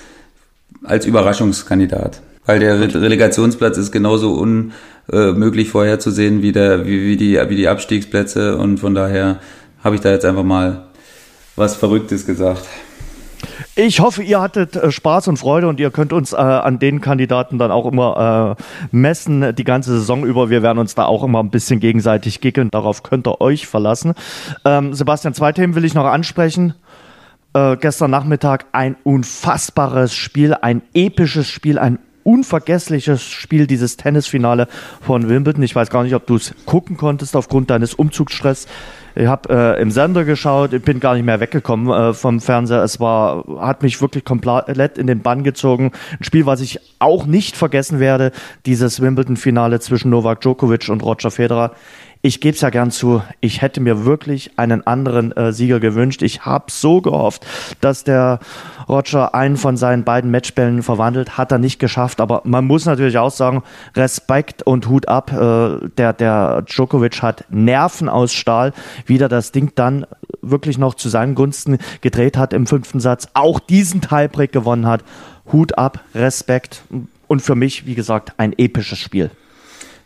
[0.85, 2.22] als Überraschungskandidat.
[2.45, 8.57] Weil der Relegationsplatz ist genauso unmöglich vorherzusehen wie, der, wie, wie, die, wie die Abstiegsplätze
[8.57, 9.39] und von daher
[9.85, 10.87] habe ich da jetzt einfach mal
[11.55, 12.66] was Verrücktes gesagt.
[13.74, 17.01] Ich hoffe, ihr hattet äh, Spaß und Freude und ihr könnt uns äh, an den
[17.01, 20.51] Kandidaten dann auch immer äh, messen die ganze Saison über.
[20.51, 22.70] Wir werden uns da auch immer ein bisschen gegenseitig gickeln.
[22.70, 24.14] Darauf könnt ihr euch verlassen.
[24.64, 26.74] Ähm, Sebastian, zwei Themen will ich noch ansprechen
[27.55, 34.68] äh, gestern Nachmittag ein unfassbares Spiel, ein episches Spiel, ein unvergessliches Spiel, dieses Tennisfinale
[35.00, 35.62] von Wimbledon.
[35.62, 38.66] Ich weiß gar nicht, ob du es gucken konntest aufgrund deines Umzugsstress.
[39.14, 42.82] Ich habe äh, im Sender geschaut, ich bin gar nicht mehr weggekommen äh, vom Fernseher.
[42.82, 45.92] Es war, hat mich wirklich komplett in den Bann gezogen.
[46.18, 48.32] Ein Spiel, was ich auch nicht vergessen werde,
[48.64, 51.72] dieses Wimbledon-Finale zwischen Novak Djokovic und Roger Federer
[52.25, 56.23] ich gebe es ja gern zu, ich hätte mir wirklich einen anderen äh, Sieger gewünscht.
[56.23, 57.45] Ich habe so gehofft,
[57.81, 58.39] dass der
[58.89, 62.20] Roger einen von seinen beiden Matchbällen verwandelt, hat er nicht geschafft.
[62.20, 63.64] Aber man muss natürlich auch sagen,
[63.97, 65.33] Respekt und Hut ab.
[65.33, 68.73] Äh, der, der Djokovic hat Nerven aus Stahl,
[69.05, 70.07] wieder das Ding dann
[70.43, 75.03] wirklich noch zu seinen Gunsten gedreht hat im fünften Satz, auch diesen Tiebreak gewonnen hat.
[75.53, 76.83] Hut ab, Respekt
[77.27, 79.31] und für mich, wie gesagt, ein episches Spiel.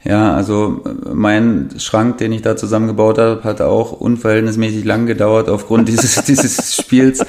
[0.08, 0.82] Ja, also
[1.12, 6.76] mein Schrank, den ich da zusammengebaut habe, hat auch unverhältnismäßig lang gedauert aufgrund dieses, dieses
[6.76, 7.24] Spiels.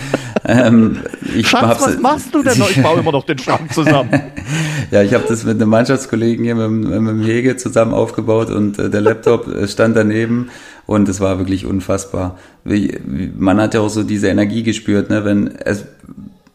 [0.46, 1.00] Ähm,
[1.36, 2.70] ich Schatz, was machst du denn noch?
[2.70, 4.10] Ich baue immer noch den Schrank zusammen.
[4.92, 8.78] ja, ich habe das mit einem Mannschaftskollegen hier mit, mit dem Hege zusammen aufgebaut und
[8.78, 10.50] äh, der Laptop äh, stand daneben
[10.86, 12.38] und es war wirklich unfassbar.
[12.64, 13.00] Wie,
[13.36, 15.26] man hat ja auch so diese Energie gespürt, ne?
[15.26, 15.86] wenn es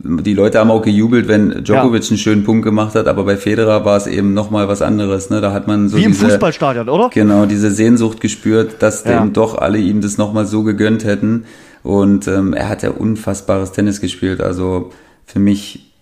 [0.05, 2.09] die Leute haben auch gejubelt, wenn Djokovic ja.
[2.11, 5.31] einen schönen Punkt gemacht hat, aber bei Federer war es eben nochmal was anderes.
[5.31, 5.41] Ne?
[5.41, 7.11] Da hat man so Wie im diese, Fußballstadion, oder?
[7.11, 9.21] Genau, diese Sehnsucht gespürt, dass ja.
[9.21, 11.45] dem doch alle ihm das nochmal so gegönnt hätten.
[11.83, 14.41] Und ähm, er hat ja unfassbares Tennis gespielt.
[14.41, 14.91] Also
[15.25, 15.93] für mich,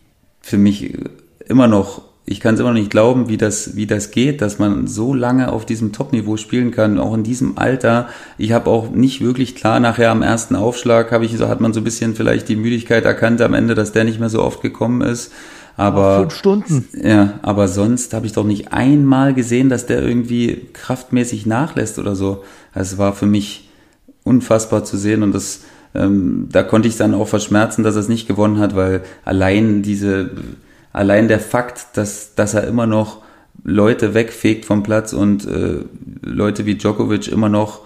[0.40, 0.94] für mich
[1.46, 4.58] immer noch ich kann es immer noch nicht glauben, wie das, wie das geht, dass
[4.58, 8.08] man so lange auf diesem Top-Niveau spielen kann, auch in diesem Alter.
[8.38, 11.72] Ich habe auch nicht wirklich klar, nachher am ersten Aufschlag habe ich so, hat man
[11.72, 14.62] so ein bisschen vielleicht die Müdigkeit erkannt am Ende, dass der nicht mehr so oft
[14.62, 15.32] gekommen ist.
[15.76, 16.88] Aber fünf Stunden.
[17.02, 22.14] Ja, aber sonst habe ich doch nicht einmal gesehen, dass der irgendwie kraftmäßig nachlässt oder
[22.14, 22.44] so.
[22.74, 23.70] Es war für mich
[24.24, 25.62] unfassbar zu sehen und das,
[25.94, 29.82] ähm, da konnte ich dann auch verschmerzen, dass er es nicht gewonnen hat, weil allein
[29.82, 30.30] diese
[30.92, 33.22] allein der Fakt, dass, dass er immer noch
[33.62, 35.84] Leute wegfegt vom Platz und äh,
[36.22, 37.80] Leute wie Djokovic immer noch,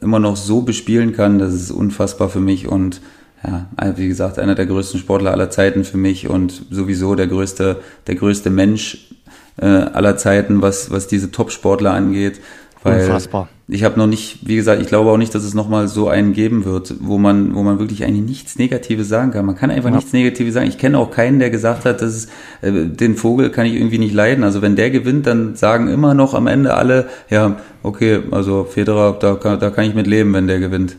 [0.00, 3.00] immer noch so bespielen kann, das ist unfassbar für mich und
[3.44, 3.66] ja,
[3.96, 8.14] wie gesagt, einer der größten Sportler aller Zeiten für mich und sowieso der größte, der
[8.14, 9.08] größte Mensch
[9.56, 12.40] äh, aller Zeiten, was, was diese Top-Sportler angeht.
[12.82, 13.48] Weil Unfassbar.
[13.68, 16.32] Ich habe noch nicht, wie gesagt, ich glaube auch nicht, dass es nochmal so einen
[16.32, 19.46] geben wird, wo man, wo man wirklich eigentlich nichts Negatives sagen kann.
[19.46, 19.96] Man kann einfach ja.
[19.96, 20.66] nichts Negatives sagen.
[20.66, 22.26] Ich kenne auch keinen, der gesagt hat, dass es,
[22.60, 24.44] äh, den Vogel kann ich irgendwie nicht leiden.
[24.44, 29.16] Also wenn der gewinnt, dann sagen immer noch am Ende alle, ja, okay, also Federer,
[29.18, 30.96] da, da kann ich mit leben, wenn der gewinnt.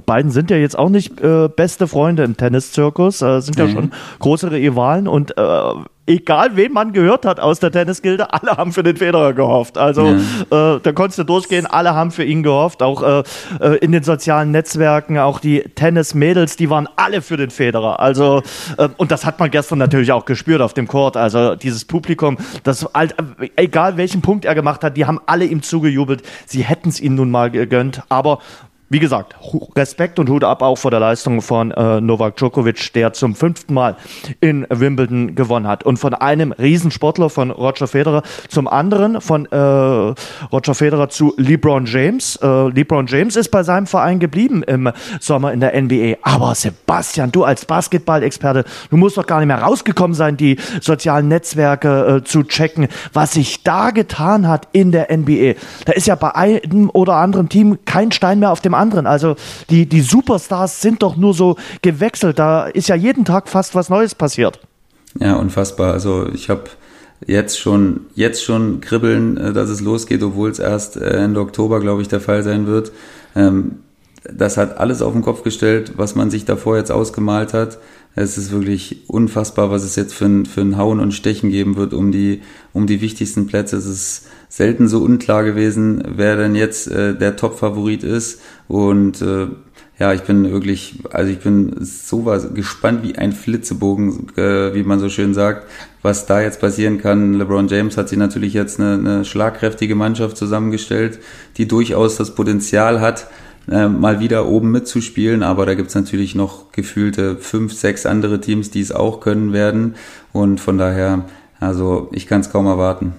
[0.00, 3.72] Beiden sind ja jetzt auch nicht äh, beste Freunde im Tenniszirkus, äh, sind ja mhm.
[3.72, 5.42] schon größere Rivalen und äh,
[6.06, 9.78] egal wen man gehört hat aus der Tennisgilde, alle haben für den Federer gehofft.
[9.78, 10.16] Also
[10.50, 10.76] ja.
[10.76, 13.22] äh, da konntest du durchgehen, alle haben für ihn gehofft, auch äh,
[13.60, 18.00] äh, in den sozialen Netzwerken, auch die Tennismädels, die waren alle für den Federer.
[18.00, 18.42] Also
[18.78, 21.16] äh, und das hat man gestern natürlich auch gespürt auf dem Court.
[21.16, 22.86] Also dieses Publikum, das
[23.56, 26.22] egal welchen Punkt er gemacht hat, die haben alle ihm zugejubelt.
[26.46, 28.38] Sie hätten es ihm nun mal gegönnt, aber
[28.92, 29.34] wie gesagt,
[29.74, 33.72] Respekt und Hut ab auch vor der Leistung von äh, Novak Djokovic, der zum fünften
[33.72, 33.96] Mal
[34.40, 35.82] in Wimbledon gewonnen hat.
[35.82, 41.86] Und von einem Riesensportler von Roger Federer zum anderen von äh, Roger Federer zu LeBron
[41.86, 42.36] James.
[42.42, 46.16] Äh, LeBron James ist bei seinem Verein geblieben im Sommer in der NBA.
[46.20, 51.28] Aber Sebastian, du als Basketball-Experte, du musst doch gar nicht mehr rausgekommen sein, die sozialen
[51.28, 55.54] Netzwerke äh, zu checken, was sich da getan hat in der NBA.
[55.86, 58.81] Da ist ja bei einem oder anderen Team kein Stein mehr auf dem anderen.
[58.90, 59.36] Also
[59.70, 62.38] die, die Superstars sind doch nur so gewechselt.
[62.38, 64.58] Da ist ja jeden Tag fast was Neues passiert.
[65.18, 65.92] Ja, unfassbar.
[65.92, 66.64] Also ich habe
[67.26, 71.80] jetzt schon, jetzt schon kribbeln, äh, dass es losgeht, obwohl es erst äh, Ende Oktober,
[71.80, 72.92] glaube ich, der Fall sein wird.
[73.36, 73.78] Ähm,
[74.24, 77.78] das hat alles auf den Kopf gestellt, was man sich davor jetzt ausgemalt hat.
[78.14, 81.76] Es ist wirklich unfassbar, was es jetzt für ein, für ein Hauen und Stechen geben
[81.76, 82.42] wird um die,
[82.72, 83.76] um die wichtigsten Plätze.
[83.76, 88.38] Es ist selten so unklar gewesen, wer denn jetzt äh, der Top-Favorit ist.
[88.68, 89.46] Und äh,
[89.98, 94.82] ja, ich bin wirklich, also ich bin so was gespannt wie ein Flitzebogen, äh, wie
[94.82, 95.66] man so schön sagt,
[96.02, 97.32] was da jetzt passieren kann.
[97.32, 101.18] LeBron James hat sich natürlich jetzt eine, eine schlagkräftige Mannschaft zusammengestellt,
[101.56, 103.28] die durchaus das Potenzial hat,
[103.70, 108.70] äh, mal wieder oben mitzuspielen, aber da gibt's natürlich noch gefühlte fünf, sechs andere Teams,
[108.70, 109.94] die es auch können werden.
[110.34, 111.24] Und von daher,
[111.58, 113.14] also ich kann es kaum erwarten.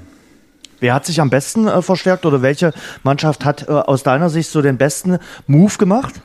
[0.83, 2.73] Wer hat sich am besten äh, verstärkt oder welche
[3.03, 6.15] Mannschaft hat äh, aus deiner Sicht so den besten Move gemacht?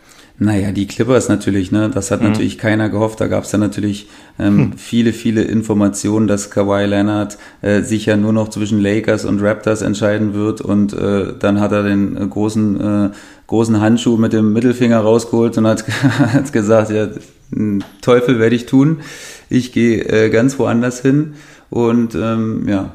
[0.40, 1.88] Naja, die Clippers natürlich, ne?
[1.94, 2.30] Das hat mhm.
[2.30, 3.20] natürlich keiner gehofft.
[3.20, 4.72] Da gab es ja natürlich ähm, hm.
[4.72, 9.80] viele, viele Informationen, dass Kawhi Leonard äh, sich ja nur noch zwischen Lakers und Raptors
[9.80, 10.60] entscheiden wird.
[10.60, 13.10] Und äh, dann hat er den äh, großen, äh,
[13.46, 15.84] großen Handschuh mit dem Mittelfinger rausgeholt und hat,
[16.18, 17.06] hat gesagt, ja,
[18.00, 19.02] Teufel werde ich tun.
[19.48, 21.34] Ich gehe äh, ganz woanders hin.
[21.70, 22.94] Und ähm, ja,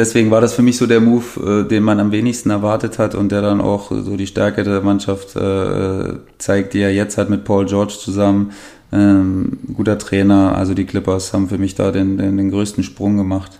[0.00, 3.14] deswegen war das für mich so der Move, äh, den man am wenigsten erwartet hat
[3.14, 7.30] und der dann auch so die Stärke der Mannschaft äh, zeigt, die er jetzt hat
[7.30, 8.52] mit Paul George zusammen.
[8.92, 13.16] Ähm, guter Trainer, also die Clippers haben für mich da den, den, den größten Sprung
[13.16, 13.59] gemacht.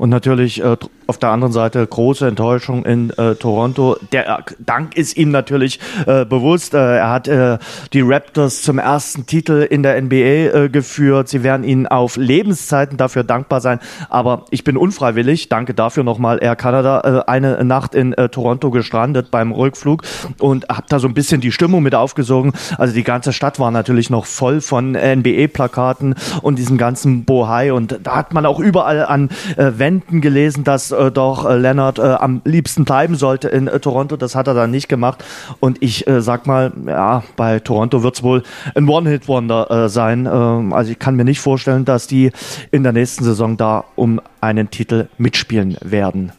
[0.00, 0.78] Und natürlich äh,
[1.08, 3.96] auf der anderen Seite große Enttäuschung in äh, Toronto.
[4.12, 6.72] Der Dank ist ihm natürlich äh, bewusst.
[6.72, 7.58] Äh, er hat äh,
[7.92, 11.28] die Raptors zum ersten Titel in der NBA äh, geführt.
[11.28, 13.78] Sie werden ihnen auf Lebenszeiten dafür dankbar sein.
[14.08, 18.70] Aber ich bin unfreiwillig, danke dafür nochmal, Air Canada, äh, eine Nacht in äh, Toronto
[18.70, 20.04] gestrandet beim Rückflug
[20.38, 22.52] und habe da so ein bisschen die Stimmung mit aufgesogen.
[22.78, 27.74] Also die ganze Stadt war natürlich noch voll von NBA-Plakaten und diesem ganzen Bohai.
[27.74, 29.28] Und da hat man auch überall an
[29.58, 33.80] äh, Wänden gelesen, dass äh, doch äh, Leonard äh, am liebsten bleiben sollte in äh,
[33.80, 34.16] Toronto.
[34.16, 35.24] Das hat er dann nicht gemacht.
[35.58, 38.44] Und ich äh, sag mal, ja, bei Toronto wird's wohl
[38.76, 40.28] ein One-Hit-Wonder äh, sein.
[40.32, 42.30] Ähm, also ich kann mir nicht vorstellen, dass die
[42.70, 46.30] in der nächsten Saison da um einen Titel mitspielen werden.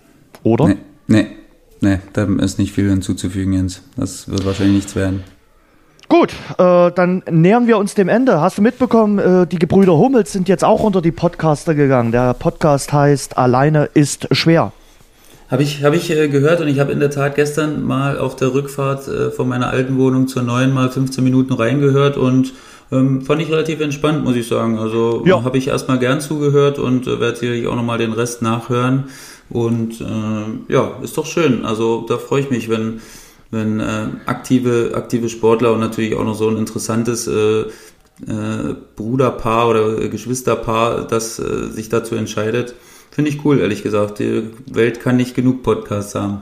[0.43, 0.69] Oder?
[0.69, 1.27] Nee, nee,
[1.81, 3.81] nee da ist nicht viel hinzuzufügen, Jens.
[3.97, 5.23] Das wird wahrscheinlich nichts werden.
[6.11, 8.41] Gut, äh, dann nähern wir uns dem Ende.
[8.41, 12.11] Hast du mitbekommen, äh, die Gebrüder Hummels sind jetzt auch unter die Podcaster gegangen.
[12.11, 14.73] Der Podcast heißt Alleine ist schwer.
[15.49, 18.35] Habe ich, hab ich äh, gehört und ich habe in der Tat gestern mal auf
[18.35, 22.51] der Rückfahrt äh, von meiner alten Wohnung zur neuen mal 15 Minuten reingehört und
[22.91, 24.79] ähm, fand ich relativ entspannt, muss ich sagen.
[24.79, 25.45] Also ja.
[25.45, 29.05] habe ich erstmal gern zugehört und äh, werde sicherlich auch nochmal den Rest nachhören.
[29.49, 31.63] Und äh, ja, ist doch schön.
[31.63, 32.99] Also da freue ich mich, wenn
[33.51, 37.61] wenn äh, aktive, aktive Sportler und natürlich auch noch so ein interessantes äh,
[38.27, 42.73] äh, Bruderpaar oder Geschwisterpaar, das äh, sich dazu entscheidet.
[43.11, 44.19] Finde ich cool, ehrlich gesagt.
[44.19, 46.41] Die Welt kann nicht genug Podcasts haben.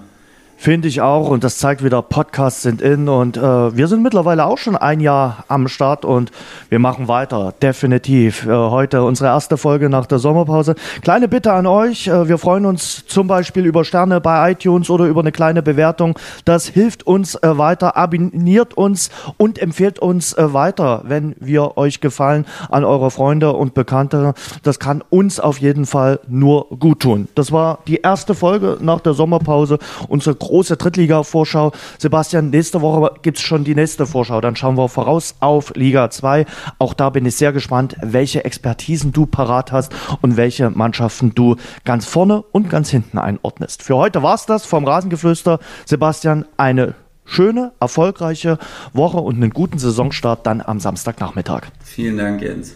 [0.62, 4.46] Finde ich auch und das zeigt wieder, Podcasts sind in und äh, wir sind mittlerweile
[4.46, 6.32] auch schon ein Jahr am Start und
[6.68, 8.46] wir machen weiter, definitiv.
[8.46, 10.76] Äh, heute unsere erste Folge nach der Sommerpause.
[11.02, 15.06] Kleine Bitte an euch, äh, wir freuen uns zum Beispiel über Sterne bei iTunes oder
[15.06, 16.20] über eine kleine Bewertung.
[16.44, 22.02] Das hilft uns äh, weiter, abonniert uns und empfehlt uns äh, weiter, wenn wir euch
[22.02, 24.34] gefallen, an eure Freunde und Bekannte.
[24.64, 27.30] Das kann uns auf jeden Fall nur gut tun.
[27.34, 29.80] Das war die erste Folge nach der Sommerpause.
[30.10, 31.72] Unsere große Drittliga-Vorschau.
[32.00, 34.42] Sebastian, nächste Woche gibt's schon die nächste Vorschau.
[34.42, 36.46] Dann schauen wir voraus auf Liga 2.
[36.80, 41.56] Auch da bin ich sehr gespannt, welche Expertisen du parat hast und welche Mannschaften du
[41.86, 43.84] ganz vorne und ganz hinten einordnest.
[43.84, 45.60] Für heute war's das vom Rasengeflüster.
[45.86, 46.96] Sebastian, eine
[47.26, 48.58] schöne, erfolgreiche
[48.94, 51.68] Woche und einen guten Saisonstart dann am Samstagnachmittag.
[51.84, 52.76] Vielen Dank, Jens.